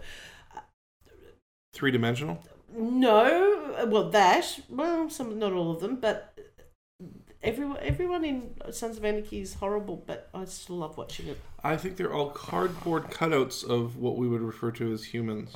Three 1.79 1.91
dimensional. 1.91 2.43
No, 2.75 3.85
well 3.87 4.09
that 4.09 4.59
well 4.67 5.09
some 5.09 5.39
not 5.39 5.53
all 5.53 5.71
of 5.71 5.79
them, 5.79 5.95
but 5.95 6.37
everyone 7.41 7.77
everyone 7.81 8.25
in 8.25 8.51
Sons 8.73 8.97
of 8.97 9.05
Anarchy 9.05 9.39
is 9.39 9.53
horrible, 9.53 10.03
but 10.05 10.29
I 10.33 10.43
still 10.43 10.75
love 10.75 10.97
watching 10.97 11.27
it. 11.29 11.39
I 11.63 11.77
think 11.77 11.95
they're 11.95 12.13
all 12.13 12.31
cardboard 12.31 13.05
cutouts 13.11 13.63
of 13.63 13.95
what 13.95 14.17
we 14.17 14.27
would 14.27 14.41
refer 14.41 14.71
to 14.71 14.91
as 14.91 15.05
humans. 15.05 15.55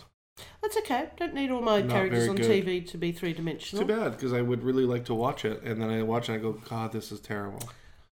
That's 0.62 0.78
okay. 0.78 1.10
Don't 1.18 1.34
need 1.34 1.52
all 1.52 1.62
my 1.62 1.82
Not 1.82 1.92
characters 1.92 2.30
on 2.30 2.38
good. 2.38 2.50
TV 2.50 2.90
to 2.90 2.98
be 2.98 3.12
three 3.12 3.34
dimensional. 3.34 3.86
Too 3.86 3.94
bad 3.94 4.14
because 4.14 4.32
I 4.32 4.42
would 4.42 4.64
really 4.64 4.86
like 4.86 5.04
to 5.06 5.14
watch 5.14 5.44
it, 5.44 5.62
and 5.64 5.82
then 5.82 5.90
I 5.90 6.04
watch 6.04 6.30
it 6.30 6.36
and 6.36 6.40
I 6.40 6.42
go, 6.42 6.54
God, 6.54 6.94
this 6.94 7.12
is 7.12 7.20
terrible. 7.20 7.60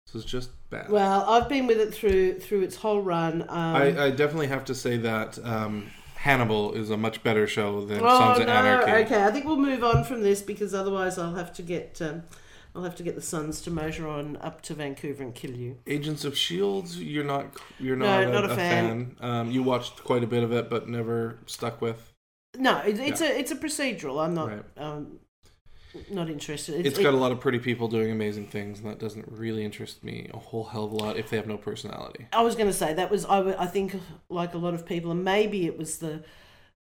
This 0.07 0.15
is 0.15 0.25
just 0.25 0.51
bad. 0.71 0.91
Well, 0.91 1.29
I've 1.29 1.49
been 1.49 1.67
with 1.67 1.81
it 1.81 1.93
through 1.93 2.39
through 2.39 2.63
its 2.63 2.77
whole 2.77 3.03
run. 3.03 3.43
Um, 3.43 3.49
I, 3.49 4.05
I 4.05 4.11
definitely 4.13 4.47
have 4.47 4.65
to 4.67 4.77
say 4.77 4.97
that 4.99 5.45
um, 5.45 5.91
Hannibal 6.17 6.73
is 6.73 6.91
a 6.91 6.97
much 6.97 7.23
better 7.23 7.47
show 7.47 7.85
than 7.85 8.01
oh 8.03 8.19
Sons 8.19 8.41
of 8.41 8.47
no! 8.47 8.53
Anarchy. 8.53 8.91
Okay, 9.05 9.25
I 9.25 9.31
think 9.31 9.45
we'll 9.45 9.57
move 9.57 9.85
on 9.85 10.05
from 10.05 10.23
this 10.23 10.43
because 10.43 10.75
otherwise 10.75 11.19
I'll 11.19 11.35
have 11.35 11.53
to 11.55 11.63
get 11.63 12.01
um, 12.03 12.23
I'll 12.75 12.83
have 12.83 12.97
to 12.97 13.03
get 13.03 13.15
the 13.15 13.23
Sons 13.23 13.61
to 13.63 13.71
motor 13.71 14.07
on 14.09 14.37
up 14.39 14.61
to 14.63 14.75
Vancouver 14.75 15.23
and 15.23 15.35
kill 15.35 15.53
you. 15.53 15.79
Agents 15.87 16.25
of 16.25 16.37
Shields, 16.37 17.01
you're 17.01 17.25
not 17.25 17.47
you're 17.79 17.97
No, 17.97 18.07
not, 18.07 18.25
a, 18.25 18.33
not 18.33 18.45
a 18.51 18.55
fan. 18.57 19.17
fan. 19.17 19.17
Um, 19.21 19.51
you 19.51 19.63
watched 19.63 20.03
quite 20.05 20.25
a 20.25 20.27
bit 20.27 20.43
of 20.43 20.53
it, 20.53 20.69
but 20.69 20.89
never 20.89 21.39
stuck 21.47 21.81
with. 21.81 22.13
No, 22.59 22.79
it, 22.81 22.99
it's 22.99 23.21
a 23.21 23.39
it's 23.39 23.51
a 23.53 23.57
procedural. 23.57 24.25
I'm 24.25 24.35
not 24.35 24.49
Right. 24.49 24.63
um, 24.79 25.21
not 26.11 26.29
interested. 26.31 26.85
It's 26.87 26.99
got 26.99 27.15
a 27.15 27.17
lot 27.17 27.33
of 27.33 27.41
pretty 27.41 27.59
people 27.59 27.89
doing 27.89 28.11
amazing 28.11 28.47
things, 28.49 28.79
and 28.81 28.89
that 28.89 28.99
doesn't 28.99 29.27
really 29.31 29.65
interest 29.65 30.03
me 30.05 30.29
a 30.33 30.39
whole 30.39 30.65
hell 30.65 30.85
of 30.85 30.93
a 30.93 30.97
lot 30.97 31.17
if 31.17 31.31
they 31.31 31.37
have 31.37 31.47
no 31.47 31.57
personality. 31.57 32.27
I 32.33 32.43
was 32.43 32.55
going 32.55 32.67
to 32.69 32.73
say 32.73 32.93
that 32.95 33.11
was 33.11 33.25
I, 33.27 33.63
I 33.63 33.67
think 33.67 33.97
like 34.29 34.55
a 34.55 34.59
lot 34.59 34.75
of 34.75 34.85
people, 34.87 35.11
and 35.11 35.25
maybe 35.25 35.67
it 35.67 35.77
was 35.79 35.99
the 35.99 36.23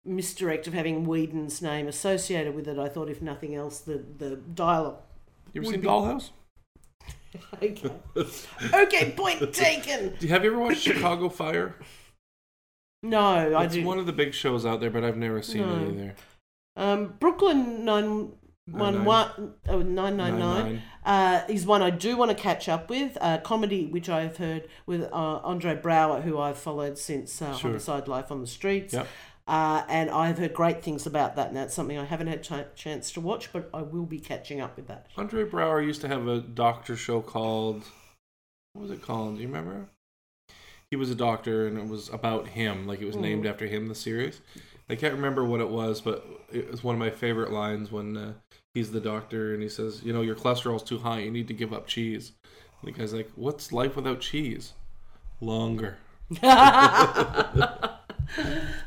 misdirect 0.04 0.66
of 0.66 0.74
having 0.74 1.04
Whedon's 1.04 1.62
name 1.62 1.86
associated 1.88 2.54
with 2.54 2.66
it. 2.68 2.78
I 2.78 2.88
thought, 2.88 3.08
if 3.08 3.22
nothing 3.22 3.54
else, 3.54 3.78
the 3.80 4.04
the 4.18 4.36
dialogue. 4.36 4.98
You 5.52 5.60
ever 5.62 5.70
seen 5.70 5.80
be- 5.80 5.86
Dollhouse? 5.88 6.30
Okay, 7.62 7.90
okay, 8.74 9.10
point 9.12 9.54
taken. 9.54 10.14
Do 10.18 10.26
you, 10.26 10.28
have 10.32 10.44
you 10.44 10.50
ever 10.52 10.60
watched 10.60 10.82
Chicago 10.82 11.30
Fire? 11.30 11.76
No, 13.02 13.56
I 13.56 13.66
do. 13.66 13.78
it's 13.78 13.86
one 13.86 13.98
of 13.98 14.04
the 14.06 14.12
big 14.12 14.34
shows 14.34 14.66
out 14.66 14.80
there, 14.80 14.90
but 14.90 15.02
I've 15.02 15.16
never 15.16 15.40
seen 15.42 15.62
No. 15.62 15.74
it 15.76 15.88
either. 15.94 16.14
um, 16.76 17.14
Brooklyn 17.18 17.84
nine 17.86 18.32
one 18.70 19.04
one 19.04 19.54
oh 19.68 19.82
nine 19.82 20.16
nine 20.16 20.38
nine. 20.38 20.38
Nine-Nine. 20.38 20.82
Uh, 21.04 21.44
is 21.48 21.66
one 21.66 21.82
I 21.82 21.90
do 21.90 22.16
want 22.16 22.30
to 22.30 22.36
catch 22.36 22.68
up 22.68 22.88
with. 22.88 23.18
Uh, 23.20 23.38
comedy, 23.38 23.86
which 23.86 24.08
I've 24.08 24.36
heard 24.36 24.68
with 24.86 25.02
uh, 25.02 25.40
Andre 25.42 25.76
Braugher, 25.76 26.22
who 26.22 26.38
I've 26.38 26.58
followed 26.58 26.96
since 26.98 27.42
uh, 27.42 27.54
Sure. 27.56 27.70
Homicide 27.70 28.06
Life 28.08 28.30
on 28.30 28.40
the 28.40 28.46
Streets. 28.46 28.94
Yep. 28.94 29.08
Uh, 29.48 29.82
and 29.88 30.08
I've 30.08 30.38
heard 30.38 30.54
great 30.54 30.84
things 30.84 31.04
about 31.04 31.34
that, 31.34 31.48
and 31.48 31.56
that's 31.56 31.74
something 31.74 31.98
I 31.98 32.04
haven't 32.04 32.28
had 32.28 32.44
ch- 32.44 32.76
chance 32.76 33.10
to 33.12 33.20
watch, 33.20 33.52
but 33.52 33.68
I 33.74 33.82
will 33.82 34.06
be 34.06 34.20
catching 34.20 34.60
up 34.60 34.76
with 34.76 34.86
that. 34.86 35.08
Andre 35.16 35.44
Braugher 35.44 35.84
used 35.84 36.00
to 36.02 36.08
have 36.08 36.28
a 36.28 36.40
doctor 36.40 36.96
show 36.96 37.20
called 37.20 37.82
what 38.74 38.82
was 38.82 38.90
it 38.92 39.02
called? 39.02 39.36
Do 39.36 39.42
you 39.42 39.48
remember? 39.48 39.88
He 40.90 40.96
was 40.96 41.10
a 41.10 41.14
doctor, 41.16 41.66
and 41.66 41.76
it 41.76 41.88
was 41.88 42.08
about 42.10 42.46
him. 42.48 42.86
Like 42.86 43.00
it 43.00 43.06
was 43.06 43.16
Mm. 43.16 43.20
named 43.22 43.46
after 43.46 43.66
him. 43.66 43.88
The 43.88 43.94
series. 43.96 44.40
I 44.88 44.94
can't 44.94 45.14
remember 45.14 45.44
what 45.44 45.60
it 45.60 45.68
was, 45.68 46.00
but 46.00 46.24
it 46.52 46.70
was 46.70 46.84
one 46.84 46.94
of 46.94 46.98
my 47.00 47.10
favorite 47.10 47.50
lines 47.50 47.90
when 47.90 48.16
uh, 48.16 48.32
he's 48.74 48.90
the 48.92 49.00
doctor 49.00 49.54
and 49.54 49.62
he 49.62 49.68
says, 49.68 50.02
"You 50.02 50.12
know, 50.12 50.22
your 50.22 50.34
cholesterol's 50.36 50.82
too 50.82 50.98
high. 50.98 51.20
You 51.20 51.30
need 51.30 51.48
to 51.48 51.54
give 51.54 51.72
up 51.72 51.86
cheese." 51.86 52.32
And 52.82 52.92
the 52.94 52.98
guy's 52.98 53.12
like, 53.12 53.30
"What's 53.36 53.72
life 53.72 53.96
without 53.96 54.20
cheese? 54.20 54.72
Longer." 55.40 55.96
uh, 56.42 57.88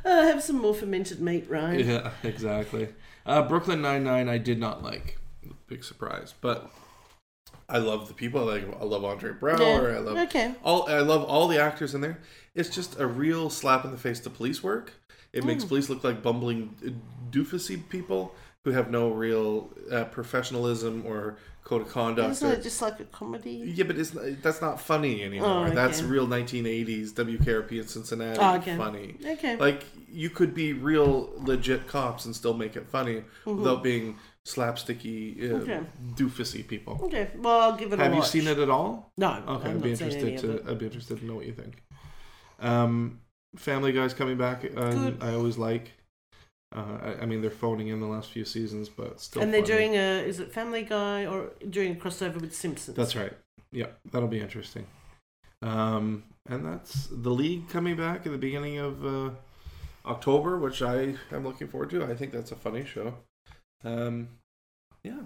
have 0.03 0.41
some 0.43 0.57
more 0.57 0.73
fermented 0.73 1.19
meat, 1.21 1.45
right? 1.49 1.79
Yeah, 1.83 2.11
exactly. 2.23 2.89
Uh, 3.25 3.41
Brooklyn 3.47 3.81
Nine 3.81 4.03
Nine, 4.03 4.29
I 4.29 4.37
did 4.37 4.59
not 4.59 4.83
like. 4.83 5.17
Big 5.67 5.83
surprise, 5.83 6.33
but 6.41 6.69
I 7.69 7.79
love 7.79 8.07
the 8.07 8.13
people. 8.13 8.47
I 8.49 8.53
like. 8.59 8.81
I 8.81 8.83
love 8.83 9.03
Andre 9.03 9.31
Braugher. 9.31 9.95
I 9.95 9.99
love 9.99 10.17
Okay. 10.27 10.53
all. 10.63 10.87
I 10.89 10.99
love 10.99 11.23
all 11.23 11.47
the 11.47 11.59
actors 11.59 11.95
in 11.95 12.01
there. 12.01 12.19
It's 12.53 12.69
just 12.69 12.99
a 12.99 13.05
real 13.07 13.49
slap 13.49 13.83
in 13.85 13.91
the 13.91 13.97
face 13.97 14.19
to 14.21 14.29
police 14.29 14.61
work. 14.63 14.93
It 15.33 15.43
makes 15.43 15.65
Mm. 15.65 15.67
police 15.69 15.89
look 15.89 16.03
like 16.03 16.21
bumbling 16.23 16.75
uh, 16.85 16.89
doofusy 17.31 17.89
people 17.89 18.33
who 18.65 18.71
have 18.71 18.89
no 18.91 19.09
real 19.11 19.69
uh, 19.91 20.03
professionalism 20.05 21.03
or 21.05 21.37
code 21.63 21.83
of 21.83 21.89
conduct. 21.89 22.31
Isn't 22.31 22.49
or- 22.51 22.53
it 22.55 22.63
just 22.63 22.81
like 22.81 22.99
a 22.99 23.05
comedy? 23.05 23.51
yeah, 23.75 23.85
but 23.85 23.97
it's 23.97 24.13
not, 24.13 24.23
that's 24.41 24.59
not 24.61 24.81
funny 24.81 25.23
anymore. 25.23 25.47
Oh, 25.49 25.63
okay. 25.65 25.75
That's 25.75 26.01
real 26.01 26.27
1980s 26.27 27.11
WKRP 27.13 27.71
in 27.73 27.87
Cincinnati 27.87 28.39
Oh, 28.39 28.55
okay. 28.57 28.75
funny. 28.75 29.15
Okay. 29.23 29.55
Like 29.55 29.83
you 30.11 30.29
could 30.29 30.53
be 30.53 30.73
real 30.73 31.29
legit 31.37 31.87
cops 31.87 32.25
and 32.25 32.35
still 32.35 32.53
make 32.53 32.75
it 32.75 32.87
funny 32.89 33.23
Mm-hmm. 33.45 33.57
without 33.57 33.81
being 33.83 34.17
slapsticky, 34.45 35.51
uh, 35.51 35.55
Okay. 35.57 35.79
doofusy 36.15 36.67
people. 36.67 36.99
okay. 37.05 37.29
Well, 37.37 37.61
I'll 37.61 37.75
give 37.77 37.93
it 37.93 37.99
a 37.99 38.03
Have 38.03 38.13
you 38.13 38.19
watch. 38.19 38.29
seen 38.29 38.47
it 38.47 38.57
at 38.59 38.69
all? 38.69 39.11
No. 39.17 39.31
Okay, 39.47 39.69
I've 39.69 39.75
I'd 39.77 39.81
be 39.83 39.89
not 39.89 39.97
seen 39.99 40.07
any 40.11 40.17
interested 40.33 40.65
to. 40.65 40.71
I'd 40.71 40.77
be 40.79 40.85
interested 40.85 41.19
to 41.19 41.25
know 41.25 41.35
what 41.35 41.45
you 41.45 41.53
think. 41.53 41.81
Um, 42.59 43.21
Family 43.55 43.91
Guy's 43.91 44.13
coming 44.13 44.37
back. 44.37 44.65
Um. 44.75 45.17
I 45.21 45.33
always 45.33 45.57
like. 45.57 45.91
Uh, 46.75 46.97
I, 47.01 47.21
I 47.21 47.25
mean, 47.25 47.41
they're 47.41 47.49
phoning 47.49 47.87
in 47.87 48.01
the 48.01 48.07
last 48.07 48.29
few 48.29 48.43
seasons, 48.43 48.89
but 48.89 49.21
still. 49.21 49.41
and 49.41 49.53
they're 49.53 49.61
funny. 49.61 49.77
doing 49.77 49.95
a 49.95 50.27
is 50.27 50.39
it 50.39 50.51
Family 50.51 50.83
Guy 50.83 51.25
or 51.25 51.51
doing 51.69 51.93
a 51.93 51.95
crossover 51.95 52.41
with 52.41 52.53
Simpsons? 52.53 52.97
That's 52.97 53.15
right. 53.15 53.33
Yeah, 53.71 53.87
that'll 54.11 54.27
be 54.27 54.41
interesting. 54.41 54.85
Um, 55.61 56.23
and 56.47 56.65
that's 56.65 57.07
the 57.09 57.31
league 57.31 57.69
coming 57.69 57.95
back 57.95 58.25
at 58.25 58.31
the 58.31 58.37
beginning 58.37 58.77
of 58.77 59.05
uh, 59.05 59.29
October, 60.05 60.57
which 60.57 60.81
I 60.81 61.15
am 61.31 61.43
looking 61.43 61.67
forward 61.67 61.89
to. 61.91 62.03
I 62.03 62.13
think 62.13 62.31
that's 62.31 62.51
a 62.51 62.55
funny 62.55 62.85
show. 62.85 63.15
Um, 63.83 64.29
yeah. 65.03 65.21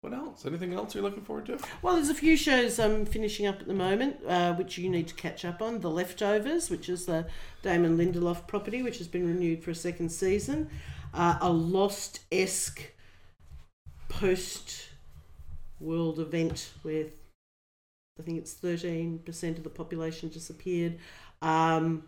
What 0.00 0.14
else? 0.14 0.46
Anything 0.46 0.72
else 0.72 0.94
you're 0.94 1.04
looking 1.04 1.22
forward 1.24 1.46
to? 1.46 1.58
Well, 1.82 1.96
there's 1.96 2.08
a 2.08 2.14
few 2.14 2.34
shows 2.34 2.78
I'm 2.78 3.04
finishing 3.04 3.46
up 3.46 3.60
at 3.60 3.66
the 3.66 3.74
moment, 3.74 4.16
uh, 4.26 4.54
which 4.54 4.78
you 4.78 4.88
need 4.88 5.08
to 5.08 5.14
catch 5.14 5.44
up 5.44 5.60
on. 5.60 5.80
The 5.80 5.90
Leftovers, 5.90 6.70
which 6.70 6.88
is 6.88 7.04
the 7.04 7.26
Damon 7.62 7.98
Lindelof 7.98 8.46
property, 8.46 8.82
which 8.82 8.96
has 8.98 9.08
been 9.08 9.26
renewed 9.26 9.62
for 9.62 9.70
a 9.72 9.74
second 9.74 10.08
season. 10.10 10.70
Uh, 11.12 11.36
a 11.42 11.50
Lost 11.50 12.20
esque 12.32 12.92
post 14.08 14.88
world 15.80 16.18
event 16.18 16.70
where 16.82 17.06
I 18.18 18.22
think 18.22 18.38
it's 18.38 18.54
13% 18.54 19.58
of 19.58 19.64
the 19.64 19.70
population 19.70 20.30
disappeared. 20.30 20.98
Um, 21.42 22.04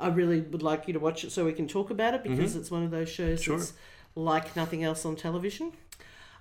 I 0.00 0.08
really 0.08 0.40
would 0.40 0.62
like 0.62 0.88
you 0.88 0.94
to 0.94 1.00
watch 1.00 1.22
it 1.22 1.30
so 1.30 1.44
we 1.44 1.52
can 1.52 1.68
talk 1.68 1.90
about 1.90 2.14
it 2.14 2.22
because 2.24 2.56
it's 2.56 2.70
one 2.70 2.82
of 2.82 2.90
those 2.90 3.08
shows 3.08 3.42
Sure. 3.42 3.56
that's 3.58 3.72
like 4.14 4.56
nothing 4.56 4.82
else 4.84 5.04
on 5.04 5.14
television. 5.16 5.72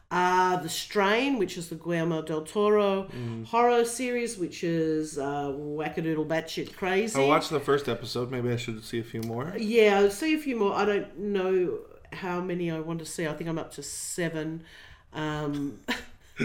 Uh, 0.09 0.55
the 0.57 0.69
Strain, 0.69 1.37
which 1.37 1.57
is 1.57 1.67
the 1.67 1.75
Guillermo 1.75 2.21
del 2.21 2.43
Toro 2.43 3.09
horror 3.47 3.83
series, 3.83 4.37
which 4.37 4.63
is 4.63 5.17
uh, 5.17 5.51
wackadoodle 5.53 6.25
batshit 6.25 6.73
crazy. 6.77 7.19
I 7.21 7.25
watched 7.25 7.49
the 7.49 7.59
first 7.59 7.89
episode. 7.89 8.31
Maybe 8.31 8.49
I 8.51 8.55
should 8.55 8.81
see 8.85 8.99
a 8.99 9.03
few 9.03 9.21
more. 9.23 9.53
Yeah, 9.57 9.99
I'll 9.99 10.09
see 10.09 10.33
a 10.33 10.37
few 10.37 10.55
more. 10.55 10.73
I 10.73 10.85
don't 10.85 11.17
know 11.19 11.79
how 12.13 12.39
many 12.39 12.71
I 12.71 12.79
want 12.79 12.99
to 12.99 13.05
see. 13.05 13.27
I 13.27 13.33
think 13.33 13.49
I'm 13.49 13.59
up 13.59 13.73
to 13.73 13.83
seven. 13.83 14.63
Um, 15.11 15.79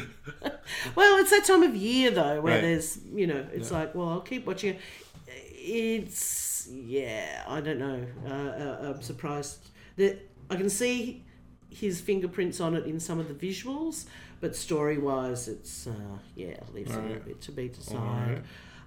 well, 0.97 1.19
it's 1.21 1.31
that 1.31 1.45
time 1.45 1.63
of 1.63 1.77
year 1.77 2.11
though, 2.11 2.41
where 2.41 2.55
Right. 2.55 2.63
there's 2.63 2.99
you 3.15 3.29
know, 3.29 3.47
it's 3.53 3.71
like, 3.71 3.95
well, 3.95 4.09
I'll 4.09 4.21
keep 4.23 4.45
watching 4.45 4.75
it. 4.75 4.81
It's 5.55 6.67
yeah, 6.69 7.45
I 7.47 7.61
don't 7.61 7.79
know. 7.79 8.05
Uh, 8.27 8.31
uh, 8.31 8.93
I'm 8.95 9.03
surprised 9.03 9.69
that 9.97 10.19
I 10.51 10.57
can 10.57 10.69
see 10.69 11.23
his 11.73 12.01
fingerprints 12.01 12.61
on 12.61 12.75
it 12.75 12.85
in 12.87 13.01
some 13.01 13.19
of 13.19 13.29
the 13.29 13.35
visuals, 13.35 14.07
but 14.41 14.55
story 14.57 14.99
wise, 14.99 15.49
it's 15.49 15.87
uh, 15.87 15.93
yeah, 16.37 16.57
leaves 16.73 16.95
a 16.95 17.01
little 17.01 17.23
bit 17.23 17.41
to 17.43 17.53
be 17.53 17.69
desired. 17.69 17.99
Alright. 18.01 18.43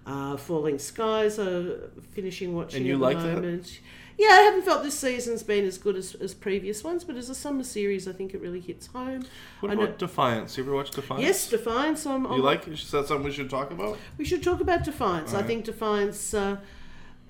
Uh, 0.08 0.38
Falling 0.38 0.78
Skies 0.78 1.40
are 1.40 1.90
finishing 2.12 2.54
watching 2.54 2.78
And 2.78 2.86
you 2.86 2.94
at 2.96 3.00
like 3.02 3.18
the 3.18 3.24
that? 3.24 3.34
moment. 3.36 3.80
Yeah, 4.18 4.28
I 4.30 4.42
haven't 4.42 4.62
felt 4.64 4.84
this 4.84 4.98
season's 4.98 5.42
been 5.44 5.66
as 5.66 5.78
good 5.80 5.96
as, 5.98 6.14
as 6.16 6.34
previous 6.34 6.84
ones, 6.84 7.04
but 7.04 7.16
as 7.16 7.30
a 7.30 7.36
summer 7.36 7.64
series, 7.64 8.08
I 8.08 8.14
think 8.14 8.34
it 8.36 8.40
really 8.40 8.62
hits 8.62 8.86
home. 8.88 9.26
What 9.62 9.72
I 9.72 9.76
know- 9.76 9.84
about 9.84 9.98
Defiance? 9.98 10.58
You 10.58 10.64
ever 10.64 10.74
watch 10.76 10.92
Defiance? 10.92 11.24
Yes, 11.24 11.50
Defiance. 11.50 12.06
I'm, 12.06 12.24
You 12.26 12.30
I'm- 12.34 12.42
like? 12.42 12.68
Is 12.68 12.92
that 12.92 13.08
something 13.08 13.26
we 13.26 13.32
should 13.32 13.50
talk 13.50 13.72
about? 13.72 13.98
we 14.18 14.24
should 14.26 14.44
talk 14.44 14.62
about 14.62 14.84
Defiance. 14.84 15.34
I 15.34 15.42
think 15.42 15.66
Defiance 15.66 16.34
uh, 16.36 16.58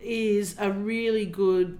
is 0.02 0.56
a 0.60 0.72
really 0.72 1.26
good. 1.26 1.80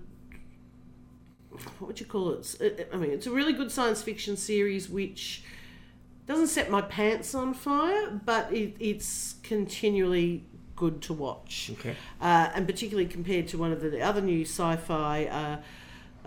What 1.80 1.88
would 1.88 2.00
you 2.00 2.06
call 2.06 2.32
it? 2.32 2.90
I 2.94 2.98
mean, 2.98 3.12
it's 3.12 3.28
a 3.28 3.32
really 3.32 3.54
good 3.54 3.72
science 3.72 4.02
fiction 4.02 4.38
series 4.38 4.90
which 4.90 5.44
doesn't 6.28 6.48
set 6.48 6.70
my 6.70 6.82
pants 6.82 7.36
on 7.36 7.54
fire, 7.54 8.20
but 8.26 8.52
it, 8.52 8.76
it's 8.80 9.36
continually 9.44 10.46
good 10.76 11.02
to 11.04 11.14
watch. 11.14 11.72
Okay. 11.74 11.96
Uh, 12.20 12.50
and 12.54 12.68
particularly 12.68 13.08
compared 13.08 13.48
to 13.50 13.58
one 13.58 13.72
of 13.72 13.82
the 13.82 14.02
other 14.02 14.22
new 14.22 14.42
sci-fi 14.42 15.26
uh, 15.26 15.58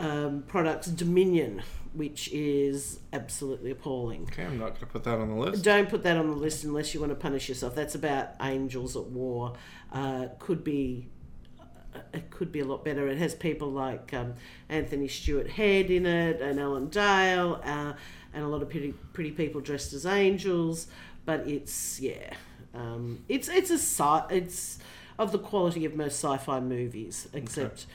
um, 0.03 0.45
products, 0.47 0.87
Dominion, 0.87 1.63
which 1.93 2.29
is 2.33 3.01
absolutely 3.13 3.71
appalling. 3.71 4.23
Okay, 4.23 4.45
I'm 4.45 4.59
not 4.59 4.69
going 4.69 4.81
to 4.81 4.87
put 4.87 5.05
that 5.05 5.19
on 5.19 5.29
the 5.29 5.35
list. 5.35 5.65
Don't 5.65 5.89
put 5.89 6.03
that 6.05 6.17
on 6.17 6.29
the 6.29 6.37
list 6.37 6.65
unless 6.65 6.95
you 6.95 7.01
want 7.01 7.11
to 7.11 7.17
punish 7.17 7.49
yourself. 7.49 7.75
That's 7.75 7.95
about 7.95 8.31
angels 8.41 8.97
at 8.97 9.05
war. 9.05 9.55
Uh, 9.93 10.27
could 10.39 10.63
be. 10.63 11.09
It 12.13 12.31
could 12.31 12.53
be 12.53 12.61
a 12.61 12.65
lot 12.65 12.85
better. 12.85 13.09
It 13.09 13.19
has 13.19 13.35
people 13.35 13.71
like 13.71 14.13
um, 14.15 14.35
Anthony 14.69 15.09
Stewart 15.09 15.49
Head 15.49 15.91
in 15.91 16.07
it, 16.07 16.41
and 16.41 16.61
Alan 16.61 16.89
Dale, 16.89 17.61
uh, 17.65 17.95
and 18.33 18.45
a 18.45 18.49
lot 18.49 18.63
of 18.63 18.71
pretty 18.71 18.93
pretty 19.13 19.31
people 19.31 19.61
dressed 19.61 19.93
as 19.93 20.07
angels. 20.07 20.87
But 21.25 21.47
it's 21.47 22.01
yeah, 22.01 22.35
um, 22.75 23.25
it's 23.29 23.49
it's 23.49 23.71
a 23.71 23.79
sci- 23.79 24.27
it's 24.31 24.79
of 25.19 25.33
the 25.33 25.39
quality 25.39 25.85
of 25.85 25.97
most 25.97 26.23
sci-fi 26.23 26.61
movies, 26.61 27.29
except 27.33 27.87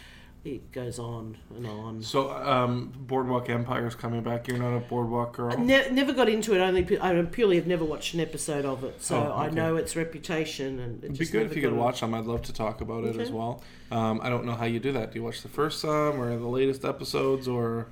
it 0.45 0.71
goes 0.73 0.99
on 0.99 1.37
and 1.55 1.65
on. 1.65 2.01
So, 2.01 2.29
um, 2.31 2.91
Boardwalk 2.97 3.49
Empire 3.49 3.87
is 3.87 3.95
coming 3.95 4.23
back. 4.23 4.47
You're 4.47 4.57
not 4.57 4.75
a 4.75 4.81
Boardwalk 4.81 5.33
girl. 5.37 5.57
Ne- 5.57 5.89
never 5.91 6.11
got 6.11 6.27
into 6.27 6.53
it. 6.53 6.59
Only 6.59 6.83
pu- 6.83 6.97
I 7.01 7.21
purely 7.23 7.55
have 7.55 7.65
never 7.67 7.85
watched 7.85 8.13
an 8.13 8.19
episode 8.19 8.65
of 8.65 8.83
it, 8.83 9.01
so 9.01 9.31
Oh, 9.33 9.37
I 9.37 9.49
know 9.49 9.77
its 9.77 9.95
reputation. 9.95 10.79
And 10.79 11.01
it 11.03 11.07
It'd 11.11 11.19
be 11.19 11.25
good 11.27 11.45
if 11.49 11.55
you 11.55 11.61
could 11.61 11.73
watch 11.73 12.01
them. 12.01 12.13
I'd 12.13 12.25
love 12.25 12.41
to 12.43 12.53
talk 12.53 12.81
about 12.81 13.05
it 13.05 13.15
as 13.19 13.31
well. 13.31 13.63
Um, 13.91 14.19
I 14.21 14.27
don't 14.29 14.45
know 14.45 14.55
how 14.55 14.65
you 14.65 14.79
do 14.79 14.91
that. 14.91 15.13
Do 15.13 15.19
you 15.19 15.23
watch 15.23 15.43
the 15.43 15.49
first 15.49 15.79
some 15.79 16.19
or 16.19 16.35
the 16.37 16.47
latest 16.47 16.83
episodes 16.83 17.47
or? 17.47 17.87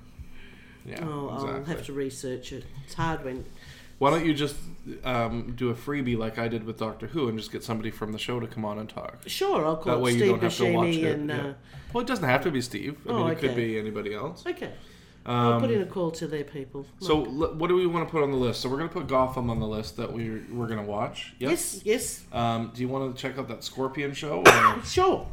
Yeah, 0.86 1.06
Oh, 1.08 1.30
I'll 1.30 1.64
have 1.66 1.86
to 1.86 1.93
research 1.93 2.52
it. 2.52 2.66
It's 2.86 2.95
hard 2.95 3.24
when. 3.24 3.45
Why 4.02 4.10
don't 4.10 4.26
you 4.26 4.34
just 4.34 4.56
um, 5.04 5.54
do 5.56 5.70
a 5.70 5.76
freebie 5.76 6.18
like 6.18 6.39
I 6.39 6.47
did 6.47 6.64
with 6.64 6.80
Doctor 6.80 7.06
Who 7.06 7.30
and 7.30 7.38
just 7.38 7.52
get 7.52 7.64
somebody 7.64 7.91
from 7.91 8.12
the 8.14 8.18
show 8.18 8.39
to 8.39 8.47
come 8.47 8.66
on 8.66 8.80
and 8.80 8.89
talk? 8.89 9.20
Sure, 9.28 9.64
I'll 9.64 9.76
call 9.78 9.93
That 9.93 9.99
way 10.02 10.14
you 10.14 10.18
Steve 10.18 10.30
don't 10.32 10.41
have 10.41 10.58
to 10.58 10.74
watch 10.74 10.88
it. 10.95 11.20
and. 11.20 11.30
yeah. 11.30 11.36
Uh, 11.49 11.54
Well, 11.93 12.02
it 12.02 12.08
doesn't 12.08 12.24
have 12.28 12.41
to 12.45 12.49
be 12.49 12.62
Steve. 12.62 12.97
I 13.08 13.12
Oh, 13.12 13.20
mean, 13.20 13.34
it 13.34 13.38
could 13.38 13.56
be 13.56 13.78
anybody 13.78 14.16
else. 14.16 14.43
okay, 14.47 14.72
I'll 15.24 15.54
Um, 15.54 15.62
put 15.62 15.70
in 15.70 15.84
a 15.84 15.86
call 15.86 16.10
to 16.10 16.26
their 16.26 16.43
people. 16.43 16.88
so, 16.99 17.26
l- 17.26 17.54
what 17.54 17.68
do 17.68 17.76
we 17.76 17.86
want 17.86 18.08
to 18.08 18.12
put 18.12 18.24
on 18.24 18.32
the 18.32 18.38
list? 18.38 18.62
So, 18.62 18.70
we're 18.70 18.78
going 18.78 18.89
to 18.89 18.93
put 18.93 19.06
Gotham 19.08 19.52
on 19.52 19.60
the 19.60 19.68
list 19.68 19.97
that 19.97 20.12
we 20.12 20.41
we're 20.52 20.66
going 20.66 20.84
to 20.84 20.91
watch. 20.91 21.36
yes, 21.38 21.82
yes, 21.86 22.24
Um, 22.34 22.72
do 22.74 22.82
you 22.82 22.88
want 22.88 23.16
to 23.16 23.22
check 23.22 23.38
out 23.38 23.47
that 23.49 23.64
Scorpion 23.64 24.14
show? 24.16 24.41
Or? 24.43 24.82
sure. 24.84 25.28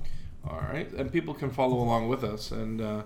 All 0.46 0.60
right, 0.70 0.90
and 0.92 1.10
people 1.10 1.32
can 1.32 1.48
follow 1.48 1.78
along 1.78 2.08
with 2.10 2.22
us 2.22 2.50
and 2.50 2.82
uh, 2.82 3.02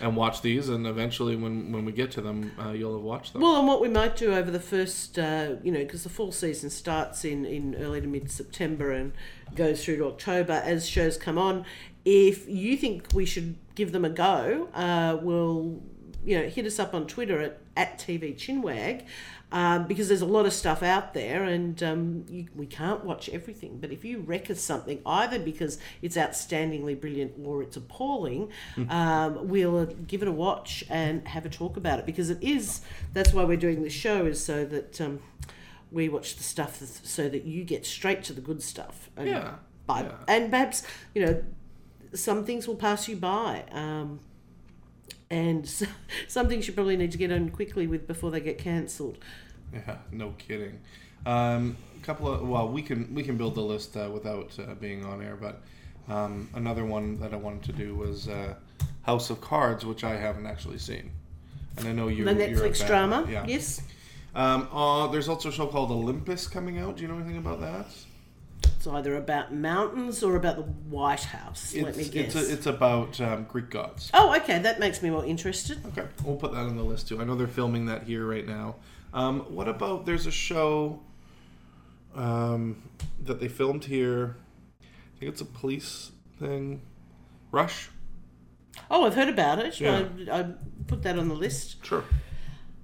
and 0.00 0.16
watch 0.16 0.42
these, 0.42 0.68
and 0.68 0.86
eventually, 0.86 1.36
when 1.36 1.72
when 1.72 1.84
we 1.84 1.92
get 1.92 2.10
to 2.12 2.20
them, 2.20 2.52
uh, 2.58 2.70
you'll 2.70 2.94
have 2.94 3.02
watched 3.02 3.32
them. 3.32 3.42
Well, 3.42 3.56
and 3.56 3.66
what 3.66 3.80
we 3.80 3.88
might 3.88 4.16
do 4.16 4.34
over 4.34 4.50
the 4.50 4.60
first, 4.60 5.18
uh, 5.18 5.56
you 5.62 5.72
know, 5.72 5.80
because 5.80 6.02
the 6.02 6.08
fall 6.08 6.32
season 6.32 6.70
starts 6.70 7.24
in, 7.24 7.44
in 7.44 7.74
early 7.76 8.00
to 8.00 8.06
mid 8.06 8.30
September 8.30 8.92
and 8.92 9.12
goes 9.54 9.84
through 9.84 9.98
to 9.98 10.06
October 10.06 10.60
as 10.64 10.88
shows 10.88 11.16
come 11.16 11.38
on. 11.38 11.64
If 12.04 12.48
you 12.48 12.76
think 12.76 13.08
we 13.14 13.26
should 13.26 13.56
give 13.74 13.92
them 13.92 14.04
a 14.04 14.10
go, 14.10 14.68
uh, 14.74 15.18
we'll, 15.20 15.80
you 16.24 16.38
know, 16.38 16.48
hit 16.48 16.66
us 16.66 16.78
up 16.78 16.94
on 16.94 17.06
Twitter 17.06 17.40
at, 17.40 17.58
at 17.76 17.98
TV 17.98 18.34
Chinwag 18.34 19.04
um, 19.52 19.86
because 19.86 20.08
there's 20.08 20.22
a 20.22 20.26
lot 20.26 20.44
of 20.44 20.52
stuff 20.52 20.82
out 20.82 21.14
there 21.14 21.44
and 21.44 21.80
um, 21.82 22.26
you, 22.28 22.46
we 22.54 22.66
can't 22.66 23.04
watch 23.04 23.28
everything. 23.28 23.78
But 23.80 23.92
if 23.92 24.04
you 24.04 24.20
reckon 24.20 24.56
something, 24.56 25.00
either 25.06 25.38
because 25.38 25.78
it's 26.02 26.16
outstandingly 26.16 27.00
brilliant 27.00 27.34
or 27.44 27.62
it's 27.62 27.76
appalling, 27.76 28.50
um, 28.90 29.48
we'll 29.48 29.78
uh, 29.78 29.86
give 30.06 30.22
it 30.22 30.28
a 30.28 30.32
watch 30.32 30.84
and 30.90 31.26
have 31.28 31.46
a 31.46 31.48
talk 31.48 31.76
about 31.76 31.98
it 31.98 32.06
because 32.06 32.28
it 32.28 32.42
is. 32.42 32.80
That's 33.12 33.32
why 33.32 33.44
we're 33.44 33.56
doing 33.56 33.82
this 33.82 33.92
show 33.92 34.26
is 34.26 34.42
so 34.42 34.64
that 34.64 35.00
um, 35.00 35.20
we 35.92 36.08
watch 36.08 36.36
the 36.36 36.42
stuff 36.42 36.82
so 37.04 37.28
that 37.28 37.44
you 37.44 37.64
get 37.64 37.86
straight 37.86 38.24
to 38.24 38.32
the 38.32 38.40
good 38.40 38.62
stuff. 38.62 39.10
And 39.16 39.28
Yeah, 39.28 39.54
By, 39.86 40.02
yeah. 40.02 40.12
And 40.26 40.50
perhaps 40.50 40.82
you 41.14 41.24
know 41.24 41.42
some 42.14 42.44
things 42.44 42.66
will 42.66 42.76
pass 42.76 43.08
you 43.08 43.16
by. 43.16 43.64
Um, 43.70 44.20
and 45.30 45.64
s 45.64 45.82
some 46.28 46.48
things 46.48 46.66
you 46.66 46.72
probably 46.74 46.96
need 46.96 47.12
to 47.12 47.18
get 47.18 47.32
on 47.32 47.50
quickly 47.50 47.86
with 47.86 48.06
before 48.06 48.30
they 48.30 48.40
get 48.40 48.58
cancelled. 48.58 49.18
yeah, 49.72 49.96
no 50.12 50.34
kidding. 50.38 50.78
Um, 51.24 51.76
a 52.00 52.04
couple 52.04 52.32
of 52.32 52.46
well, 52.46 52.68
we 52.68 52.82
can 52.82 53.12
we 53.14 53.22
can 53.22 53.36
build 53.36 53.54
the 53.54 53.60
list 53.62 53.96
uh, 53.96 54.08
without 54.12 54.56
uh, 54.58 54.74
being 54.74 55.04
on 55.04 55.22
air, 55.22 55.36
but 55.36 55.62
um, 56.08 56.48
another 56.54 56.84
one 56.84 57.18
that 57.20 57.32
I 57.32 57.36
wanted 57.36 57.64
to 57.64 57.72
do 57.72 57.94
was 57.96 58.28
uh, 58.28 58.54
House 59.02 59.30
of 59.30 59.40
Cards, 59.40 59.84
which 59.84 60.04
I 60.04 60.16
haven't 60.16 60.46
actually 60.46 60.78
seen, 60.78 61.10
and 61.76 61.88
I 61.88 61.92
know 61.92 62.08
you. 62.08 62.24
The 62.24 62.32
you're 62.32 62.42
a 62.42 62.48
Netflix 62.48 62.86
drama, 62.86 63.26
Yeah. 63.28 63.44
yes. 63.46 63.82
Um, 64.36 64.68
uh, 64.70 65.06
there's 65.08 65.28
also 65.28 65.48
a 65.48 65.52
show 65.52 65.66
called 65.66 65.90
Olympus 65.90 66.46
coming 66.46 66.78
out. 66.78 66.96
Do 66.96 67.02
you 67.02 67.08
know 67.08 67.16
anything 67.16 67.38
about 67.38 67.60
that? 67.62 67.86
It's 68.76 68.86
either 68.86 69.16
about 69.16 69.52
mountains 69.52 70.22
or 70.22 70.36
about 70.36 70.56
the 70.56 70.62
White 70.62 71.24
House. 71.24 71.74
let 71.74 71.96
me 71.96 72.02
It's 72.02 72.10
guess. 72.10 72.34
it's, 72.34 72.48
a, 72.48 72.52
it's 72.52 72.66
about 72.66 73.20
um, 73.20 73.44
Greek 73.44 73.70
gods. 73.70 74.10
oh, 74.14 74.34
okay, 74.36 74.58
that 74.60 74.78
makes 74.80 75.02
me 75.02 75.10
more 75.10 75.24
interested. 75.24 75.84
Okay, 75.86 76.06
we'll 76.24 76.36
put 76.36 76.52
that 76.52 76.60
on 76.60 76.76
the 76.76 76.82
list 76.82 77.08
too. 77.08 77.20
I 77.20 77.24
know 77.24 77.34
they're 77.34 77.46
filming 77.46 77.86
that 77.86 78.04
here 78.04 78.26
right 78.26 78.46
now. 78.46 78.76
Um, 79.14 79.40
what 79.54 79.68
about 79.68 80.04
there's 80.06 80.26
a 80.26 80.30
show 80.30 81.00
um, 82.14 82.82
that 83.24 83.40
they 83.40 83.48
filmed 83.48 83.84
here? 83.84 84.36
I 84.82 85.18
think 85.20 85.32
it's 85.32 85.40
a 85.40 85.46
police 85.46 86.12
thing. 86.38 86.82
Rush. 87.50 87.88
Oh, 88.90 89.06
I've 89.06 89.14
heard 89.14 89.28
about 89.28 89.58
it. 89.58 89.80
Yeah. 89.80 90.04
I, 90.30 90.40
I 90.40 90.46
put 90.86 91.02
that 91.04 91.18
on 91.18 91.28
the 91.28 91.34
list. 91.34 91.84
Sure. 91.84 92.04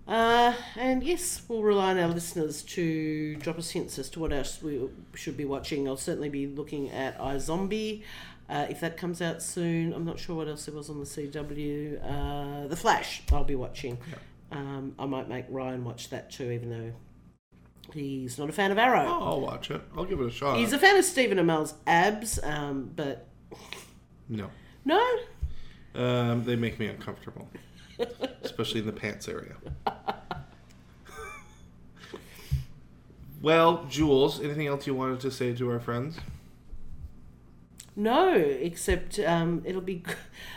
Uh, 0.07 0.53
and 0.77 1.03
yes, 1.03 1.43
we'll 1.49 1.63
rely 1.63 1.93
on 1.93 1.99
our 1.99 2.09
listeners 2.09 2.63
to 2.63 3.37
drop 3.37 3.59
us 3.59 3.71
hints 3.71 3.99
as 3.99 4.11
to 4.11 4.21
what 4.21 4.33
else 4.33 4.63
we 4.63 4.89
should 5.15 5.37
be 5.37 5.45
watching. 5.45 5.87
I'll 5.87 5.97
certainly 5.97 6.29
be 6.29 6.47
looking 6.47 6.91
at 6.91 7.19
iZombie. 7.19 8.03
Uh, 8.49 8.67
if 8.69 8.81
that 8.81 8.97
comes 8.97 9.23
out 9.23 9.43
soon, 9.43 9.93
I'm 9.93 10.05
not 10.05 10.19
sure 10.19 10.37
what 10.37 10.49
else 10.49 10.67
there 10.67 10.75
was 10.75 10.91
on 10.91 10.99
the 10.99 11.07
CW. 11.07 12.01
Uh, 12.03 12.67
the 12.67 12.77
Flash, 12.77 13.23
I'll 13.33 13.45
be 13.45 13.55
watching. 13.55 13.97
Um, 14.51 14.95
I 14.99 15.07
might 15.07 15.29
make 15.29 15.47
Ryan 15.49 15.85
watch 15.85 16.11
that 16.11 16.31
too, 16.31 16.51
even 16.51 16.69
though 16.69 16.93
he's 17.95 18.39
not 18.39 18.49
a 18.49 18.53
fan 18.53 18.71
of 18.71 18.79
Arrow. 18.79 19.07
Oh, 19.07 19.25
I'll 19.25 19.41
watch 19.41 19.71
it. 19.71 19.81
I'll 19.97 20.05
give 20.05 20.21
it 20.21 20.27
a 20.27 20.31
shot. 20.31 20.59
He's 20.59 20.73
a 20.73 20.79
fan 20.79 20.97
of 20.97 21.05
Stephen 21.05 21.39
Amell's 21.39 21.75
abs, 21.87 22.39
um, 22.43 22.91
but 22.95 23.29
no. 24.29 24.51
no. 24.85 25.19
Um, 25.95 26.45
they 26.45 26.57
make 26.57 26.79
me 26.79 26.87
uncomfortable, 26.87 27.49
especially 28.43 28.81
in 28.81 28.87
the 28.87 28.93
pants 28.93 29.29
area. 29.29 29.55
well, 33.43 33.87
Jules, 33.89 34.41
anything 34.41 34.67
else 34.67 34.87
you 34.87 34.95
wanted 34.95 35.21
to 35.21 35.31
say 35.31 35.55
to 35.55 35.71
our 35.71 35.81
friends? 35.81 36.19
No, 37.95 38.35
except 38.35 39.19
um, 39.19 39.63
it'll 39.65 39.81
be. 39.81 40.03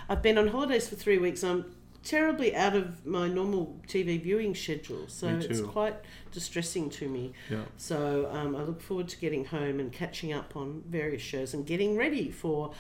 I've 0.10 0.22
been 0.22 0.38
on 0.38 0.48
holidays 0.48 0.88
for 0.88 0.96
three 0.96 1.18
weeks. 1.18 1.44
I'm 1.44 1.66
terribly 2.06 2.56
out 2.56 2.76
of 2.76 3.06
my 3.06 3.28
normal 3.28 3.76
TV 3.88 4.22
viewing 4.22 4.56
schedule, 4.56 5.06
so 5.08 5.28
it's 5.28 5.60
quite 5.60 5.96
distressing 6.32 6.90
to 6.92 7.10
me. 7.10 7.34
Yeah. 7.50 7.64
So 7.78 8.30
um, 8.32 8.56
I 8.56 8.62
look 8.62 8.80
forward 8.80 9.10
to 9.10 9.18
getting 9.18 9.46
home 9.46 9.80
and 9.80 9.92
catching 9.92 10.32
up 10.32 10.56
on 10.56 10.84
various 10.88 11.22
shows 11.22 11.54
and 11.54 11.66
getting 11.66 11.98
ready 11.98 12.30
for 12.30 12.72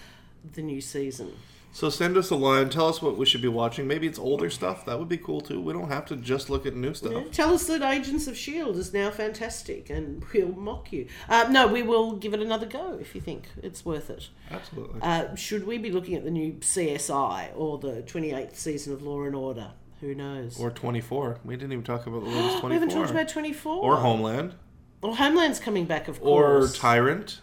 the 0.53 0.61
new 0.61 0.79
season. 0.79 1.33
So 1.75 1.89
send 1.89 2.15
us 2.15 2.29
a 2.29 2.37
line. 2.37 2.69
Tell 2.69 2.87
us 2.87 3.01
what 3.01 3.17
we 3.17 3.25
should 3.25 3.41
be 3.41 3.49
watching. 3.49 3.85
Maybe 3.85 4.07
it's 4.07 4.17
older 4.17 4.49
stuff. 4.49 4.85
That 4.85 4.97
would 4.97 5.09
be 5.09 5.17
cool 5.17 5.41
too. 5.41 5.59
We 5.59 5.73
don't 5.73 5.89
have 5.89 6.05
to 6.05 6.15
just 6.15 6.49
look 6.49 6.65
at 6.65 6.73
new 6.73 6.93
stuff. 6.93 7.11
Yeah, 7.11 7.23
Tell 7.33 7.53
us 7.53 7.67
that 7.67 7.81
Agents 7.81 8.27
of 8.27 8.35
S.H.I.E.L.D. 8.35 8.79
Is 8.79 8.93
now 8.93 9.11
fantastic 9.11 9.89
and 9.89 10.23
we'll 10.33 10.53
mock 10.53 10.93
you. 10.93 11.09
Uh, 11.27 11.47
no, 11.49 11.67
we 11.67 11.83
will 11.83 12.13
give 12.13 12.33
it 12.33 12.39
another 12.39 12.65
go 12.65 12.97
if 13.01 13.13
you 13.13 13.19
think 13.19 13.49
it's 13.61 13.83
worth 13.83 14.09
it. 14.09 14.29
Absolutely. 14.49 15.01
Uh, 15.01 15.35
should 15.35 15.67
we 15.67 15.77
be 15.77 15.91
looking 15.91 16.15
at 16.15 16.23
the 16.23 16.31
new 16.31 16.53
CSI 16.53 17.49
or 17.57 17.77
the 17.77 18.03
28th 18.03 18.55
season 18.55 18.93
of 18.93 19.01
Law 19.01 19.23
and 19.23 19.35
Order? 19.35 19.71
Who 19.99 20.15
knows? 20.15 20.57
or 20.57 20.71
24. 20.71 21.39
We 21.43 21.57
didn't 21.57 21.73
even 21.73 21.83
talk 21.83 22.07
about 22.07 22.23
the 22.23 22.29
latest 22.29 22.59
24. 22.59 22.69
we 22.69 22.73
haven't 22.75 22.89
talked 22.91 23.11
about 23.11 23.27
24. 23.27 23.83
or 23.83 23.97
Homeland. 23.97 24.55
Or 25.01 25.13
Homeland's 25.17 25.59
coming 25.59 25.83
back, 25.83 26.07
of 26.07 26.21
course. 26.21 26.73
Or. 26.73 26.79
Tyrant. 26.79 27.41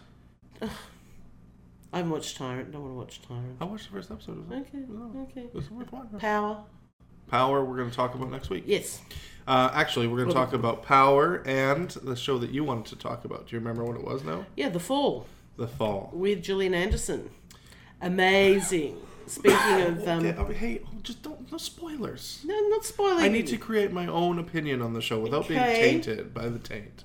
I 1.92 1.98
haven't 1.98 2.12
watched 2.12 2.36
Tyrant. 2.36 2.72
Don't 2.72 2.82
want 2.82 2.92
to 2.94 2.98
watch 2.98 3.20
Tyrant. 3.26 3.56
I 3.60 3.64
watched 3.64 3.84
the 3.86 3.92
first 3.92 4.10
episode. 4.10 4.38
Of 4.38 4.50
it. 4.52 4.66
Okay, 4.66 4.78
okay. 5.40 5.46
It's 5.54 5.70
worth 5.70 5.92
watching. 5.92 6.18
Power. 6.18 6.64
Power, 7.28 7.64
we're 7.64 7.76
going 7.76 7.90
to 7.90 7.96
talk 7.96 8.14
about 8.14 8.30
next 8.30 8.50
week. 8.50 8.64
Yes. 8.66 9.00
Uh, 9.46 9.70
actually, 9.72 10.06
we're 10.06 10.16
going 10.18 10.28
to 10.28 10.34
talk 10.34 10.52
about 10.52 10.82
Power 10.82 11.42
and 11.46 11.90
the 11.90 12.16
show 12.16 12.38
that 12.38 12.50
you 12.50 12.64
wanted 12.64 12.86
to 12.86 12.96
talk 12.96 13.24
about. 13.24 13.46
Do 13.46 13.56
you 13.56 13.60
remember 13.60 13.84
what 13.84 13.96
it 13.96 14.04
was 14.04 14.24
now? 14.24 14.46
Yeah, 14.56 14.68
The 14.70 14.80
Fall 14.80 15.26
The 15.56 15.66
Fall. 15.68 16.10
with 16.12 16.42
Gillian 16.42 16.74
Anderson. 16.74 17.30
Amazing. 18.00 18.96
Speaking 19.26 19.80
of. 19.80 20.08
Um, 20.08 20.26
Okay, 20.26 20.34
oh, 20.38 20.46
hey, 20.46 20.80
just 21.02 21.22
don't, 21.22 21.50
no 21.50 21.58
spoilers. 21.58 22.40
No, 22.44 22.58
not 22.68 22.84
spoiling. 22.84 23.24
I 23.24 23.28
need 23.28 23.46
to 23.48 23.56
create 23.56 23.92
my 23.92 24.06
own 24.06 24.38
opinion 24.38 24.82
on 24.82 24.92
the 24.92 25.00
show 25.00 25.20
without 25.20 25.48
being 25.48 25.60
tainted 25.60 26.34
by 26.34 26.48
the 26.48 26.58
taint. 26.58 27.04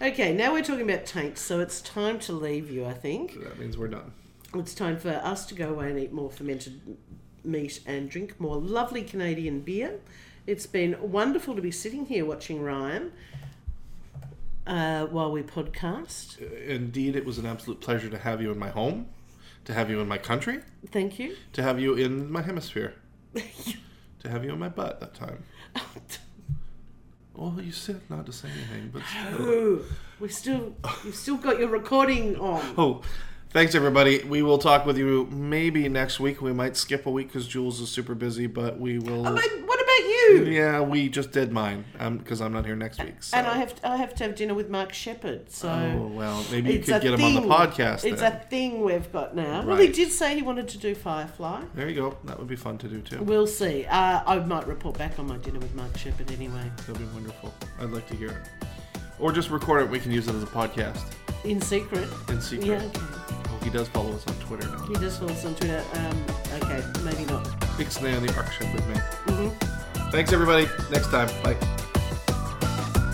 Okay, 0.00 0.32
now 0.32 0.52
we're 0.52 0.62
talking 0.62 0.88
about 0.88 1.06
taints, 1.06 1.40
so 1.40 1.58
it's 1.58 1.80
time 1.80 2.20
to 2.20 2.32
leave 2.32 2.70
you, 2.70 2.84
I 2.84 2.92
think. 2.92 3.42
That 3.42 3.58
means 3.58 3.76
we're 3.76 3.88
done. 3.88 4.12
It's 4.54 4.72
time 4.72 4.96
for 4.96 5.10
us 5.10 5.44
to 5.46 5.54
go 5.56 5.70
away 5.70 5.90
and 5.90 5.98
eat 5.98 6.12
more 6.12 6.30
fermented 6.30 6.80
meat 7.44 7.80
and 7.84 8.08
drink 8.08 8.38
more 8.38 8.56
lovely 8.56 9.02
Canadian 9.02 9.60
beer. 9.60 9.98
It's 10.46 10.66
been 10.66 10.96
wonderful 11.00 11.56
to 11.56 11.60
be 11.62 11.72
sitting 11.72 12.06
here 12.06 12.24
watching 12.24 12.62
Ryan 12.62 13.12
uh, 14.68 15.06
while 15.06 15.32
we 15.32 15.42
podcast. 15.42 16.40
Indeed, 16.40 17.16
it 17.16 17.24
was 17.24 17.38
an 17.38 17.46
absolute 17.46 17.80
pleasure 17.80 18.08
to 18.08 18.18
have 18.18 18.40
you 18.40 18.52
in 18.52 18.58
my 18.58 18.68
home, 18.70 19.08
to 19.64 19.74
have 19.74 19.90
you 19.90 20.00
in 20.00 20.06
my 20.06 20.18
country, 20.18 20.60
Thank 20.92 21.18
you. 21.18 21.34
to 21.54 21.62
have 21.62 21.80
you 21.80 21.94
in 21.94 22.30
my 22.30 22.42
hemisphere, 22.42 22.94
to 23.34 24.28
have 24.30 24.44
you 24.44 24.52
in 24.52 24.60
my 24.60 24.68
butt 24.68 25.00
that 25.00 25.14
time. 25.14 25.42
Well, 27.38 27.54
you 27.62 27.70
said 27.70 28.00
not 28.10 28.26
to 28.26 28.32
say 28.32 28.48
anything, 28.48 28.90
but. 28.92 29.02
Ooh, 29.40 29.84
we 30.18 30.28
still, 30.28 30.74
you've 31.04 31.14
still 31.14 31.36
got 31.36 31.60
your 31.60 31.68
recording 31.68 32.34
on. 32.34 32.74
Oh, 32.76 33.02
thanks 33.50 33.76
everybody. 33.76 34.24
We 34.24 34.42
will 34.42 34.58
talk 34.58 34.84
with 34.84 34.98
you 34.98 35.28
maybe 35.30 35.88
next 35.88 36.18
week. 36.18 36.42
We 36.42 36.52
might 36.52 36.76
skip 36.76 37.06
a 37.06 37.10
week 37.12 37.28
because 37.28 37.46
Jules 37.46 37.78
is 37.80 37.90
super 37.90 38.16
busy, 38.16 38.48
but 38.48 38.80
we 38.80 38.98
will. 38.98 39.22
What 39.22 39.77
you? 40.28 40.44
yeah, 40.44 40.80
we 40.80 41.08
just 41.08 41.32
did 41.32 41.52
mine 41.52 41.84
because 42.18 42.40
I'm 42.40 42.52
not 42.52 42.66
here 42.66 42.76
next 42.76 43.02
week. 43.02 43.22
So. 43.22 43.36
And 43.36 43.46
I 43.46 43.56
have 43.56 43.74
to, 43.76 43.88
I 43.88 43.96
have 43.96 44.14
to 44.16 44.24
have 44.24 44.34
dinner 44.34 44.54
with 44.54 44.68
Mark 44.70 44.92
Sheppard, 44.92 45.50
so. 45.50 45.68
Oh 45.68 46.06
well, 46.14 46.44
maybe 46.50 46.72
you 46.72 46.78
could 46.80 47.02
get 47.02 47.18
him 47.18 47.22
on 47.22 47.34
the 47.34 47.40
podcast. 47.42 48.04
It's 48.04 48.20
then. 48.20 48.32
a 48.32 48.38
thing 48.46 48.82
we've 48.82 49.10
got 49.12 49.34
now. 49.34 49.64
Well, 49.64 49.76
he 49.76 49.88
did 49.88 50.12
say 50.12 50.34
he 50.34 50.42
wanted 50.42 50.68
to 50.68 50.78
do 50.78 50.94
Firefly. 50.94 51.62
There 51.74 51.88
you 51.88 51.94
go. 51.94 52.16
That 52.24 52.38
would 52.38 52.48
be 52.48 52.56
fun 52.56 52.78
to 52.78 52.88
do 52.88 53.00
too. 53.00 53.22
We'll 53.22 53.46
see. 53.46 53.84
Uh, 53.86 54.22
I 54.26 54.38
might 54.40 54.66
report 54.66 54.98
back 54.98 55.18
on 55.18 55.26
my 55.26 55.36
dinner 55.38 55.58
with 55.58 55.74
Mark 55.74 55.96
Sheppard 55.96 56.30
anyway. 56.32 56.70
That'd 56.86 56.98
be 56.98 57.04
wonderful. 57.14 57.52
I'd 57.80 57.90
like 57.90 58.06
to 58.08 58.16
hear 58.16 58.28
it. 58.28 58.68
Or 59.18 59.32
just 59.32 59.50
record 59.50 59.82
it. 59.82 59.90
We 59.90 59.98
can 59.98 60.12
use 60.12 60.28
it 60.28 60.34
as 60.34 60.42
a 60.42 60.46
podcast 60.46 61.02
In 61.44 61.60
secret. 61.60 62.08
in 62.28 62.40
secret. 62.40 62.66
Yeah, 62.66 62.82
okay. 62.82 63.00
Oh, 63.50 63.58
he 63.64 63.70
does 63.70 63.88
follow 63.88 64.12
us 64.12 64.26
on 64.28 64.34
Twitter 64.36 64.68
now. 64.68 64.86
He 64.86 64.94
does 64.94 65.18
follow 65.18 65.32
us 65.32 65.44
on 65.44 65.54
Twitter. 65.56 65.82
Um, 65.94 66.24
okay, 66.62 66.84
maybe 67.02 67.24
not. 67.24 67.44
Big 67.76 67.88
snay 67.88 68.16
on 68.16 68.24
the 68.24 68.34
Ark 68.36 68.52
Shepherd, 68.52 68.86
man. 68.88 68.96
Mm-hmm. 69.26 69.87
Thanks 70.10 70.32
everybody. 70.32 70.66
Next 70.90 71.08
time. 71.10 71.28
Bye. 71.42 71.54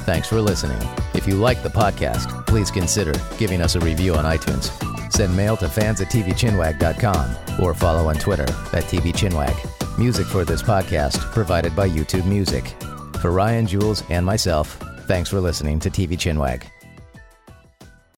Thanks 0.05 0.29
for 0.29 0.41
listening. 0.41 0.81
If 1.15 1.27
you 1.27 1.35
like 1.37 1.63
the 1.63 1.71
podcast, 1.71 2.47
please 2.47 2.71
consider 2.71 3.13
giving 3.39 3.63
us 3.63 3.75
a 3.75 3.81
review 3.81 4.15
on 4.15 4.25
iTunes. 4.25 4.71
Send 5.13 5.35
mail 5.37 5.57
to 5.59 5.69
fans 5.69 6.01
at 6.01 6.09
tvchinwag.com 6.09 7.63
or 7.63 7.73
follow 7.73 8.09
on 8.09 8.17
Twitter 8.17 8.43
at 8.43 8.85
tvchinwag. 8.85 9.99
Music 9.99 10.27
for 10.27 10.45
this 10.45 10.63
podcast 10.63 11.19
provided 11.33 11.75
by 11.77 11.89
YouTube 11.89 12.27
Music. 12.27 12.75
For 13.21 13.31
Ryan, 13.31 13.67
Jules, 13.67 14.03
and 14.11 14.27
myself, 14.27 14.77
thanks 15.07 15.31
for 15.31 15.41
listening 15.41 15.79
to 15.81 15.91
TV 15.91 16.13
Chinwag. 16.13 16.65